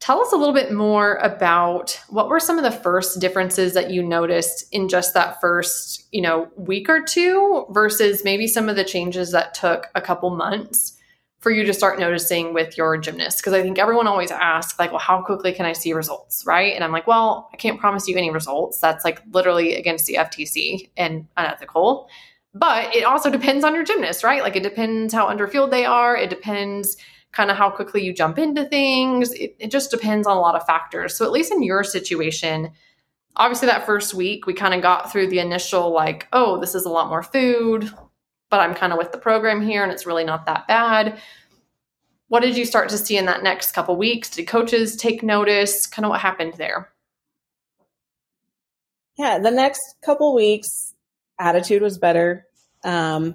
tell 0.00 0.20
us 0.20 0.32
a 0.32 0.36
little 0.36 0.54
bit 0.54 0.72
more 0.72 1.16
about 1.16 1.98
what 2.10 2.28
were 2.28 2.40
some 2.40 2.58
of 2.58 2.64
the 2.64 2.70
first 2.70 3.20
differences 3.20 3.74
that 3.74 3.90
you 3.90 4.02
noticed 4.02 4.66
in 4.72 4.88
just 4.88 5.14
that 5.14 5.40
first, 5.40 6.06
you 6.12 6.20
know, 6.20 6.48
week 6.56 6.88
or 6.88 7.00
two 7.00 7.66
versus 7.70 8.22
maybe 8.24 8.46
some 8.46 8.68
of 8.68 8.76
the 8.76 8.84
changes 8.84 9.30
that 9.32 9.54
took 9.54 9.86
a 9.94 10.00
couple 10.00 10.30
months 10.30 10.98
for 11.44 11.50
you 11.50 11.62
to 11.62 11.74
start 11.74 12.00
noticing 12.00 12.54
with 12.54 12.76
your 12.78 12.96
gymnast? 12.96 13.38
Because 13.38 13.52
I 13.52 13.60
think 13.60 13.78
everyone 13.78 14.06
always 14.06 14.30
asks, 14.30 14.78
like, 14.78 14.90
well, 14.90 14.98
how 14.98 15.20
quickly 15.20 15.52
can 15.52 15.66
I 15.66 15.74
see 15.74 15.92
results? 15.92 16.42
Right. 16.46 16.74
And 16.74 16.82
I'm 16.82 16.90
like, 16.90 17.06
well, 17.06 17.50
I 17.52 17.56
can't 17.56 17.78
promise 17.78 18.08
you 18.08 18.16
any 18.16 18.30
results. 18.30 18.78
That's 18.78 19.04
like 19.04 19.20
literally 19.30 19.76
against 19.76 20.06
the 20.06 20.14
FTC 20.14 20.90
and 20.96 21.28
unethical. 21.36 22.08
But 22.54 22.96
it 22.96 23.04
also 23.04 23.30
depends 23.30 23.62
on 23.62 23.74
your 23.74 23.84
gymnast, 23.84 24.24
right? 24.24 24.42
Like, 24.42 24.56
it 24.56 24.62
depends 24.62 25.12
how 25.12 25.28
underfueled 25.28 25.70
they 25.70 25.84
are. 25.84 26.16
It 26.16 26.30
depends 26.30 26.96
kind 27.30 27.50
of 27.50 27.58
how 27.58 27.68
quickly 27.68 28.02
you 28.02 28.14
jump 28.14 28.38
into 28.38 28.64
things. 28.64 29.32
It, 29.34 29.54
it 29.58 29.70
just 29.70 29.90
depends 29.90 30.26
on 30.26 30.38
a 30.38 30.40
lot 30.40 30.54
of 30.54 30.64
factors. 30.64 31.14
So, 31.14 31.26
at 31.26 31.32
least 31.32 31.52
in 31.52 31.62
your 31.62 31.84
situation, 31.84 32.72
obviously 33.36 33.66
that 33.66 33.84
first 33.84 34.14
week 34.14 34.46
we 34.46 34.54
kind 34.54 34.74
of 34.74 34.80
got 34.80 35.10
through 35.10 35.26
the 35.26 35.40
initial 35.40 35.90
like 35.90 36.28
oh 36.32 36.60
this 36.60 36.74
is 36.74 36.84
a 36.84 36.88
lot 36.88 37.08
more 37.08 37.22
food 37.22 37.90
but 38.54 38.60
I'm 38.60 38.74
kind 38.76 38.92
of 38.92 38.98
with 39.00 39.10
the 39.10 39.18
program 39.18 39.60
here 39.60 39.82
and 39.82 39.90
it's 39.90 40.06
really 40.06 40.22
not 40.22 40.46
that 40.46 40.68
bad. 40.68 41.18
What 42.28 42.38
did 42.38 42.56
you 42.56 42.64
start 42.64 42.88
to 42.90 42.98
see 42.98 43.16
in 43.16 43.26
that 43.26 43.42
next 43.42 43.72
couple 43.72 43.96
weeks? 43.96 44.30
Did 44.30 44.46
coaches 44.46 44.94
take 44.94 45.24
notice? 45.24 45.88
Kind 45.88 46.06
of 46.06 46.10
what 46.10 46.20
happened 46.20 46.54
there? 46.54 46.88
Yeah, 49.18 49.40
the 49.40 49.50
next 49.50 49.80
couple 50.04 50.36
weeks, 50.36 50.94
attitude 51.36 51.82
was 51.82 51.98
better. 51.98 52.46
Um, 52.84 53.34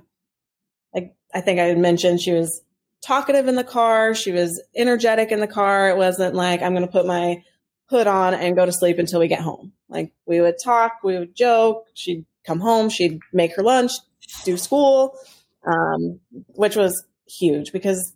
I, 0.96 1.12
I 1.34 1.42
think 1.42 1.60
I 1.60 1.66
had 1.66 1.78
mentioned 1.78 2.22
she 2.22 2.32
was 2.32 2.62
talkative 3.02 3.50
in 3.50 3.56
the 3.56 3.66
car. 3.66 4.16
She 4.16 4.32
was 4.32 4.64
energetic 4.74 5.34
in 5.34 5.42
the 5.42 5.48
car. 5.48 5.90
It 5.90 5.98
wasn't 5.98 6.34
like 6.34 6.62
I'm 6.62 6.72
going 6.72 6.86
to 6.86 6.92
put 6.92 7.06
my 7.06 7.44
hood 7.88 8.08
on 8.08 8.36
and 8.36 8.56
go 8.56 8.66
to 8.66 8.72
sleep 8.72 9.00
until 9.00 9.20
we 9.20 9.28
get 9.28 9.42
home. 9.42 9.74
Like 9.90 10.14
we 10.26 10.40
would 10.40 10.56
talk, 10.64 11.00
we 11.04 11.20
would 11.20 11.36
joke. 11.36 11.88
She'd 11.94 12.26
come 12.48 12.62
home, 12.62 12.88
she'd 12.88 13.20
make 13.34 13.54
her 13.58 13.64
lunch, 13.64 13.92
do 14.46 14.58
school, 14.58 15.18
um, 15.66 16.20
which 16.56 16.76
was 16.76 17.06
huge 17.28 17.72
because 17.72 18.14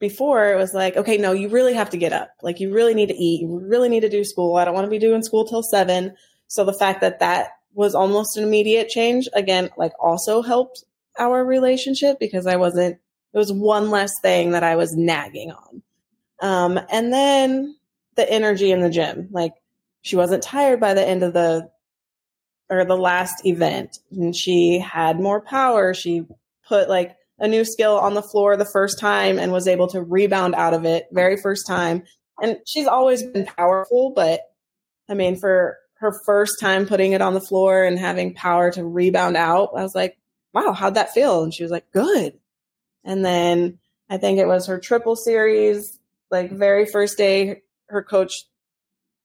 before 0.00 0.52
it 0.52 0.56
was 0.56 0.74
like, 0.74 0.96
okay, 0.96 1.16
no, 1.16 1.32
you 1.32 1.48
really 1.48 1.74
have 1.74 1.90
to 1.90 1.96
get 1.96 2.12
up. 2.12 2.30
Like 2.42 2.60
you 2.60 2.72
really 2.72 2.94
need 2.94 3.08
to 3.08 3.14
eat. 3.14 3.42
You 3.42 3.60
really 3.66 3.88
need 3.88 4.00
to 4.00 4.08
do 4.08 4.24
school. 4.24 4.56
I 4.56 4.64
don't 4.64 4.74
want 4.74 4.86
to 4.86 4.90
be 4.90 4.98
doing 4.98 5.22
school 5.22 5.46
till 5.46 5.62
seven. 5.62 6.14
So 6.48 6.64
the 6.64 6.74
fact 6.74 7.00
that 7.00 7.20
that 7.20 7.50
was 7.72 7.94
almost 7.94 8.36
an 8.36 8.44
immediate 8.44 8.88
change 8.88 9.28
again, 9.32 9.70
like 9.76 9.92
also 10.00 10.42
helped 10.42 10.84
our 11.18 11.44
relationship 11.44 12.18
because 12.18 12.46
I 12.46 12.56
wasn't, 12.56 12.98
it 13.32 13.38
was 13.38 13.52
one 13.52 13.90
less 13.90 14.12
thing 14.22 14.50
that 14.50 14.62
I 14.62 14.76
was 14.76 14.94
nagging 14.94 15.52
on. 15.52 15.82
Um, 16.40 16.80
and 16.90 17.12
then 17.12 17.76
the 18.16 18.30
energy 18.30 18.70
in 18.70 18.80
the 18.80 18.90
gym, 18.90 19.28
like 19.30 19.54
she 20.02 20.16
wasn't 20.16 20.42
tired 20.42 20.80
by 20.80 20.94
the 20.94 21.06
end 21.06 21.22
of 21.22 21.32
the 21.32 21.70
or 22.78 22.84
the 22.84 22.96
last 22.96 23.46
event 23.46 23.98
and 24.10 24.34
she 24.34 24.78
had 24.78 25.20
more 25.20 25.40
power. 25.40 25.94
She 25.94 26.26
put 26.66 26.88
like 26.88 27.16
a 27.38 27.48
new 27.48 27.64
skill 27.64 27.98
on 27.98 28.14
the 28.14 28.22
floor 28.22 28.56
the 28.56 28.64
first 28.64 28.98
time 29.00 29.38
and 29.38 29.52
was 29.52 29.68
able 29.68 29.88
to 29.88 30.02
rebound 30.02 30.54
out 30.54 30.74
of 30.74 30.84
it 30.84 31.06
very 31.12 31.36
first 31.36 31.66
time. 31.66 32.04
And 32.40 32.58
she's 32.66 32.86
always 32.86 33.22
been 33.22 33.46
powerful, 33.46 34.12
but 34.14 34.40
I 35.08 35.14
mean, 35.14 35.36
for 35.36 35.78
her 35.94 36.12
first 36.24 36.54
time 36.60 36.86
putting 36.86 37.12
it 37.12 37.22
on 37.22 37.34
the 37.34 37.40
floor 37.40 37.84
and 37.84 37.98
having 37.98 38.34
power 38.34 38.70
to 38.72 38.84
rebound 38.84 39.36
out, 39.36 39.70
I 39.76 39.82
was 39.82 39.94
like, 39.94 40.16
wow, 40.52 40.72
how'd 40.72 40.94
that 40.94 41.12
feel? 41.12 41.42
And 41.42 41.52
she 41.52 41.62
was 41.62 41.72
like, 41.72 41.90
good. 41.92 42.38
And 43.04 43.24
then 43.24 43.78
I 44.08 44.18
think 44.18 44.38
it 44.38 44.46
was 44.46 44.66
her 44.66 44.78
triple 44.78 45.16
series, 45.16 45.98
like 46.30 46.50
very 46.50 46.86
first 46.86 47.18
day, 47.18 47.62
her 47.88 48.02
coach 48.02 48.44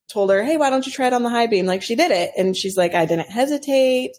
told 0.10 0.32
her, 0.32 0.44
Hey, 0.44 0.58
why 0.58 0.70
don't 0.70 0.86
you 0.86 0.92
try 0.92 1.08
it 1.08 1.14
on 1.14 1.24
the 1.24 1.30
high 1.30 1.48
beam? 1.48 1.66
Like 1.66 1.82
she 1.82 1.96
did 1.96 2.12
it. 2.12 2.32
And 2.38 2.56
she's 2.56 2.78
like, 2.78 2.94
I 2.94 3.06
didn't 3.06 3.30
hesitate. 3.30 4.18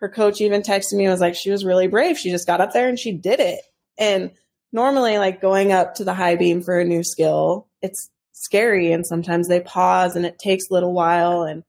Her 0.00 0.08
coach 0.08 0.40
even 0.40 0.62
texted 0.62 0.94
me 0.94 1.04
and 1.04 1.12
was 1.12 1.20
like, 1.20 1.34
she 1.34 1.50
was 1.50 1.64
really 1.64 1.88
brave. 1.88 2.18
She 2.18 2.30
just 2.30 2.46
got 2.46 2.60
up 2.60 2.72
there 2.72 2.88
and 2.88 2.98
she 2.98 3.12
did 3.12 3.40
it. 3.40 3.60
And 3.98 4.32
normally 4.72 5.18
like 5.18 5.40
going 5.40 5.72
up 5.72 5.96
to 5.96 6.04
the 6.04 6.14
high 6.14 6.36
beam 6.36 6.62
for 6.62 6.78
a 6.78 6.84
new 6.84 7.02
skill, 7.02 7.66
it's 7.82 8.10
scary. 8.32 8.92
And 8.92 9.06
sometimes 9.06 9.48
they 9.48 9.60
pause 9.60 10.14
and 10.14 10.24
it 10.26 10.38
takes 10.38 10.68
a 10.68 10.74
little 10.74 10.92
while. 10.92 11.42
And, 11.42 11.64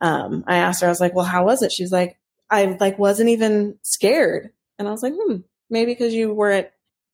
um, 0.00 0.44
I 0.46 0.56
asked 0.56 0.80
her, 0.80 0.86
I 0.86 0.90
was 0.90 1.00
like, 1.00 1.14
well, 1.14 1.24
how 1.24 1.44
was 1.44 1.62
it? 1.62 1.72
She's 1.72 1.92
like, 1.92 2.18
I 2.50 2.76
like 2.80 2.98
wasn't 2.98 3.30
even 3.30 3.78
scared. 3.82 4.50
And 4.78 4.88
I 4.88 4.90
was 4.90 5.02
like, 5.02 5.14
hmm, 5.18 5.38
maybe 5.70 5.92
because 5.92 6.14
you 6.14 6.32
weren't 6.32 6.68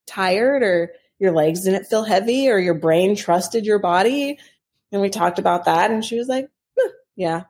tired 0.06 0.62
or 0.62 0.92
your 1.18 1.32
legs 1.32 1.64
didn't 1.64 1.84
feel 1.84 2.02
heavy 2.02 2.48
or 2.48 2.58
your 2.58 2.74
brain 2.74 3.14
trusted 3.14 3.66
your 3.66 3.78
body. 3.78 4.38
And 4.92 5.00
we 5.00 5.08
talked 5.08 5.38
about 5.38 5.64
that. 5.66 5.90
And 5.90 6.04
she 6.04 6.16
was 6.16 6.28
like, 6.28 6.48
eh, 6.78 6.88
yeah. 7.16 7.44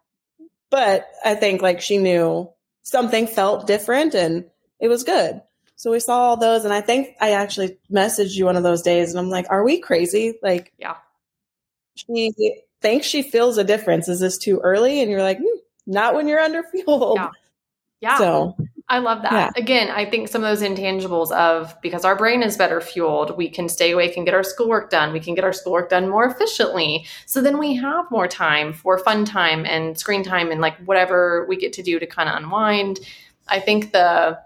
But 0.70 1.08
I 1.24 1.34
think 1.34 1.62
like 1.62 1.80
she 1.80 1.98
knew 1.98 2.50
something 2.82 3.26
felt 3.26 3.66
different 3.66 4.14
and 4.14 4.44
it 4.78 4.88
was 4.88 5.04
good. 5.04 5.42
So 5.76 5.90
we 5.90 6.00
saw 6.00 6.18
all 6.20 6.36
those. 6.36 6.64
And 6.64 6.74
I 6.74 6.80
think 6.80 7.16
I 7.20 7.32
actually 7.32 7.78
messaged 7.90 8.36
you 8.36 8.44
one 8.44 8.56
of 8.56 8.62
those 8.62 8.82
days 8.82 9.10
and 9.10 9.18
I'm 9.18 9.30
like, 9.30 9.46
are 9.50 9.64
we 9.64 9.80
crazy? 9.80 10.38
Like, 10.42 10.72
yeah. 10.78 10.96
She 11.96 12.32
thinks 12.80 13.06
she 13.06 13.22
feels 13.22 13.58
a 13.58 13.64
difference. 13.64 14.08
Is 14.08 14.20
this 14.20 14.38
too 14.38 14.60
early? 14.62 15.00
And 15.00 15.10
you're 15.10 15.22
like, 15.22 15.38
hmm, 15.38 15.58
not 15.86 16.14
when 16.14 16.28
you're 16.28 16.40
under 16.40 16.62
fueled. 16.62 17.18
Yeah. 17.18 17.30
Yeah. 18.00 18.18
So 18.18 18.56
I 18.90 18.98
love 18.98 19.22
that. 19.22 19.32
Yeah. 19.32 19.50
Again, 19.54 19.88
I 19.88 20.04
think 20.04 20.26
some 20.26 20.42
of 20.42 20.50
those 20.50 20.68
intangibles 20.68 21.30
of 21.30 21.80
because 21.80 22.04
our 22.04 22.16
brain 22.16 22.42
is 22.42 22.56
better 22.56 22.80
fueled, 22.80 23.36
we 23.36 23.48
can 23.48 23.68
stay 23.68 23.92
awake 23.92 24.16
and 24.16 24.26
get 24.26 24.34
our 24.34 24.42
schoolwork 24.42 24.90
done. 24.90 25.12
We 25.12 25.20
can 25.20 25.36
get 25.36 25.44
our 25.44 25.52
schoolwork 25.52 25.90
done 25.90 26.08
more 26.08 26.24
efficiently. 26.24 27.06
So 27.24 27.40
then 27.40 27.58
we 27.58 27.76
have 27.76 28.10
more 28.10 28.26
time 28.26 28.72
for 28.72 28.98
fun 28.98 29.24
time 29.24 29.64
and 29.64 29.96
screen 29.96 30.24
time 30.24 30.50
and 30.50 30.60
like 30.60 30.76
whatever 30.84 31.46
we 31.48 31.56
get 31.56 31.72
to 31.74 31.84
do 31.84 32.00
to 32.00 32.06
kind 32.06 32.28
of 32.28 32.34
unwind. 32.34 32.98
I 33.46 33.60
think 33.60 33.92
the 33.92 34.38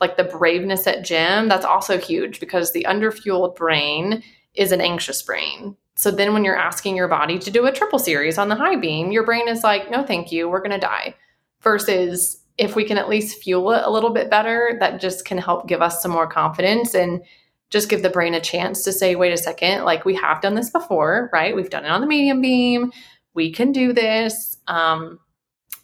like 0.00 0.16
the 0.16 0.24
braveness 0.24 0.86
at 0.86 1.04
gym, 1.04 1.48
that's 1.48 1.66
also 1.66 1.98
huge 1.98 2.40
because 2.40 2.72
the 2.72 2.86
underfueled 2.88 3.54
brain 3.54 4.22
is 4.54 4.72
an 4.72 4.80
anxious 4.80 5.22
brain. 5.22 5.76
So 5.94 6.10
then 6.10 6.32
when 6.32 6.42
you're 6.42 6.56
asking 6.56 6.96
your 6.96 7.08
body 7.08 7.38
to 7.38 7.50
do 7.50 7.66
a 7.66 7.72
triple 7.72 7.98
series 7.98 8.38
on 8.38 8.48
the 8.48 8.54
high 8.54 8.76
beam, 8.76 9.12
your 9.12 9.24
brain 9.24 9.46
is 9.46 9.62
like, 9.62 9.90
no, 9.90 10.02
thank 10.02 10.32
you, 10.32 10.48
we're 10.48 10.62
going 10.62 10.70
to 10.70 10.78
die. 10.78 11.14
Versus 11.60 12.39
if 12.58 12.76
we 12.76 12.84
can 12.84 12.98
at 12.98 13.08
least 13.08 13.42
fuel 13.42 13.72
it 13.72 13.82
a 13.84 13.90
little 13.90 14.10
bit 14.10 14.30
better, 14.30 14.76
that 14.80 15.00
just 15.00 15.24
can 15.24 15.38
help 15.38 15.66
give 15.66 15.82
us 15.82 16.02
some 16.02 16.10
more 16.10 16.26
confidence 16.26 16.94
and 16.94 17.22
just 17.70 17.88
give 17.88 18.02
the 18.02 18.10
brain 18.10 18.34
a 18.34 18.40
chance 18.40 18.82
to 18.84 18.92
say, 18.92 19.14
wait 19.14 19.32
a 19.32 19.36
second, 19.36 19.84
like 19.84 20.04
we 20.04 20.14
have 20.16 20.40
done 20.40 20.54
this 20.54 20.70
before, 20.70 21.30
right? 21.32 21.54
We've 21.54 21.70
done 21.70 21.84
it 21.84 21.90
on 21.90 22.00
the 22.00 22.06
medium 22.06 22.40
beam. 22.40 22.92
We 23.32 23.52
can 23.52 23.72
do 23.72 23.92
this. 23.92 24.58
Um, 24.66 25.20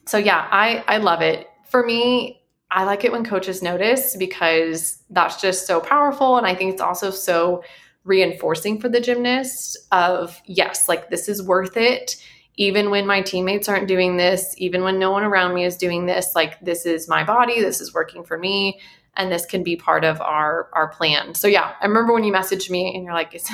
so 0.06 0.18
yeah, 0.18 0.48
I 0.50 0.84
I 0.86 0.98
love 0.98 1.22
it. 1.22 1.48
For 1.64 1.84
me, 1.84 2.42
I 2.70 2.84
like 2.84 3.04
it 3.04 3.12
when 3.12 3.24
coaches 3.24 3.62
notice 3.62 4.16
because 4.16 5.02
that's 5.10 5.40
just 5.40 5.66
so 5.66 5.80
powerful. 5.80 6.36
And 6.36 6.46
I 6.46 6.54
think 6.54 6.72
it's 6.72 6.82
also 6.82 7.10
so 7.10 7.62
reinforcing 8.04 8.80
for 8.80 8.88
the 8.88 9.00
gymnast 9.00 9.78
of 9.92 10.40
yes, 10.46 10.88
like 10.88 11.10
this 11.10 11.28
is 11.28 11.42
worth 11.42 11.76
it 11.76 12.16
even 12.56 12.90
when 12.90 13.06
my 13.06 13.22
teammates 13.22 13.68
aren't 13.68 13.88
doing 13.88 14.16
this, 14.16 14.54
even 14.56 14.82
when 14.82 14.98
no 14.98 15.10
one 15.10 15.24
around 15.24 15.54
me 15.54 15.64
is 15.64 15.76
doing 15.76 16.06
this, 16.06 16.34
like 16.34 16.58
this 16.60 16.86
is 16.86 17.08
my 17.08 17.22
body, 17.22 17.60
this 17.60 17.80
is 17.80 17.92
working 17.92 18.24
for 18.24 18.38
me, 18.38 18.80
and 19.14 19.30
this 19.30 19.46
can 19.46 19.62
be 19.62 19.76
part 19.76 20.04
of 20.04 20.20
our 20.20 20.68
our 20.72 20.88
plan. 20.88 21.34
So 21.34 21.48
yeah, 21.48 21.74
I 21.80 21.86
remember 21.86 22.12
when 22.12 22.24
you 22.24 22.32
messaged 22.32 22.70
me 22.70 22.94
and 22.94 23.04
you're 23.04 23.14
like, 23.14 23.34
is, 23.34 23.50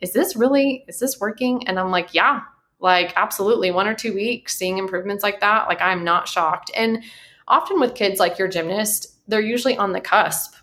is 0.00 0.12
this 0.12 0.36
really 0.36 0.84
is 0.88 0.98
this 0.98 1.20
working? 1.20 1.66
And 1.68 1.78
I'm 1.78 1.90
like, 1.90 2.14
yeah, 2.14 2.42
like 2.80 3.12
absolutely. 3.16 3.70
One 3.70 3.86
or 3.86 3.94
two 3.94 4.14
weeks 4.14 4.56
seeing 4.56 4.78
improvements 4.78 5.22
like 5.22 5.40
that, 5.40 5.68
like 5.68 5.80
I'm 5.80 6.04
not 6.04 6.28
shocked. 6.28 6.70
And 6.74 7.02
often 7.48 7.80
with 7.80 7.94
kids 7.94 8.18
like 8.18 8.38
your 8.38 8.48
gymnast, 8.48 9.18
they're 9.28 9.40
usually 9.40 9.76
on 9.76 9.92
the 9.92 10.00
cusp 10.00 10.54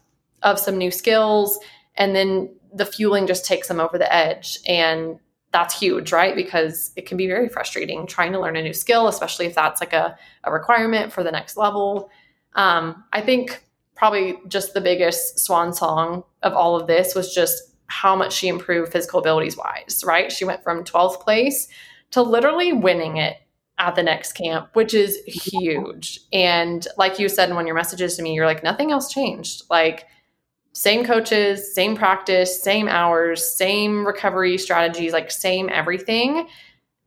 of 0.41 0.60
some 0.60 0.78
new 0.78 0.91
skills 0.91 1.60
and 1.96 2.16
then 2.16 2.54
the 2.74 2.86
fueling 2.86 3.28
just 3.28 3.46
takes 3.46 3.68
them 3.68 3.80
over 3.80 3.98
the 3.98 4.14
edge 4.14 4.58
and 4.68 5.20
that's 5.54 5.80
huge, 5.80 6.12
right? 6.12 6.36
Because 6.36 6.91
it 6.95 7.06
can 7.06 7.16
be 7.16 7.28
very 7.28 7.47
frustrating 7.47 8.06
trying 8.08 8.34
to 8.34 8.39
learn 8.39 8.58
a 8.58 8.62
new 8.62 8.74
skill, 8.74 9.08
especially 9.08 9.45
if 9.45 9.56
that's 9.56 9.80
like 9.80 9.93
a, 9.93 10.18
a 10.43 10.51
requirement 10.51 11.14
for 11.14 11.24
the 11.24 11.32
next 11.32 11.56
level. 11.56 12.10
Um, 12.56 13.04
I 13.14 13.22
think 13.22 13.64
probably 13.95 14.36
just 14.47 14.74
the 14.74 14.82
biggest 14.82 15.39
swan 15.39 15.72
song 15.72 16.24
of 16.41 16.54
all 16.54 16.76
of 16.76 16.88
this 16.88 17.14
was 17.16 17.34
just 17.34 17.76
how 17.86 18.16
much 18.16 18.34
she 18.34 18.47
improved 18.47 18.91
physical 18.91 19.20
abilities 19.20 19.56
wise, 19.56 20.04
right? 20.06 20.32
She 20.32 20.43
went 20.43 20.64
from 20.64 20.84
12th 20.84 21.22
place 21.22 21.68
to 22.12 22.24
literally 22.24 22.74
winning 22.74 23.18
it 23.18 23.38
at 23.78 23.95
the 23.95 24.04
next 24.04 24.34
camp, 24.34 24.70
which 24.74 24.95
is 24.95 25.18
huge. 25.26 26.20
And 26.32 26.86
like 26.97 27.20
you 27.20 27.30
said 27.30 27.49
in 27.49 27.56
one 27.56 27.66
of 27.66 27.68
your 27.68 27.76
messages 27.76 28.18
to 28.18 28.24
me, 28.24 28.34
you're 28.34 28.47
like, 28.47 28.64
nothing 28.64 28.91
else 28.91 29.12
changed. 29.12 29.64
Like, 29.70 30.06
same 30.74 31.05
coaches, 31.05 31.74
same 31.74 31.95
practice, 31.95 32.61
same 32.61 32.88
hours, 32.88 33.47
same 33.47 34.05
recovery 34.05 34.57
strategies, 34.57 35.13
like 35.13 35.32
same 35.32 35.69
everything. 35.69 36.47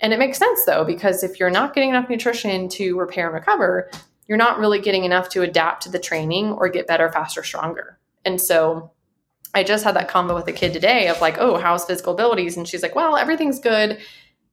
And 0.01 0.13
it 0.13 0.19
makes 0.19 0.39
sense 0.39 0.65
though, 0.65 0.85
because 0.85 1.25
if 1.25 1.41
you're 1.41 1.51
not 1.51 1.75
getting 1.75 1.91
enough 1.91 2.09
nutrition 2.09 2.69
to 2.71 2.99
repair 2.99 3.27
and 3.27 3.35
recover, 3.35 3.91
you're 4.29 4.39
not 4.39 4.59
really 4.59 4.81
getting 4.81 5.05
enough 5.05 5.29
to 5.31 5.43
adapt 5.43 5.83
to 5.83 5.91
the 5.91 5.99
training 5.99 6.53
or 6.53 6.69
get 6.69 6.87
better, 6.87 7.11
faster, 7.11 7.43
stronger. 7.43 7.99
And 8.25 8.41
so 8.41 8.93
I 9.55 9.65
just 9.65 9.85
had 9.85 9.97
that 9.97 10.09
combo 10.09 10.35
with 10.35 10.47
a 10.49 10.53
kid 10.53 10.73
today 10.73 11.09
of 11.09 11.21
like, 11.21 11.39
oh, 11.39 11.59
how's 11.59 11.85
physical 11.85 12.13
abilities? 12.13 12.57
And 12.57 12.69
she's 12.69 12.83
like, 12.83 12.95
well, 12.95 13.17
everything's 13.17 13.59
good. 13.59 13.99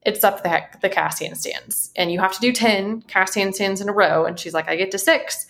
It's 0.02 0.24
up 0.24 0.42
the, 0.42 0.62
the 0.80 0.88
cast 0.88 1.22
handstands. 1.22 1.90
And 1.94 2.10
you 2.10 2.20
have 2.20 2.34
to 2.34 2.40
do 2.40 2.52
10 2.52 3.02
cast 3.02 3.34
handstands 3.34 3.80
in 3.80 3.88
a 3.88 3.92
row. 3.92 4.24
And 4.24 4.38
she's 4.38 4.54
like, 4.54 4.68
I 4.68 4.76
get 4.76 4.90
to 4.92 4.98
six. 4.98 5.46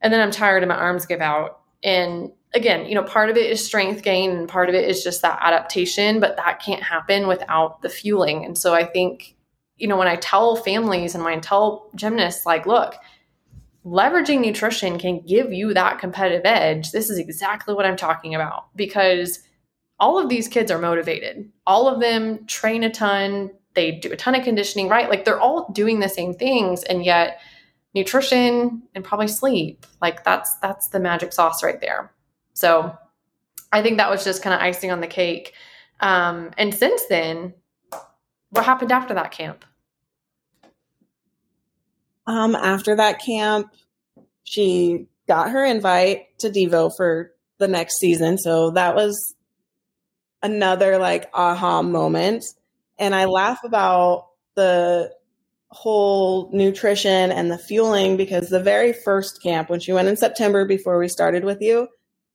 And 0.00 0.12
then 0.12 0.20
I'm 0.20 0.30
tired 0.30 0.62
and 0.62 0.68
my 0.68 0.76
arms 0.76 1.06
give 1.06 1.20
out. 1.20 1.60
And 1.82 2.32
again, 2.54 2.86
you 2.86 2.94
know, 2.94 3.02
part 3.02 3.30
of 3.30 3.36
it 3.36 3.50
is 3.50 3.64
strength 3.64 4.02
gain 4.02 4.30
and 4.30 4.48
part 4.48 4.68
of 4.68 4.74
it 4.74 4.88
is 4.88 5.02
just 5.02 5.22
that 5.22 5.38
adaptation, 5.40 6.20
but 6.20 6.36
that 6.36 6.62
can't 6.62 6.82
happen 6.82 7.26
without 7.26 7.82
the 7.82 7.88
fueling. 7.88 8.44
And 8.44 8.56
so 8.56 8.74
I 8.74 8.84
think, 8.84 9.36
you 9.76 9.88
know, 9.88 9.96
when 9.96 10.08
I 10.08 10.16
tell 10.16 10.56
families 10.56 11.14
and 11.14 11.24
when 11.24 11.32
I 11.32 11.40
tell 11.40 11.90
gymnasts, 11.94 12.44
like, 12.44 12.66
look, 12.66 12.94
leveraging 13.84 14.40
nutrition 14.40 14.98
can 14.98 15.20
give 15.20 15.52
you 15.52 15.74
that 15.74 15.98
competitive 15.98 16.42
edge. 16.44 16.92
This 16.92 17.10
is 17.10 17.18
exactly 17.18 17.74
what 17.74 17.86
I'm 17.86 17.96
talking 17.96 18.34
about 18.34 18.66
because 18.76 19.40
all 19.98 20.18
of 20.18 20.28
these 20.28 20.48
kids 20.48 20.70
are 20.70 20.78
motivated. 20.78 21.50
All 21.66 21.88
of 21.88 22.00
them 22.00 22.46
train 22.46 22.84
a 22.84 22.90
ton, 22.90 23.50
they 23.74 23.92
do 23.92 24.12
a 24.12 24.16
ton 24.16 24.34
of 24.34 24.44
conditioning, 24.44 24.88
right? 24.88 25.08
Like 25.08 25.24
they're 25.24 25.40
all 25.40 25.70
doing 25.72 26.00
the 26.00 26.08
same 26.08 26.34
things 26.34 26.82
and 26.82 27.04
yet 27.04 27.40
nutrition 27.94 28.82
and 28.94 29.04
probably 29.04 29.28
sleep, 29.28 29.86
like 30.00 30.24
that's 30.24 30.54
that's 30.56 30.88
the 30.88 31.00
magic 31.00 31.32
sauce 31.32 31.62
right 31.62 31.80
there. 31.80 32.12
So 32.54 32.96
I 33.72 33.82
think 33.82 33.96
that 33.96 34.10
was 34.10 34.24
just 34.24 34.42
kind 34.42 34.54
of 34.54 34.60
icing 34.60 34.90
on 34.90 35.00
the 35.00 35.06
cake. 35.06 35.54
Um, 36.00 36.50
and 36.58 36.74
since 36.74 37.06
then, 37.08 37.54
what 38.50 38.64
happened 38.64 38.92
after 38.92 39.14
that 39.14 39.30
camp? 39.30 39.64
Um, 42.26 42.54
after 42.54 42.96
that 42.96 43.20
camp, 43.24 43.72
she 44.44 45.06
got 45.26 45.50
her 45.50 45.64
invite 45.64 46.38
to 46.40 46.50
Devo 46.50 46.90
for 46.96 47.32
the 47.58 47.68
next 47.68 47.98
season. 47.98 48.38
So 48.38 48.70
that 48.72 48.94
was 48.94 49.34
another 50.42 50.98
like 50.98 51.30
aha 51.32 51.82
moment. 51.82 52.44
And 52.98 53.14
I 53.14 53.24
laugh 53.24 53.60
about 53.64 54.28
the 54.54 55.12
whole 55.68 56.50
nutrition 56.52 57.32
and 57.32 57.50
the 57.50 57.58
fueling 57.58 58.16
because 58.16 58.50
the 58.50 58.62
very 58.62 58.92
first 58.92 59.42
camp, 59.42 59.70
when 59.70 59.80
she 59.80 59.92
went 59.92 60.08
in 60.08 60.16
September 60.16 60.66
before 60.66 60.98
we 60.98 61.08
started 61.08 61.44
with 61.44 61.62
you, 61.62 61.88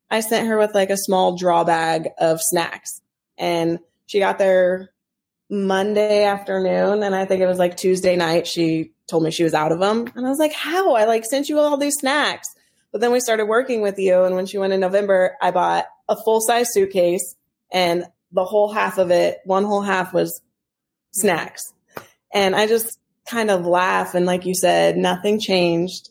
I 0.10 0.22
sent 0.22 0.47
her 0.47 0.58
with 0.58 0.74
like 0.74 0.89
a 0.89 0.97
small 0.97 1.38
draw 1.38 1.64
bag 1.64 2.10
of 2.18 2.39
snacks. 2.41 3.01
And 3.38 3.80
she 4.05 4.20
got 4.20 4.38
there 4.38 4.89
Monday 5.49 6.24
afternoon. 6.24 7.03
And 7.03 7.14
I 7.16 7.26
think 7.26 7.41
it 7.41 7.47
was 7.47 7.60
like 7.60 7.78
Tuesday 7.78 8.16
night. 8.16 8.47
She 8.47 8.93
told 9.08 9.24
me 9.24 9.32
she 9.32 9.43
was 9.43 9.53
out 9.53 9.72
of 9.72 9.80
them. 9.80 10.08
And 10.16 10.26
I 10.26 10.30
was 10.30 10.39
like, 10.39 10.53
how? 10.53 10.95
I 10.95 11.05
like 11.05 11.26
sent 11.26 11.49
you 11.49 11.60
all 11.60 11.78
these 11.78 11.95
snacks. 11.99 12.47
But 12.91 13.01
then 13.01 13.12
we 13.12 13.20
started 13.20 13.45
working 13.45 13.82
with 13.82 13.99
you. 13.99 14.24
And 14.24 14.36
when 14.36 14.45
she 14.45 14.58
went 14.58 14.74
in 14.74 14.80
November, 14.80 15.36
I 15.41 15.51
bought 15.51 15.86
a 16.08 16.16
full 16.16 16.41
size 16.41 16.74
suitcase 16.74 17.36
and 17.72 18.05
the 18.32 18.45
whole 18.45 18.72
half 18.72 18.97
of 18.97 19.12
it, 19.12 19.39
one 19.45 19.64
whole 19.64 19.82
half 19.82 20.14
was 20.14 20.41
snacks. 21.12 21.74
And 22.34 22.55
I 22.55 22.68
just 22.68 22.99
kind 23.30 23.49
of 23.49 23.66
laugh. 23.66 24.16
And 24.16 24.26
like 24.26 24.45
you 24.45 24.53
said, 24.55 24.97
nothing 24.97 25.39
changed. 25.39 26.10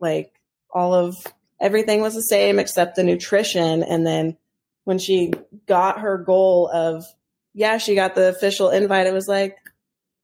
Like 0.00 0.32
all 0.70 0.94
of 0.94 1.16
everything 1.62 2.02
was 2.02 2.14
the 2.14 2.22
same 2.22 2.58
except 2.58 2.96
the 2.96 3.04
nutrition. 3.04 3.82
And 3.84 4.04
then 4.04 4.36
when 4.84 4.98
she 4.98 5.32
got 5.66 6.00
her 6.00 6.18
goal 6.18 6.68
of, 6.68 7.04
yeah, 7.54 7.78
she 7.78 7.94
got 7.94 8.14
the 8.14 8.28
official 8.28 8.70
invite, 8.70 9.06
it 9.06 9.14
was 9.14 9.28
like, 9.28 9.56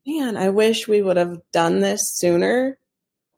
man, 0.07 0.36
I 0.36 0.49
wish 0.51 0.89
we 0.89 1.01
would 1.01 1.16
have 1.16 1.41
done 1.53 1.80
this 1.80 2.01
sooner 2.16 2.76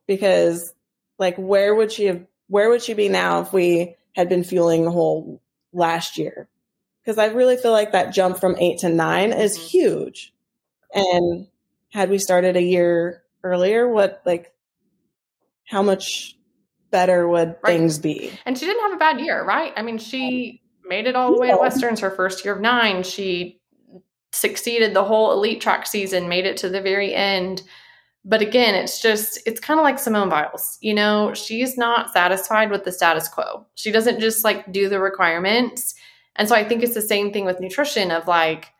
because 0.06 0.72
like 1.18 1.36
where 1.36 1.74
would 1.74 1.92
she 1.92 2.06
have 2.06 2.26
where 2.48 2.70
would 2.70 2.82
she 2.82 2.94
be 2.94 3.08
now 3.08 3.42
if 3.42 3.52
we 3.52 3.94
had 4.16 4.28
been 4.28 4.42
fueling 4.42 4.84
the 4.84 4.90
whole 4.90 5.40
last 5.72 6.18
year? 6.18 6.48
Because 7.04 7.18
I 7.18 7.26
really 7.26 7.56
feel 7.56 7.70
like 7.70 7.92
that 7.92 8.12
jump 8.12 8.38
from 8.38 8.56
eight 8.58 8.78
to 8.78 8.88
nine 8.88 9.32
is 9.32 9.56
mm-hmm. 9.56 9.66
huge. 9.66 10.32
And 10.92 11.46
had 11.92 12.10
we 12.10 12.18
started 12.18 12.56
a 12.56 12.62
year 12.62 13.22
earlier, 13.44 13.86
what 13.88 14.22
like 14.24 14.52
how 15.64 15.82
much 15.82 16.36
better 16.90 17.28
would 17.28 17.56
right. 17.62 17.64
things 17.64 17.98
be? 17.98 18.32
And 18.46 18.58
she 18.58 18.66
didn't 18.66 18.82
have 18.82 18.92
a 18.92 18.96
bad 18.96 19.20
year, 19.20 19.44
right? 19.44 19.72
I 19.76 19.82
mean, 19.82 19.98
she 19.98 20.60
oh. 20.84 20.88
made 20.88 21.06
it 21.06 21.16
all 21.16 21.32
the 21.34 21.40
way 21.40 21.50
to 21.50 21.56
Westerns 21.56 22.00
her 22.00 22.10
first 22.10 22.44
year 22.44 22.54
of 22.54 22.60
nine. 22.60 23.02
She 23.02 23.60
succeeded 24.32 24.94
the 24.94 25.04
whole 25.04 25.32
elite 25.32 25.60
track 25.60 25.86
season, 25.86 26.28
made 26.28 26.46
it 26.46 26.56
to 26.58 26.68
the 26.68 26.80
very 26.80 27.14
end. 27.14 27.62
But 28.24 28.42
again, 28.42 28.74
it's 28.74 29.00
just, 29.00 29.40
it's 29.46 29.60
kind 29.60 29.80
of 29.80 29.84
like 29.84 29.98
Simone 29.98 30.28
Biles. 30.28 30.78
You 30.80 30.94
know, 30.94 31.32
she's 31.34 31.78
not 31.78 32.12
satisfied 32.12 32.70
with 32.70 32.84
the 32.84 32.92
status 32.92 33.28
quo. 33.28 33.66
She 33.74 33.90
doesn't 33.90 34.20
just 34.20 34.44
like 34.44 34.70
do 34.70 34.88
the 34.88 35.00
requirements 35.00 35.94
And 36.36 36.48
so 36.48 36.54
I 36.54 36.64
think 36.64 36.82
it's 36.82 36.94
the 36.94 37.02
same 37.02 37.32
thing 37.32 37.44
with 37.44 37.60
nutrition 37.60 38.10
of 38.10 38.26
like, 38.26 38.72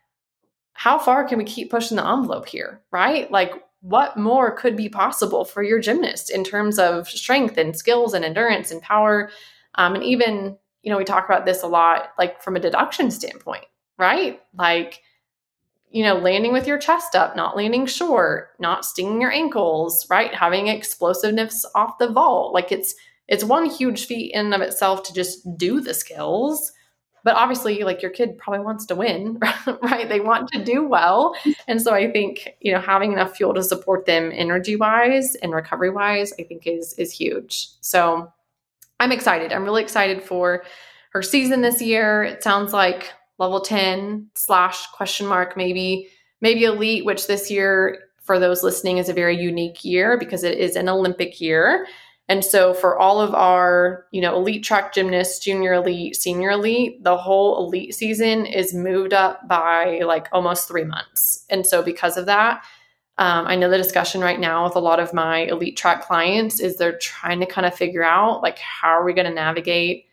how 0.73 0.99
far 0.99 1.25
can 1.25 1.39
we 1.39 1.45
keep 1.45 1.71
pushing 1.71 1.97
the 1.97 2.07
envelope 2.07 2.49
here, 2.49 2.81
right? 2.91 3.31
Like, 3.31 3.53
what 3.81 4.17
more 4.17 4.51
could 4.51 4.77
be 4.77 4.89
possible 4.89 5.45
for 5.45 5.63
your 5.63 5.81
gymnast 5.81 6.31
in 6.31 6.45
terms 6.45 6.79
of 6.79 7.09
strength 7.09 7.57
and 7.57 7.77
skills 7.77 8.15
and 8.15 8.25
endurance 8.25 8.71
and 8.71 8.83
power? 8.83 9.31
Um, 9.77 9.95
and 9.95 10.05
even, 10.05 10.59
you 10.83 10.91
know, 10.91 10.99
we 10.99 11.05
talk 11.05 11.25
about 11.25 11.47
this 11.47 11.63
a 11.63 11.67
lot, 11.67 12.11
like 12.19 12.43
from 12.43 12.57
a 12.57 12.61
deduction 12.61 13.11
standpoint, 13.11 13.65
right? 13.99 14.41
Like, 14.55 15.01
you 15.91 16.05
know, 16.05 16.15
landing 16.15 16.53
with 16.53 16.67
your 16.67 16.79
chest 16.79 17.17
up, 17.17 17.35
not 17.35 17.57
landing 17.57 17.87
short, 17.87 18.51
not 18.59 18.85
stinging 18.85 19.21
your 19.21 19.33
ankles, 19.33 20.07
right? 20.09 20.33
Having 20.33 20.69
explosiveness 20.69 21.65
off 21.75 21.99
the 21.99 22.09
vault. 22.09 22.55
Like 22.55 22.71
it's 22.71 22.95
it's 23.27 23.45
one 23.45 23.67
huge 23.67 24.07
feat 24.07 24.33
in 24.35 24.47
and 24.47 24.55
of 24.55 24.61
itself 24.61 25.05
to 25.05 25.15
just 25.15 25.57
do 25.57 25.81
the 25.81 25.95
skills. 25.95 26.73
But 27.25 27.37
obviously, 27.37 27.83
like 27.83 28.03
your 28.03 28.11
kid 28.11 28.39
probably 28.39 28.65
wants 28.65 28.87
to 28.87 28.95
win, 28.95 29.39
right? 29.83 30.09
They 30.09 30.21
want 30.21 30.49
to 30.53 30.65
do 30.65 30.87
well. 30.87 31.35
And 31.69 31.81
so 31.81 31.93
I 31.93 32.11
think, 32.11 32.57
you 32.61 32.73
know, 32.73 32.81
having 32.81 33.13
enough 33.13 33.37
fuel 33.37 33.55
to 33.55 33.63
support 33.63 34.07
them 34.07 34.33
energy 34.35 34.77
wise 34.77 35.35
and 35.37 35.53
recovery 35.53 35.91
wise, 35.91 36.33
I 36.39 36.45
think 36.45 36.67
is 36.67 36.95
is 36.95 37.13
huge. 37.13 37.69
So 37.81 38.33
I'm 39.01 39.13
excited. 39.13 39.53
I'm 39.53 39.65
really 39.65 39.83
excited 39.83 40.23
for 40.23 40.65
her 41.13 41.23
season 41.23 41.61
this 41.61 41.81
year. 41.83 42.23
It 42.23 42.43
sounds 42.43 42.73
like 42.73 43.13
level 43.39 43.61
10 43.61 44.31
slash 44.35 44.87
question 44.89 45.27
mark, 45.27 45.57
maybe, 45.57 46.09
maybe 46.41 46.65
elite, 46.65 47.05
which 47.05 47.27
this 47.27 47.51
year 47.51 47.99
for 48.23 48.39
those 48.39 48.63
listening 48.63 48.99
is 48.99 49.09
a 49.09 49.15
very 49.15 49.37
unique 49.37 49.85
year 49.85 50.17
because 50.19 50.45
it 50.45 50.59
is 50.59 50.77
an 50.77 50.89
Olympic 50.89 51.41
year. 51.41 51.87
And 52.31 52.45
so 52.45 52.75
for 52.75 52.97
all 52.97 53.21
of 53.21 53.35
our, 53.35 54.07
you 54.13 54.21
know, 54.21 54.37
elite 54.37 54.63
track 54.63 54.95
gymnasts, 54.95 55.41
junior 55.41 55.73
elite, 55.73 56.15
senior 56.15 56.51
elite, 56.51 57.03
the 57.03 57.17
whole 57.17 57.67
elite 57.67 57.93
season 57.93 58.47
is 58.47 58.73
moved 58.73 59.13
up 59.13 59.49
by 59.49 60.03
like 60.07 60.29
almost 60.31 60.69
three 60.69 60.85
months. 60.85 61.45
And 61.51 61.67
so 61.67 61.83
because 61.83 62.17
of 62.17 62.27
that, 62.27 62.65
um, 63.19 63.49
I 63.49 63.57
know 63.57 63.69
the 63.69 63.77
discussion 63.77 64.21
right 64.21 64.39
now 64.39 64.63
with 64.63 64.77
a 64.77 64.81
lot 64.81 65.01
of 65.01 65.13
my 65.13 65.39
elite 65.39 65.77
track 65.77 66.07
clients 66.07 66.61
is 66.61 66.77
they're 66.77 66.99
trying 66.99 67.41
to 67.41 67.47
kind 67.47 67.67
of 67.67 67.75
figure 67.75 68.05
out 68.05 68.43
like 68.43 68.61
how 68.61 68.91
are 68.91 69.05
we 69.05 69.13
going 69.13 69.27
to 69.27 69.35
navigate 69.35 70.05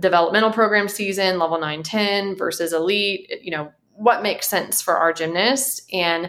developmental 0.00 0.50
program 0.50 0.88
season, 0.88 1.38
level 1.38 1.60
9, 1.60 1.84
10 1.84 2.34
versus 2.34 2.72
elite, 2.72 3.32
you 3.40 3.52
know, 3.52 3.72
what 3.92 4.20
makes 4.20 4.48
sense 4.48 4.82
for 4.82 4.96
our 4.96 5.12
gymnast. 5.12 5.82
And 5.92 6.28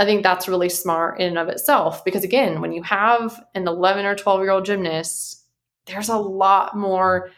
I 0.00 0.06
think 0.06 0.22
that's 0.22 0.48
really 0.48 0.70
smart 0.70 1.20
in 1.20 1.28
and 1.28 1.38
of 1.38 1.48
itself 1.48 2.04
because, 2.04 2.24
again, 2.24 2.62
when 2.62 2.72
you 2.72 2.82
have 2.82 3.44
an 3.54 3.68
11 3.68 4.06
or 4.06 4.14
12 4.14 4.40
year 4.40 4.50
old 4.50 4.64
gymnast, 4.64 5.44
there's 5.84 6.08
a 6.08 6.16
lot 6.16 6.74
more 6.74 7.30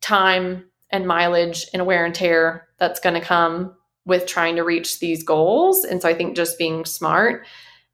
time 0.00 0.66
and 0.90 1.08
mileage 1.08 1.66
and 1.74 1.86
wear 1.86 2.04
and 2.04 2.14
tear 2.14 2.68
that's 2.78 3.00
going 3.00 3.14
to 3.14 3.20
come 3.20 3.74
with 4.04 4.26
trying 4.26 4.56
to 4.56 4.62
reach 4.62 5.00
these 5.00 5.24
goals. 5.24 5.84
And 5.84 6.00
so 6.00 6.08
I 6.08 6.14
think 6.14 6.36
just 6.36 6.56
being 6.56 6.84
smart 6.84 7.44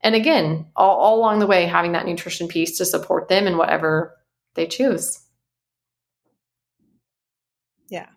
and 0.03 0.15
again, 0.15 0.67
all, 0.77 0.99
all 0.99 1.19
along 1.19 1.39
the 1.39 1.47
way, 1.47 1.65
having 1.65 1.93
that 1.93 2.05
nutrition 2.05 2.47
piece 2.47 2.77
to 2.77 2.85
support 2.85 3.29
them 3.29 3.47
in 3.47 3.57
whatever 3.57 4.15
they 4.55 4.67
choose. 4.67 5.19
Yeah. 7.89 8.09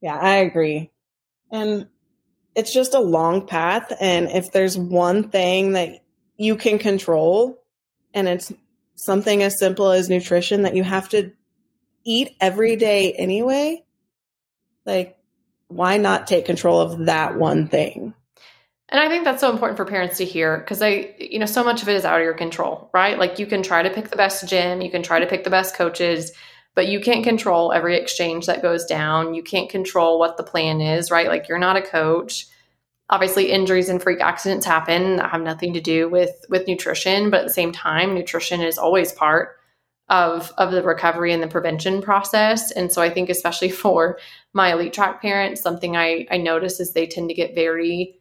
Yeah, 0.00 0.16
I 0.16 0.36
agree. 0.36 0.92
And 1.50 1.88
it's 2.58 2.72
just 2.72 2.92
a 2.92 3.00
long 3.00 3.46
path. 3.46 3.92
And 4.00 4.28
if 4.28 4.50
there's 4.50 4.76
one 4.76 5.30
thing 5.30 5.74
that 5.74 6.00
you 6.36 6.56
can 6.56 6.80
control, 6.80 7.62
and 8.12 8.26
it's 8.26 8.52
something 8.96 9.44
as 9.44 9.60
simple 9.60 9.92
as 9.92 10.10
nutrition 10.10 10.62
that 10.62 10.74
you 10.74 10.82
have 10.82 11.08
to 11.10 11.30
eat 12.04 12.34
every 12.40 12.74
day 12.74 13.12
anyway, 13.12 13.84
like, 14.84 15.16
why 15.68 15.98
not 15.98 16.26
take 16.26 16.46
control 16.46 16.80
of 16.80 17.06
that 17.06 17.38
one 17.38 17.68
thing? 17.68 18.12
And 18.88 19.00
I 19.00 19.08
think 19.08 19.22
that's 19.22 19.40
so 19.40 19.52
important 19.52 19.76
for 19.76 19.84
parents 19.84 20.16
to 20.16 20.24
hear 20.24 20.58
because 20.58 20.82
I, 20.82 21.14
you 21.20 21.38
know, 21.38 21.46
so 21.46 21.62
much 21.62 21.82
of 21.82 21.88
it 21.88 21.94
is 21.94 22.04
out 22.04 22.18
of 22.18 22.24
your 22.24 22.34
control, 22.34 22.90
right? 22.92 23.16
Like 23.16 23.38
you 23.38 23.46
can 23.46 23.62
try 23.62 23.84
to 23.84 23.90
pick 23.90 24.08
the 24.08 24.16
best 24.16 24.48
gym, 24.48 24.80
you 24.80 24.90
can 24.90 25.04
try 25.04 25.20
to 25.20 25.26
pick 25.26 25.44
the 25.44 25.50
best 25.50 25.76
coaches, 25.76 26.32
but 26.78 26.86
you 26.86 27.00
can't 27.00 27.24
control 27.24 27.72
every 27.72 27.96
exchange 27.96 28.46
that 28.46 28.62
goes 28.62 28.84
down. 28.84 29.34
You 29.34 29.42
can't 29.42 29.68
control 29.68 30.16
what 30.16 30.36
the 30.36 30.44
plan 30.44 30.80
is, 30.80 31.10
right? 31.10 31.26
Like 31.26 31.48
you're 31.48 31.58
not 31.58 31.76
a 31.76 31.82
coach. 31.82 32.46
Obviously, 33.10 33.50
injuries 33.50 33.88
and 33.88 34.00
freak 34.00 34.20
accidents 34.20 34.64
happen 34.64 35.16
that 35.16 35.32
have 35.32 35.42
nothing 35.42 35.72
to 35.72 35.80
do 35.80 36.08
with 36.08 36.30
with 36.48 36.68
nutrition, 36.68 37.30
but 37.30 37.40
at 37.40 37.46
the 37.48 37.52
same 37.52 37.72
time, 37.72 38.14
nutrition 38.14 38.60
is 38.60 38.78
always 38.78 39.10
part 39.10 39.56
of 40.08 40.52
of 40.56 40.70
the 40.70 40.84
recovery 40.84 41.32
and 41.32 41.42
the 41.42 41.48
prevention 41.48 42.00
process. 42.00 42.70
And 42.70 42.92
so 42.92 43.02
I 43.02 43.10
think 43.10 43.28
especially 43.28 43.70
for 43.82 44.20
my 44.52 44.72
elite 44.72 44.92
track 44.92 45.20
parents, 45.20 45.60
something 45.60 45.96
I, 45.96 46.28
I 46.30 46.36
notice 46.36 46.78
is 46.78 46.92
they 46.92 47.08
tend 47.08 47.28
to 47.28 47.34
get 47.34 47.56
very, 47.56 48.20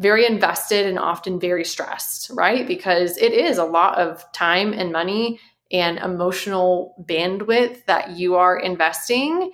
very 0.00 0.26
invested 0.26 0.86
and 0.86 0.98
often 0.98 1.38
very 1.38 1.64
stressed, 1.64 2.32
right? 2.34 2.66
Because 2.66 3.16
it 3.16 3.32
is 3.32 3.58
a 3.58 3.64
lot 3.64 3.96
of 3.98 4.24
time 4.32 4.72
and 4.72 4.90
money 4.90 5.38
and 5.72 5.98
emotional 5.98 6.94
bandwidth 7.08 7.86
that 7.86 8.10
you 8.10 8.36
are 8.36 8.56
investing. 8.58 9.50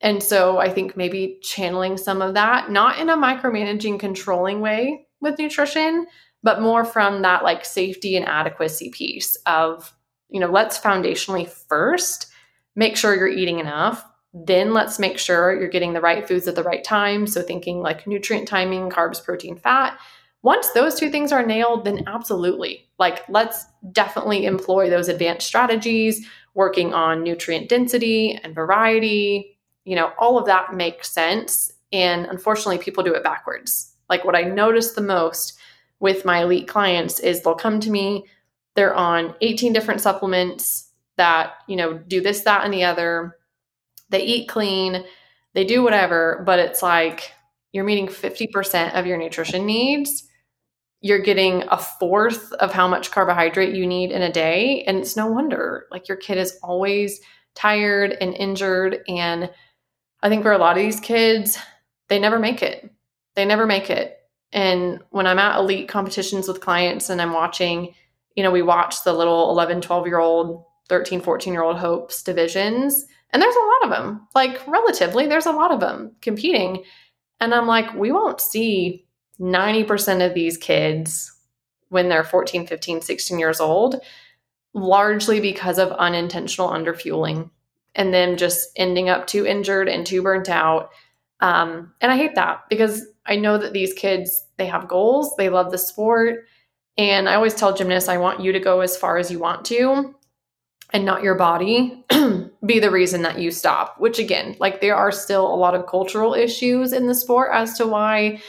And 0.00 0.20
so 0.20 0.58
I 0.58 0.68
think 0.68 0.96
maybe 0.96 1.38
channeling 1.42 1.96
some 1.96 2.20
of 2.20 2.34
that, 2.34 2.70
not 2.70 2.98
in 2.98 3.08
a 3.08 3.16
micromanaging, 3.16 4.00
controlling 4.00 4.60
way 4.60 5.06
with 5.20 5.38
nutrition, 5.38 6.06
but 6.42 6.60
more 6.60 6.84
from 6.84 7.22
that 7.22 7.44
like 7.44 7.64
safety 7.64 8.16
and 8.16 8.26
adequacy 8.26 8.90
piece 8.90 9.36
of, 9.46 9.94
you 10.28 10.40
know, 10.40 10.50
let's 10.50 10.80
foundationally 10.80 11.48
first 11.48 12.26
make 12.74 12.96
sure 12.96 13.14
you're 13.14 13.28
eating 13.28 13.60
enough. 13.60 14.04
Then 14.34 14.72
let's 14.72 14.98
make 14.98 15.18
sure 15.18 15.56
you're 15.56 15.68
getting 15.68 15.92
the 15.92 16.00
right 16.00 16.26
foods 16.26 16.48
at 16.48 16.56
the 16.56 16.64
right 16.64 16.82
time. 16.82 17.26
So 17.28 17.42
thinking 17.42 17.80
like 17.80 18.06
nutrient 18.06 18.48
timing, 18.48 18.90
carbs, 18.90 19.22
protein, 19.22 19.56
fat, 19.56 19.98
once 20.42 20.70
those 20.72 20.96
two 20.96 21.08
things 21.08 21.30
are 21.30 21.46
nailed, 21.46 21.84
then 21.84 22.02
absolutely. 22.08 22.88
Like, 22.98 23.22
let's 23.28 23.64
definitely 23.92 24.44
employ 24.44 24.90
those 24.90 25.08
advanced 25.08 25.46
strategies, 25.46 26.26
working 26.54 26.92
on 26.92 27.22
nutrient 27.22 27.68
density 27.68 28.38
and 28.42 28.54
variety. 28.54 29.56
You 29.84 29.96
know, 29.96 30.12
all 30.18 30.38
of 30.38 30.46
that 30.46 30.74
makes 30.74 31.10
sense. 31.10 31.72
And 31.92 32.26
unfortunately, 32.26 32.78
people 32.78 33.04
do 33.04 33.14
it 33.14 33.22
backwards. 33.22 33.94
Like, 34.10 34.24
what 34.24 34.36
I 34.36 34.42
notice 34.42 34.92
the 34.92 35.00
most 35.00 35.58
with 36.00 36.24
my 36.24 36.42
elite 36.42 36.66
clients 36.66 37.20
is 37.20 37.42
they'll 37.42 37.54
come 37.54 37.78
to 37.78 37.90
me, 37.90 38.26
they're 38.74 38.94
on 38.94 39.36
18 39.40 39.72
different 39.72 40.00
supplements 40.00 40.90
that, 41.16 41.52
you 41.68 41.76
know, 41.76 41.98
do 41.98 42.20
this, 42.20 42.40
that, 42.40 42.64
and 42.64 42.74
the 42.74 42.82
other. 42.82 43.36
They 44.10 44.22
eat 44.22 44.48
clean, 44.48 45.04
they 45.54 45.64
do 45.64 45.82
whatever, 45.82 46.42
but 46.44 46.58
it's 46.58 46.82
like, 46.82 47.32
you're 47.72 47.84
meeting 47.84 48.08
50% 48.08 48.98
of 48.98 49.06
your 49.06 49.16
nutrition 49.16 49.64
needs 49.64 50.28
you're 51.02 51.18
getting 51.18 51.64
a 51.68 51.76
fourth 51.76 52.52
of 52.54 52.72
how 52.72 52.88
much 52.88 53.10
carbohydrate 53.10 53.74
you 53.74 53.86
need 53.86 54.12
in 54.12 54.22
a 54.22 54.32
day. 54.32 54.84
And 54.84 54.98
it's 54.98 55.16
no 55.16 55.26
wonder, 55.26 55.86
like, 55.90 56.08
your 56.08 56.16
kid 56.16 56.38
is 56.38 56.58
always 56.62 57.20
tired 57.54 58.16
and 58.20 58.34
injured. 58.34 59.00
And 59.08 59.50
I 60.22 60.28
think 60.28 60.42
for 60.42 60.52
a 60.52 60.58
lot 60.58 60.76
of 60.76 60.82
these 60.82 61.00
kids, 61.00 61.58
they 62.08 62.20
never 62.20 62.38
make 62.38 62.62
it. 62.62 62.88
They 63.34 63.44
never 63.44 63.66
make 63.66 63.90
it. 63.90 64.16
And 64.52 65.00
when 65.10 65.26
I'm 65.26 65.40
at 65.40 65.58
elite 65.58 65.88
competitions 65.88 66.46
with 66.46 66.60
clients 66.60 67.10
and 67.10 67.20
I'm 67.20 67.32
watching, 67.32 67.94
you 68.36 68.42
know, 68.42 68.50
we 68.50 68.62
watch 68.62 69.02
the 69.02 69.12
little 69.12 69.50
11, 69.50 69.80
12 69.80 70.06
year 70.06 70.20
old, 70.20 70.64
13, 70.88 71.20
14 71.20 71.52
year 71.52 71.62
old 71.62 71.78
hopes 71.78 72.22
divisions, 72.22 73.06
and 73.30 73.42
there's 73.42 73.56
a 73.56 73.58
lot 73.58 73.84
of 73.84 73.90
them, 73.90 74.28
like, 74.34 74.64
relatively, 74.66 75.26
there's 75.26 75.46
a 75.46 75.52
lot 75.52 75.72
of 75.72 75.80
them 75.80 76.14
competing. 76.20 76.84
And 77.40 77.54
I'm 77.54 77.66
like, 77.66 77.94
we 77.94 78.12
won't 78.12 78.40
see 78.40 79.06
90% 79.42 80.24
of 80.24 80.34
these 80.34 80.56
kids 80.56 81.32
when 81.88 82.08
they're 82.08 82.24
14, 82.24 82.66
15, 82.66 83.02
16 83.02 83.38
years 83.38 83.60
old, 83.60 84.00
largely 84.72 85.40
because 85.40 85.78
of 85.78 85.90
unintentional 85.92 86.70
underfueling 86.70 87.50
and 87.94 88.14
them 88.14 88.36
just 88.36 88.70
ending 88.76 89.08
up 89.08 89.26
too 89.26 89.44
injured 89.44 89.88
and 89.88 90.06
too 90.06 90.22
burnt 90.22 90.48
out. 90.48 90.90
Um, 91.40 91.92
and 92.00 92.10
I 92.10 92.16
hate 92.16 92.36
that 92.36 92.62
because 92.70 93.04
I 93.26 93.36
know 93.36 93.58
that 93.58 93.72
these 93.72 93.92
kids, 93.92 94.46
they 94.56 94.66
have 94.66 94.88
goals, 94.88 95.34
they 95.36 95.48
love 95.48 95.70
the 95.70 95.78
sport. 95.78 96.46
And 96.96 97.28
I 97.28 97.34
always 97.34 97.54
tell 97.54 97.74
gymnasts, 97.74 98.08
I 98.08 98.18
want 98.18 98.40
you 98.40 98.52
to 98.52 98.60
go 98.60 98.80
as 98.80 98.96
far 98.96 99.18
as 99.18 99.30
you 99.30 99.38
want 99.38 99.64
to 99.66 100.14
and 100.92 101.04
not 101.04 101.22
your 101.22 101.34
body 101.34 102.04
be 102.66 102.78
the 102.78 102.90
reason 102.90 103.22
that 103.22 103.38
you 103.38 103.50
stop, 103.50 103.98
which 103.98 104.18
again, 104.18 104.56
like 104.60 104.80
there 104.80 104.96
are 104.96 105.12
still 105.12 105.52
a 105.52 105.56
lot 105.56 105.74
of 105.74 105.86
cultural 105.86 106.34
issues 106.34 106.92
in 106.92 107.06
the 107.06 107.14
sport 107.14 107.50
as 107.52 107.76
to 107.78 107.86
why 107.86 108.40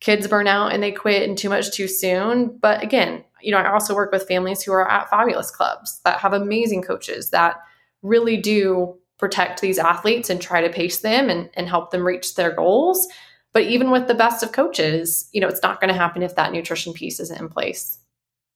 kids 0.00 0.28
burn 0.28 0.46
out 0.46 0.72
and 0.72 0.82
they 0.82 0.92
quit 0.92 1.28
and 1.28 1.38
too 1.38 1.48
much 1.48 1.70
too 1.70 1.88
soon. 1.88 2.58
But 2.58 2.82
again, 2.82 3.24
you 3.40 3.52
know, 3.52 3.58
I 3.58 3.72
also 3.72 3.94
work 3.94 4.12
with 4.12 4.28
families 4.28 4.62
who 4.62 4.72
are 4.72 4.90
at 4.90 5.10
fabulous 5.10 5.50
clubs 5.50 6.00
that 6.04 6.20
have 6.20 6.32
amazing 6.32 6.82
coaches 6.82 7.30
that 7.30 7.56
really 8.02 8.36
do 8.36 8.96
protect 9.18 9.60
these 9.60 9.78
athletes 9.78 10.28
and 10.28 10.40
try 10.40 10.60
to 10.60 10.72
pace 10.72 11.00
them 11.00 11.30
and, 11.30 11.48
and 11.54 11.68
help 11.68 11.90
them 11.90 12.06
reach 12.06 12.34
their 12.34 12.52
goals. 12.52 13.08
But 13.52 13.64
even 13.64 13.90
with 13.90 14.06
the 14.06 14.14
best 14.14 14.42
of 14.42 14.52
coaches, 14.52 15.30
you 15.32 15.40
know, 15.40 15.48
it's 15.48 15.62
not 15.62 15.80
going 15.80 15.92
to 15.92 15.98
happen 15.98 16.22
if 16.22 16.36
that 16.36 16.52
nutrition 16.52 16.92
piece 16.92 17.20
isn't 17.20 17.40
in 17.40 17.48
place. 17.48 17.98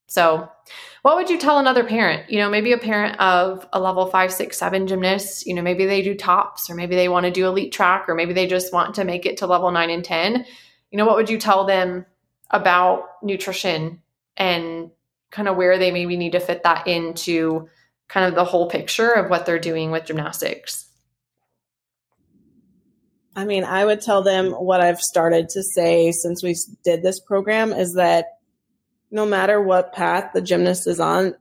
So, 0.08 0.50
what 1.02 1.16
would 1.16 1.30
you 1.30 1.38
tell 1.38 1.58
another 1.58 1.84
parent? 1.84 2.28
You 2.28 2.40
know, 2.40 2.50
maybe 2.50 2.72
a 2.72 2.78
parent 2.78 3.18
of 3.20 3.66
a 3.72 3.80
level 3.80 4.06
five, 4.06 4.32
six, 4.32 4.58
seven 4.58 4.86
gymnast, 4.86 5.46
you 5.46 5.54
know, 5.54 5.62
maybe 5.62 5.86
they 5.86 6.02
do 6.02 6.14
TOPs 6.14 6.68
or 6.68 6.74
maybe 6.74 6.96
they 6.96 7.08
want 7.08 7.24
to 7.24 7.30
do 7.30 7.46
elite 7.46 7.72
track 7.72 8.08
or 8.08 8.14
maybe 8.14 8.32
they 8.34 8.46
just 8.46 8.72
want 8.72 8.96
to 8.96 9.04
make 9.04 9.24
it 9.24 9.38
to 9.38 9.46
level 9.46 9.70
nine 9.70 9.88
and 9.88 10.04
10. 10.04 10.44
You 10.90 10.98
know, 10.98 11.06
what 11.06 11.16
would 11.16 11.30
you 11.30 11.38
tell 11.38 11.66
them 11.66 12.06
about 12.50 13.04
nutrition 13.22 14.02
and 14.36 14.90
kind 15.30 15.48
of 15.48 15.56
where 15.56 15.78
they 15.78 15.90
maybe 15.90 16.16
need 16.16 16.32
to 16.32 16.40
fit 16.40 16.64
that 16.64 16.86
into 16.86 17.68
kind 18.08 18.26
of 18.26 18.34
the 18.34 18.44
whole 18.44 18.68
picture 18.68 19.10
of 19.10 19.30
what 19.30 19.46
they're 19.46 19.58
doing 19.58 19.90
with 19.90 20.06
gymnastics? 20.06 20.90
I 23.36 23.44
mean, 23.44 23.64
I 23.64 23.84
would 23.84 24.00
tell 24.00 24.22
them 24.22 24.50
what 24.50 24.80
I've 24.80 25.00
started 25.00 25.48
to 25.50 25.62
say 25.62 26.10
since 26.10 26.42
we 26.42 26.56
did 26.84 27.02
this 27.02 27.20
program 27.20 27.72
is 27.72 27.94
that 27.94 28.26
no 29.10 29.24
matter 29.24 29.60
what 29.60 29.92
path 29.92 30.32
the 30.34 30.40
gymnast 30.40 30.88
is 30.88 31.00
on, 31.00 31.34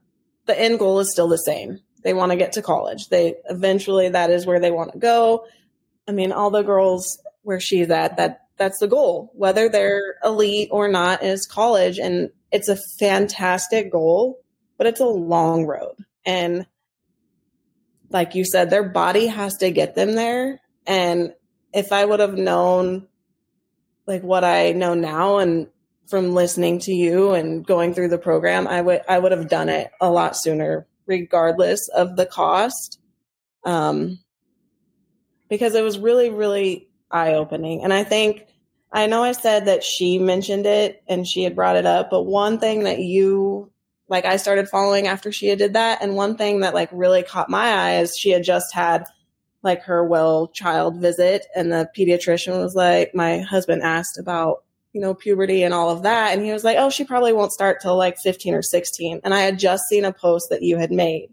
the 0.46 0.58
end 0.58 0.78
goal 0.78 1.00
is 1.00 1.10
still 1.10 1.28
the 1.28 1.36
same. 1.36 1.80
They 2.02 2.14
want 2.14 2.32
to 2.32 2.36
get 2.36 2.52
to 2.52 2.62
college. 2.62 3.08
They 3.08 3.34
eventually 3.48 4.08
that 4.08 4.30
is 4.30 4.46
where 4.46 4.60
they 4.60 4.70
want 4.70 4.92
to 4.92 4.98
go. 4.98 5.46
I 6.08 6.12
mean, 6.12 6.32
all 6.32 6.50
the 6.50 6.62
girls 6.62 7.20
where 7.42 7.60
she's 7.60 7.90
at, 7.90 8.16
that 8.16 8.46
that's 8.60 8.78
the 8.78 8.86
goal. 8.86 9.32
Whether 9.34 9.70
they're 9.70 10.16
elite 10.22 10.68
or 10.70 10.86
not 10.86 11.22
is 11.22 11.46
college 11.46 11.98
and 11.98 12.28
it's 12.52 12.68
a 12.68 12.76
fantastic 12.98 13.90
goal, 13.90 14.38
but 14.76 14.86
it's 14.86 15.00
a 15.00 15.06
long 15.06 15.64
road. 15.64 15.96
And 16.26 16.66
like 18.10 18.34
you 18.34 18.44
said, 18.44 18.68
their 18.68 18.86
body 18.86 19.28
has 19.28 19.56
to 19.56 19.70
get 19.70 19.94
them 19.94 20.12
there. 20.12 20.60
And 20.86 21.32
if 21.72 21.90
I 21.90 22.04
would 22.04 22.20
have 22.20 22.34
known 22.34 23.08
like 24.06 24.22
what 24.22 24.44
I 24.44 24.72
know 24.72 24.92
now 24.92 25.38
and 25.38 25.68
from 26.06 26.34
listening 26.34 26.80
to 26.80 26.92
you 26.92 27.32
and 27.32 27.64
going 27.64 27.94
through 27.94 28.08
the 28.08 28.18
program, 28.18 28.68
I 28.68 28.82
would 28.82 29.00
I 29.08 29.18
would 29.18 29.32
have 29.32 29.48
done 29.48 29.70
it 29.70 29.90
a 30.02 30.10
lot 30.10 30.36
sooner, 30.36 30.86
regardless 31.06 31.88
of 31.88 32.16
the 32.16 32.26
cost. 32.26 32.98
Um, 33.64 34.18
because 35.48 35.74
it 35.74 35.82
was 35.82 35.98
really, 35.98 36.28
really 36.28 36.88
eye 37.10 37.34
opening. 37.34 37.84
And 37.84 37.92
I 37.92 38.04
think 38.04 38.49
I 38.92 39.06
know 39.06 39.22
I 39.22 39.32
said 39.32 39.66
that 39.66 39.84
she 39.84 40.18
mentioned 40.18 40.66
it 40.66 41.02
and 41.06 41.26
she 41.26 41.44
had 41.44 41.54
brought 41.54 41.76
it 41.76 41.86
up, 41.86 42.10
but 42.10 42.24
one 42.24 42.58
thing 42.58 42.84
that 42.84 42.98
you 42.98 43.70
like 44.08 44.24
I 44.24 44.36
started 44.36 44.68
following 44.68 45.06
after 45.06 45.30
she 45.30 45.46
had 45.46 45.58
did 45.58 45.74
that, 45.74 46.02
and 46.02 46.16
one 46.16 46.36
thing 46.36 46.60
that 46.60 46.74
like 46.74 46.88
really 46.92 47.22
caught 47.22 47.48
my 47.48 47.70
eye 47.72 48.00
is 48.00 48.16
she 48.16 48.30
had 48.30 48.42
just 48.42 48.74
had 48.74 49.04
like 49.62 49.82
her 49.82 50.04
well 50.04 50.48
child 50.48 50.96
visit 50.96 51.46
and 51.54 51.72
the 51.72 51.88
pediatrician 51.96 52.60
was 52.62 52.74
like 52.74 53.14
my 53.14 53.40
husband 53.40 53.82
asked 53.82 54.18
about 54.18 54.64
you 54.92 55.00
know 55.00 55.14
puberty 55.14 55.62
and 55.62 55.74
all 55.74 55.90
of 55.90 56.02
that 56.02 56.32
and 56.32 56.44
he 56.44 56.52
was 56.52 56.64
like 56.64 56.76
oh 56.78 56.90
she 56.90 57.04
probably 57.04 57.32
won't 57.32 57.52
start 57.52 57.80
till 57.80 57.96
like 57.96 58.16
15 58.18 58.54
or 58.54 58.62
16 58.62 59.20
and 59.22 59.34
i 59.34 59.40
had 59.40 59.58
just 59.58 59.84
seen 59.88 60.04
a 60.04 60.12
post 60.12 60.48
that 60.50 60.62
you 60.62 60.78
had 60.78 60.90
made 60.90 61.28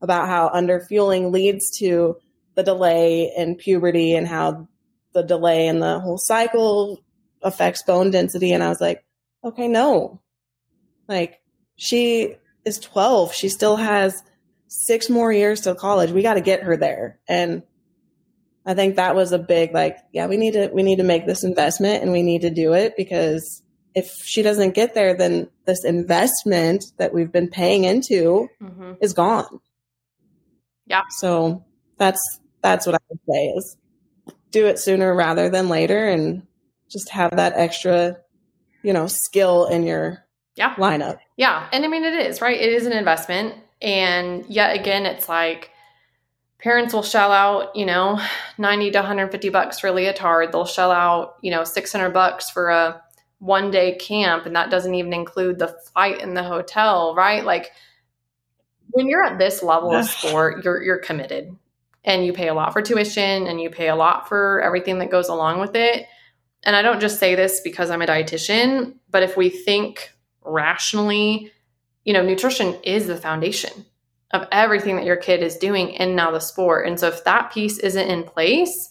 about 0.00 0.28
how 0.28 0.50
underfueling 0.50 1.32
leads 1.32 1.70
to 1.78 2.16
the 2.54 2.62
delay 2.62 3.32
in 3.36 3.56
puberty 3.56 4.14
and 4.14 4.28
how 4.28 4.68
the 5.14 5.22
delay 5.22 5.66
in 5.66 5.80
the 5.80 6.00
whole 6.00 6.18
cycle 6.18 7.02
affects 7.42 7.82
bone 7.82 8.10
density 8.10 8.52
and 8.52 8.62
i 8.62 8.68
was 8.68 8.80
like 8.80 9.04
okay 9.44 9.68
no 9.68 10.20
like 11.08 11.40
she 11.76 12.34
is 12.64 12.78
12 12.78 13.32
she 13.32 13.48
still 13.48 13.76
has 13.76 14.22
six 14.72 15.10
more 15.10 15.32
years 15.32 15.60
till 15.60 15.74
college. 15.74 16.10
We 16.10 16.22
got 16.22 16.34
to 16.34 16.40
get 16.40 16.62
her 16.62 16.76
there. 16.76 17.18
And 17.28 17.62
I 18.64 18.74
think 18.74 18.96
that 18.96 19.14
was 19.14 19.32
a 19.32 19.38
big 19.38 19.74
like, 19.74 19.98
yeah, 20.12 20.26
we 20.26 20.36
need 20.36 20.54
to 20.54 20.70
we 20.72 20.82
need 20.82 20.96
to 20.96 21.04
make 21.04 21.26
this 21.26 21.44
investment 21.44 22.02
and 22.02 22.12
we 22.12 22.22
need 22.22 22.42
to 22.42 22.50
do 22.50 22.72
it 22.72 22.94
because 22.96 23.62
if 23.94 24.10
she 24.24 24.42
doesn't 24.42 24.74
get 24.74 24.94
there, 24.94 25.14
then 25.14 25.50
this 25.66 25.84
investment 25.84 26.84
that 26.96 27.12
we've 27.12 27.30
been 27.30 27.48
paying 27.48 27.84
into 27.84 28.48
mm-hmm. 28.62 28.92
is 29.00 29.12
gone. 29.12 29.60
Yeah. 30.86 31.02
So 31.18 31.64
that's 31.98 32.40
that's 32.62 32.86
what 32.86 32.94
I 32.94 32.98
would 33.10 33.20
say 33.28 33.46
is 33.48 33.76
do 34.52 34.66
it 34.66 34.78
sooner 34.78 35.14
rather 35.14 35.48
than 35.48 35.68
later 35.68 36.08
and 36.08 36.46
just 36.88 37.08
have 37.08 37.36
that 37.36 37.54
extra, 37.56 38.18
you 38.82 38.92
know, 38.92 39.06
skill 39.08 39.66
in 39.66 39.82
your 39.82 40.24
yeah 40.54 40.74
lineup. 40.76 41.18
Yeah. 41.36 41.66
And 41.72 41.84
I 41.84 41.88
mean 41.88 42.04
it 42.04 42.14
is, 42.14 42.40
right? 42.40 42.60
It 42.60 42.72
is 42.72 42.86
an 42.86 42.92
investment 42.92 43.54
and 43.80 44.46
yet 44.46 44.78
again, 44.78 45.06
it's 45.06 45.28
like 45.28 45.70
parents 46.58 46.94
will 46.94 47.02
shell 47.02 47.32
out, 47.32 47.74
you 47.74 47.86
know, 47.86 48.20
90 48.58 48.92
to 48.92 48.98
150 48.98 49.48
bucks 49.48 49.80
for 49.80 49.88
a 49.88 49.92
leotard. 49.92 50.52
They'll 50.52 50.66
shell 50.66 50.92
out, 50.92 51.36
you 51.40 51.50
know, 51.50 51.64
600 51.64 52.10
bucks 52.10 52.50
for 52.50 52.68
a 52.68 53.02
one 53.38 53.70
day 53.70 53.96
camp. 53.96 54.46
And 54.46 54.54
that 54.54 54.70
doesn't 54.70 54.94
even 54.94 55.12
include 55.12 55.58
the 55.58 55.68
flight 55.68 56.22
and 56.22 56.36
the 56.36 56.44
hotel, 56.44 57.14
right? 57.16 57.44
Like 57.44 57.72
when 58.90 59.08
you're 59.08 59.24
at 59.24 59.38
this 59.38 59.62
level 59.62 59.92
of 59.92 60.04
sport, 60.04 60.62
you're, 60.64 60.82
you're 60.82 60.98
committed 60.98 61.56
and 62.04 62.24
you 62.26 62.32
pay 62.32 62.48
a 62.48 62.54
lot 62.54 62.72
for 62.72 62.82
tuition 62.82 63.46
and 63.46 63.60
you 63.60 63.70
pay 63.70 63.88
a 63.88 63.96
lot 63.96 64.28
for 64.28 64.60
everything 64.62 64.98
that 64.98 65.10
goes 65.10 65.28
along 65.28 65.60
with 65.60 65.74
it. 65.76 66.06
And 66.64 66.76
I 66.76 66.82
don't 66.82 67.00
just 67.00 67.18
say 67.18 67.34
this 67.34 67.60
because 67.60 67.90
I'm 67.90 68.02
a 68.02 68.06
dietitian, 68.06 68.94
but 69.10 69.22
if 69.22 69.36
we 69.36 69.50
think 69.50 70.10
rationally 70.44 71.52
you 72.04 72.12
know, 72.12 72.22
nutrition 72.22 72.74
is 72.82 73.06
the 73.06 73.16
foundation 73.16 73.86
of 74.32 74.46
everything 74.50 74.96
that 74.96 75.04
your 75.04 75.16
kid 75.16 75.42
is 75.42 75.56
doing 75.56 75.90
in 75.90 76.16
now 76.16 76.30
the 76.30 76.40
sport. 76.40 76.86
And 76.86 76.98
so 76.98 77.08
if 77.08 77.24
that 77.24 77.52
piece 77.52 77.78
isn't 77.78 78.08
in 78.08 78.24
place, 78.24 78.88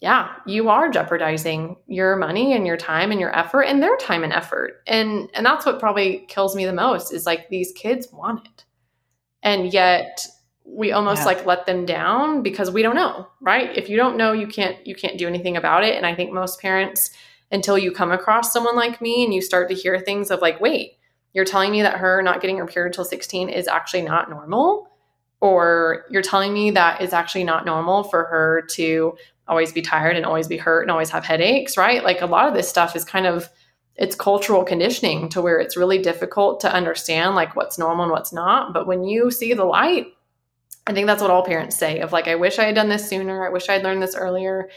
yeah, 0.00 0.34
you 0.46 0.68
are 0.68 0.90
jeopardizing 0.90 1.76
your 1.86 2.16
money 2.16 2.54
and 2.54 2.66
your 2.66 2.76
time 2.76 3.12
and 3.12 3.20
your 3.20 3.36
effort 3.36 3.62
and 3.62 3.82
their 3.82 3.96
time 3.96 4.24
and 4.24 4.32
effort. 4.32 4.82
And 4.86 5.30
and 5.32 5.46
that's 5.46 5.64
what 5.64 5.78
probably 5.78 6.26
kills 6.28 6.56
me 6.56 6.64
the 6.64 6.72
most 6.72 7.12
is 7.12 7.24
like 7.24 7.48
these 7.48 7.72
kids 7.72 8.08
want 8.12 8.46
it. 8.46 8.64
And 9.42 9.72
yet 9.72 10.26
we 10.64 10.92
almost 10.92 11.20
yeah. 11.20 11.26
like 11.26 11.46
let 11.46 11.66
them 11.66 11.84
down 11.84 12.42
because 12.42 12.70
we 12.70 12.82
don't 12.82 12.94
know, 12.94 13.28
right? 13.40 13.76
If 13.76 13.88
you 13.88 13.96
don't 13.96 14.16
know, 14.16 14.32
you 14.32 14.46
can't 14.46 14.86
you 14.86 14.94
can't 14.94 15.18
do 15.18 15.26
anything 15.26 15.56
about 15.56 15.84
it. 15.84 15.96
And 15.96 16.06
I 16.06 16.14
think 16.14 16.32
most 16.32 16.60
parents 16.60 17.10
until 17.50 17.76
you 17.76 17.92
come 17.92 18.10
across 18.10 18.52
someone 18.52 18.76
like 18.76 19.00
me 19.02 19.24
and 19.24 19.34
you 19.34 19.42
start 19.42 19.68
to 19.68 19.74
hear 19.74 19.98
things 20.00 20.30
of 20.30 20.40
like, 20.40 20.60
wait, 20.60 20.96
you're 21.32 21.44
telling 21.44 21.70
me 21.70 21.82
that 21.82 21.98
her 21.98 22.22
not 22.22 22.40
getting 22.40 22.58
her 22.58 22.66
period 22.66 22.94
till 22.94 23.04
16 23.04 23.48
is 23.48 23.68
actually 23.68 24.02
not 24.02 24.30
normal 24.30 24.88
or 25.40 26.04
you're 26.08 26.22
telling 26.22 26.54
me 26.54 26.70
that 26.70 27.00
it's 27.00 27.12
actually 27.12 27.42
not 27.42 27.66
normal 27.66 28.04
for 28.04 28.24
her 28.24 28.62
to 28.70 29.16
always 29.48 29.72
be 29.72 29.82
tired 29.82 30.16
and 30.16 30.24
always 30.24 30.46
be 30.46 30.56
hurt 30.56 30.82
and 30.82 30.90
always 30.90 31.10
have 31.10 31.24
headaches 31.24 31.76
right 31.76 32.04
like 32.04 32.20
a 32.20 32.26
lot 32.26 32.48
of 32.48 32.54
this 32.54 32.68
stuff 32.68 32.94
is 32.94 33.04
kind 33.04 33.26
of 33.26 33.48
it's 33.96 34.14
cultural 34.14 34.64
conditioning 34.64 35.28
to 35.28 35.42
where 35.42 35.58
it's 35.58 35.76
really 35.76 35.98
difficult 35.98 36.60
to 36.60 36.72
understand 36.72 37.34
like 37.34 37.54
what's 37.56 37.78
normal 37.78 38.04
and 38.04 38.12
what's 38.12 38.32
not 38.32 38.72
but 38.72 38.86
when 38.86 39.04
you 39.04 39.30
see 39.30 39.52
the 39.52 39.64
light 39.64 40.06
i 40.86 40.92
think 40.92 41.06
that's 41.06 41.22
what 41.22 41.30
all 41.30 41.44
parents 41.44 41.76
say 41.76 42.00
of 42.00 42.12
like 42.12 42.28
i 42.28 42.34
wish 42.34 42.58
i 42.58 42.64
had 42.64 42.74
done 42.74 42.88
this 42.88 43.08
sooner 43.08 43.46
i 43.46 43.50
wish 43.50 43.68
i 43.68 43.72
had 43.72 43.82
learned 43.82 44.02
this 44.02 44.16
earlier 44.16 44.68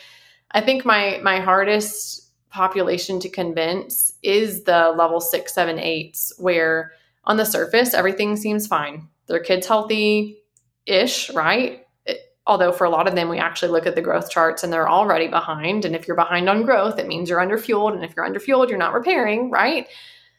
i 0.51 0.62
think 0.62 0.86
my 0.86 1.20
my 1.24 1.39
hardest 1.39 2.26
population 2.56 3.20
to 3.20 3.28
convince 3.28 4.14
is 4.24 4.64
the 4.64 4.93
level 4.97 5.20
six, 5.20 5.53
seven, 5.53 5.78
eights, 5.78 6.32
where 6.38 6.93
on 7.26 7.36
the 7.36 7.45
surface, 7.45 7.93
everything 7.93 8.38
seems 8.38 8.66
fine. 8.66 9.10
Their 9.28 9.41
kid's 9.41 9.68
healthy 9.68 10.38
ish, 10.86 11.30
right? 11.32 11.86
It, 12.06 12.20
although 12.47 12.72
for 12.72 12.86
a 12.86 12.89
lot 12.89 13.10
of 13.10 13.16
them, 13.16 13.28
we 13.28 13.39
actually 13.39 13.74
look 13.74 13.86
at 13.86 13.95
the 13.95 14.01
growth 14.01 14.30
charts 14.30 14.64
and 14.64 14.72
they're 14.72 14.89
already 14.89 15.28
behind. 15.28 15.84
And 15.84 15.97
if 15.97 16.08
you're 16.08 16.16
behind 16.16 16.47
on 16.47 16.64
growth, 16.64 16.97
it 16.97 17.08
means 17.08 17.30
you're 17.30 17.45
underfueled. 17.45 17.93
And 17.93 18.06
if 18.06 18.14
you're 18.16 18.28
underfueled, 18.28 18.70
you're 18.70 18.78
not 18.78 18.93
repairing, 18.93 19.51
right? 19.51 19.89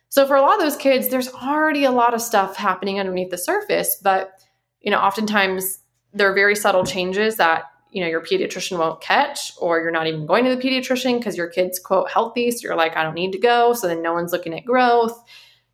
So 0.09 0.27
for 0.27 0.37
a 0.37 0.41
lot 0.41 0.55
of 0.55 0.61
those 0.61 0.79
kids, 0.79 1.09
there's 1.09 1.35
already 1.35 1.85
a 1.85 1.91
lot 1.91 2.15
of 2.15 2.23
stuff 2.23 2.57
happening 2.57 2.99
underneath 2.99 3.31
the 3.31 3.37
surface. 3.37 3.99
But, 4.03 4.31
you 4.87 4.93
know, 4.93 4.99
oftentimes 4.99 5.81
there 6.15 6.31
are 6.31 6.35
very 6.35 6.55
subtle 6.55 6.87
changes 6.87 7.37
that 7.37 7.65
you 7.91 8.01
know 8.01 8.09
your 8.09 8.21
pediatrician 8.21 8.79
won't 8.79 9.01
catch 9.01 9.53
or 9.59 9.81
you're 9.81 9.91
not 9.91 10.07
even 10.07 10.27
going 10.27 10.45
to 10.45 10.55
the 10.55 10.63
pediatrician 10.63 11.19
because 11.19 11.37
your 11.37 11.49
kid's 11.49 11.79
quote 11.79 12.09
healthy. 12.09 12.51
So 12.53 12.61
you're 12.63 12.77
like 12.77 12.97
i 12.97 13.03
don't 13.03 13.15
need 13.15 13.33
to 13.33 13.39
go. 13.39 13.73
So 13.75 13.89
then 13.89 14.01
no 14.01 14.15
one's 14.15 14.33
looking 14.33 14.55
at 14.55 14.65
growth. 14.65 15.21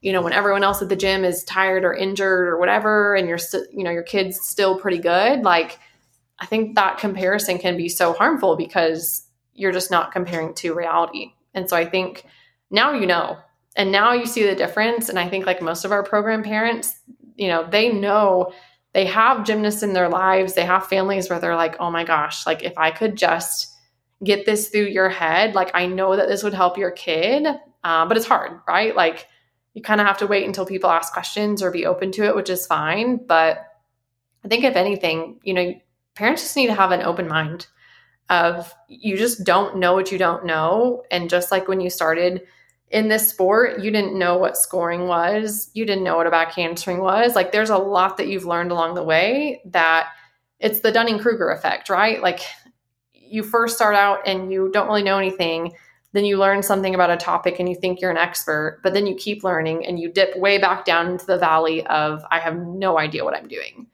You 0.01 0.13
know 0.13 0.23
when 0.23 0.33
everyone 0.33 0.65
else 0.65 0.81
at 0.81 0.89
the 0.89 0.97
gym 0.97 1.25
is 1.25 1.45
tired 1.45 1.85
or 1.85 1.95
injured 1.95 2.49
or 2.49 2.59
whatever 2.59 3.15
and 3.15 3.29
you're 3.29 3.39
still 3.39 3.65
you 3.71 3.85
know 3.85 3.91
your 3.91 4.03
kid's 4.03 4.41
still 4.41 4.81
pretty 4.81 4.99
good 4.99 5.43
like 5.43 5.79
i 6.41 6.47
think 6.47 6.75
that 6.75 6.99
comparison 6.99 7.59
can 7.59 7.77
be 7.77 7.89
so 7.89 8.13
harmful 8.15 8.57
because 8.57 9.27
you're 9.55 9.73
just 9.73 9.91
not 9.91 10.11
comparing 10.11 10.55
to 10.55 10.75
reality. 10.75 11.35
And 11.55 11.69
so 11.69 11.77
i 11.77 11.85
think 11.85 12.25
now 12.71 12.93
you 12.95 13.07
know. 13.07 13.37
And 13.75 13.91
now 13.91 14.13
you 14.13 14.27
see 14.27 14.45
the 14.47 14.55
difference. 14.55 15.09
And 15.11 15.19
i 15.19 15.29
think 15.29 15.45
like 15.45 15.61
most 15.61 15.85
of 15.85 15.93
our 15.93 16.03
program 16.03 16.43
parents 16.43 16.99
you 17.37 17.49
know 17.49 17.67
they 17.69 17.93
know 17.93 18.53
they 18.93 19.07
have 19.07 19.45
gymnasts 19.45 19.83
in 19.83 19.93
their 19.95 20.09
lives. 20.09 20.55
They 20.55 20.65
have 20.65 20.87
families 20.87 21.31
where 21.31 21.39
they're 21.39 21.57
like, 21.57 21.77
oh 21.81 21.91
my 21.91 22.05
gosh, 22.05 22.47
like 22.47 22.63
if 22.63 22.77
I 22.77 22.91
could 22.91 23.17
just 23.17 23.69
get 24.23 24.45
this 24.47 24.69
through 24.69 24.87
your 24.87 25.09
head, 25.09 25.55
like 25.55 25.71
I 25.75 25.87
know 25.87 26.17
that 26.17 26.29
this 26.29 26.43
would 26.43 26.55
help 26.55 26.77
your 26.79 26.91
kid. 26.91 27.47
Uh, 27.83 28.07
but 28.07 28.17
it's 28.17 28.27
hard, 28.27 28.61
right? 28.69 28.95
Like 28.95 29.27
you 29.75 29.83
kind 29.83 30.01
of 30.01 30.07
have 30.07 30.19
to 30.19 30.27
wait 30.27 30.47
until 30.47 30.67
people 30.67 30.91
ask 30.91 31.13
questions 31.13 31.63
or 31.63 31.71
be 31.71 31.87
open 31.87 32.13
to 32.13 32.25
it, 32.25 32.37
which 32.37 32.51
is 32.51 32.67
fine. 32.67 33.17
But 33.27 33.59
I 34.45 34.49
think 34.49 34.65
if 34.65 34.77
anything, 34.77 35.41
you 35.43 35.55
know, 35.55 35.75
parents 36.15 36.43
just 36.43 36.57
need 36.57 36.67
to 36.67 36.75
have 36.75 36.93
an 36.93 37.03
open 37.03 37.29
mind 37.29 37.67
of 38.29 38.73
you 38.89 39.17
just 39.17 39.45
don't 39.45 39.79
know 39.79 39.95
what 39.95 40.13
you 40.13 40.19
don't 40.19 40.45
know. 40.45 41.03
And 41.11 41.31
just 41.31 41.51
like 41.51 41.67
when 41.67 41.81
you 41.81 41.91
started 41.91 42.43
in 42.93 43.09
this 43.09 43.29
sport, 43.29 43.81
you 43.81 43.91
didn't 43.91 44.19
know 44.19 44.37
what 44.37 44.57
scoring 44.57 45.09
was, 45.09 45.71
you 45.73 45.87
didn't 45.87 46.05
know 46.05 46.19
what 46.19 46.27
a 46.27 46.31
backhand 46.31 46.79
swing 46.79 47.01
was. 47.01 47.35
Like 47.35 47.51
there's 47.51 47.71
a 47.71 47.79
lot 47.79 48.19
that 48.19 48.29
you've 48.29 48.45
learned 48.45 48.71
along 48.71 48.95
the 48.95 49.03
way 49.03 49.63
that 49.65 50.09
it's 50.61 50.81
the 50.81 50.93
Dunning 50.93 51.19
Kruger 51.19 51.51
effect, 51.51 51.89
right? 51.89 52.23
Like 52.23 52.41
you 53.15 53.43
first 53.43 53.77
start 53.77 53.95
out 53.95 54.21
and 54.27 54.53
you 54.53 54.71
don't 54.73 54.87
really 54.87 55.03
know 55.03 55.17
anything. 55.17 55.73
Then 56.13 56.27
you 56.27 56.37
learn 56.37 56.63
something 56.63 56.95
about 56.95 57.11
a 57.11 57.17
topic 57.17 57.59
and 57.59 57.67
you 57.67 57.75
think 57.75 58.03
you're 58.03 58.11
an 58.11 58.19
expert, 58.19 58.81
but 58.83 58.93
then 58.93 59.07
you 59.07 59.15
keep 59.15 59.43
learning 59.43 59.87
and 59.87 59.99
you 59.99 60.13
dip 60.13 60.37
way 60.37 60.59
back 60.59 60.85
down 60.85 61.09
into 61.09 61.25
the 61.25 61.39
valley 61.39 61.87
of 61.87 62.23
I 62.31 62.41
have 62.41 62.59
no 62.59 62.99
idea 62.99 63.25
what 63.25 63.35
I'm 63.35 63.49
doing. 63.49 63.87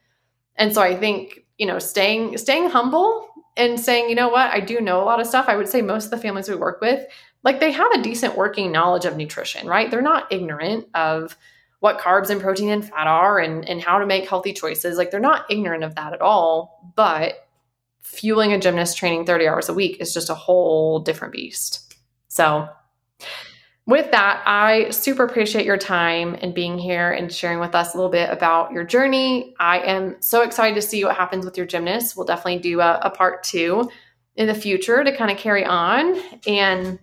And 0.56 0.74
so 0.74 0.82
I 0.82 0.96
think, 0.96 1.44
you 1.56 1.66
know, 1.66 1.78
staying 1.78 2.36
staying 2.36 2.70
humble 2.70 3.28
and 3.56 3.78
saying, 3.78 4.08
you 4.08 4.16
know 4.16 4.28
what, 4.28 4.50
I 4.52 4.58
do 4.58 4.80
know 4.80 5.00
a 5.00 5.04
lot 5.04 5.20
of 5.20 5.26
stuff. 5.28 5.46
I 5.48 5.56
would 5.56 5.68
say 5.68 5.82
most 5.82 6.06
of 6.06 6.10
the 6.10 6.18
families 6.18 6.48
we 6.48 6.56
work 6.56 6.80
with, 6.80 7.06
like 7.44 7.60
they 7.60 7.72
have 7.72 7.92
a 7.92 8.02
decent 8.02 8.36
working 8.36 8.72
knowledge 8.72 9.04
of 9.04 9.16
nutrition, 9.16 9.66
right? 9.66 9.90
They're 9.90 10.02
not 10.02 10.32
ignorant 10.32 10.88
of 10.94 11.36
what 11.80 11.98
carbs 11.98 12.30
and 12.30 12.40
protein 12.40 12.70
and 12.70 12.84
fat 12.84 13.06
are 13.06 13.38
and, 13.38 13.68
and 13.68 13.80
how 13.80 13.98
to 13.98 14.06
make 14.06 14.28
healthy 14.28 14.52
choices. 14.52 14.98
Like 14.98 15.10
they're 15.10 15.20
not 15.20 15.46
ignorant 15.48 15.84
of 15.84 15.94
that 15.94 16.12
at 16.12 16.20
all. 16.20 16.92
But 16.96 17.48
fueling 18.02 18.52
a 18.52 18.58
gymnast 18.58 18.98
training 18.98 19.26
30 19.26 19.46
hours 19.46 19.68
a 19.68 19.74
week 19.74 20.00
is 20.00 20.12
just 20.12 20.30
a 20.30 20.34
whole 20.34 20.98
different 20.98 21.32
beast. 21.32 21.94
So 22.28 22.68
with 23.86 24.10
that, 24.10 24.42
I 24.44 24.90
super 24.90 25.24
appreciate 25.24 25.64
your 25.64 25.78
time 25.78 26.36
and 26.42 26.54
being 26.54 26.76
here 26.76 27.10
and 27.10 27.32
sharing 27.32 27.58
with 27.60 27.74
us 27.74 27.94
a 27.94 27.96
little 27.96 28.10
bit 28.10 28.30
about 28.30 28.72
your 28.72 28.84
journey. 28.84 29.54
I 29.58 29.78
am 29.78 30.16
so 30.20 30.42
excited 30.42 30.74
to 30.74 30.82
see 30.82 31.04
what 31.04 31.16
happens 31.16 31.44
with 31.44 31.56
your 31.56 31.66
gymnast. 31.66 32.16
We'll 32.16 32.26
definitely 32.26 32.58
do 32.58 32.80
a, 32.80 32.98
a 33.02 33.10
part 33.10 33.44
two 33.44 33.88
in 34.36 34.46
the 34.46 34.54
future 34.54 35.02
to 35.02 35.16
kind 35.16 35.30
of 35.30 35.38
carry 35.38 35.64
on. 35.64 36.20
And 36.46 36.98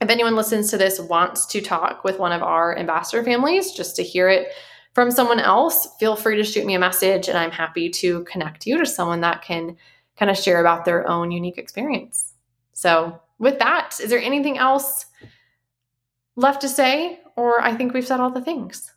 if 0.00 0.10
anyone 0.10 0.36
listens 0.36 0.70
to 0.70 0.76
this 0.76 1.00
wants 1.00 1.46
to 1.46 1.60
talk 1.60 2.04
with 2.04 2.18
one 2.18 2.32
of 2.32 2.42
our 2.42 2.76
ambassador 2.76 3.22
families 3.22 3.72
just 3.72 3.96
to 3.96 4.02
hear 4.02 4.28
it 4.28 4.48
from 4.92 5.10
someone 5.10 5.40
else, 5.40 5.88
feel 5.98 6.16
free 6.16 6.36
to 6.36 6.44
shoot 6.44 6.66
me 6.66 6.74
a 6.74 6.78
message 6.78 7.28
and 7.28 7.38
I'm 7.38 7.50
happy 7.50 7.88
to 7.90 8.24
connect 8.24 8.66
you 8.66 8.78
to 8.78 8.86
someone 8.86 9.20
that 9.22 9.42
can 9.42 9.76
kind 10.16 10.30
of 10.30 10.38
share 10.38 10.60
about 10.60 10.84
their 10.84 11.08
own 11.08 11.30
unique 11.30 11.58
experience. 11.58 12.32
So, 12.72 13.20
with 13.38 13.58
that, 13.58 13.98
is 14.00 14.10
there 14.10 14.20
anything 14.20 14.58
else? 14.58 15.06
left 16.36 16.60
to 16.62 16.68
say, 16.68 17.20
or 17.36 17.60
I 17.60 17.74
think 17.74 17.94
we've 17.94 18.06
said 18.06 18.20
all 18.20 18.30
the 18.30 18.40
things. 18.40 18.92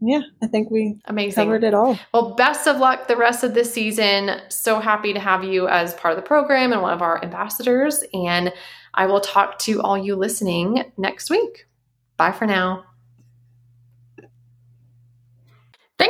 Yeah, 0.00 0.20
I 0.42 0.46
think 0.46 0.70
we 0.70 1.00
amazing 1.06 1.44
covered 1.44 1.64
it 1.64 1.74
all. 1.74 1.98
Well, 2.14 2.34
best 2.34 2.68
of 2.68 2.78
luck 2.78 3.08
the 3.08 3.16
rest 3.16 3.42
of 3.42 3.54
this 3.54 3.72
season. 3.72 4.40
So 4.48 4.78
happy 4.78 5.12
to 5.12 5.20
have 5.20 5.42
you 5.42 5.66
as 5.68 5.94
part 5.94 6.12
of 6.12 6.16
the 6.16 6.26
program 6.26 6.72
and 6.72 6.82
one 6.82 6.92
of 6.92 7.02
our 7.02 7.22
ambassadors. 7.22 8.04
And 8.14 8.52
I 8.94 9.06
will 9.06 9.20
talk 9.20 9.58
to 9.60 9.80
all 9.82 9.98
you 9.98 10.14
listening 10.14 10.92
next 10.96 11.30
week. 11.30 11.66
Bye 12.16 12.32
for 12.32 12.46
now. 12.46 12.84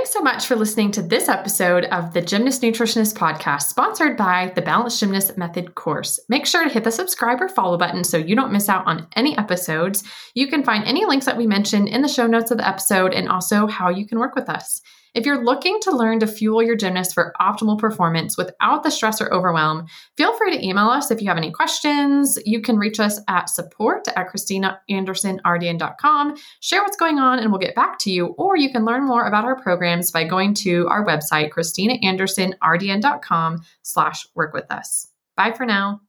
Thanks 0.09 0.17
so 0.17 0.25
much 0.25 0.47
for 0.47 0.57
listening 0.57 0.91
to 0.93 1.03
this 1.03 1.29
episode 1.29 1.85
of 1.85 2.15
the 2.15 2.23
Gymnast 2.23 2.63
Nutritionist 2.63 3.15
Podcast, 3.15 3.65
sponsored 3.65 4.17
by 4.17 4.51
the 4.55 4.63
Balanced 4.63 5.01
Gymnast 5.01 5.37
Method 5.37 5.75
course. 5.75 6.19
Make 6.31 6.47
sure 6.47 6.65
to 6.65 6.71
hit 6.71 6.85
the 6.85 6.91
subscribe 6.91 7.43
or 7.43 7.49
follow 7.51 7.77
button 7.77 8.05
so 8.05 8.17
you 8.17 8.35
don't 8.35 8.51
miss 8.51 8.71
out 8.71 8.87
on 8.87 9.07
any 9.17 9.37
episodes. 9.37 10.03
You 10.33 10.47
can 10.47 10.65
find 10.65 10.83
any 10.85 11.05
links 11.05 11.27
that 11.27 11.37
we 11.37 11.47
mentioned 11.47 11.89
in 11.89 12.01
the 12.01 12.09
show 12.09 12.27
notes 12.27 12.51
of 12.51 12.57
the 12.57 12.67
episode 12.67 13.13
and 13.13 13.29
also 13.29 13.67
how 13.67 13.91
you 13.91 14.07
can 14.07 14.19
work 14.19 14.35
with 14.35 14.49
us. 14.49 14.81
If 15.15 15.27
you're 15.27 15.45
looking 15.45 15.79
to 15.83 15.91
learn 15.91 16.21
to 16.21 16.27
fuel 16.27 16.63
your 16.63 16.77
gymnast 16.77 17.13
for 17.15 17.35
optimal 17.41 17.79
performance 17.79 18.37
without 18.37 18.83
the 18.83 18.91
stress 18.91 19.21
or 19.21 19.33
overwhelm, 19.33 19.87
feel 20.17 20.37
free 20.37 20.57
to 20.57 20.67
email 20.67 20.89
us 20.89 21.11
if 21.11 21.21
you 21.21 21.29
have 21.29 21.37
any 21.37 21.51
questions. 21.51 22.39
You 22.45 22.61
can 22.61 22.79
reach 22.79 23.01
us 23.01 23.21
at 23.29 23.49
support 23.49 24.07
at 24.09 24.29
ChristinaAndersonRDN.com. 24.29 26.37
Share 26.61 26.83
what's 26.83 26.97
going 26.97 27.19
on 27.19 27.39
and 27.39 27.51
we'll 27.51 27.61
get 27.61 27.75
back 27.75 27.99
to 28.01 28.11
you. 28.11 28.27
Or 28.39 28.57
you 28.57 28.71
can 28.71 28.85
learn 28.85 29.07
more 29.07 29.27
about 29.27 29.45
our 29.45 29.61
programs 29.61 30.11
by 30.11 30.25
going 30.25 30.55
to 30.55 30.87
our 30.89 31.05
website, 31.05 31.51
ChristinaAndersonRDN.com 31.51 33.63
slash 33.83 34.27
work 34.35 34.55
with 34.55 34.71
us. 34.71 35.09
Bye 35.37 35.53
for 35.53 35.67
now. 35.67 36.01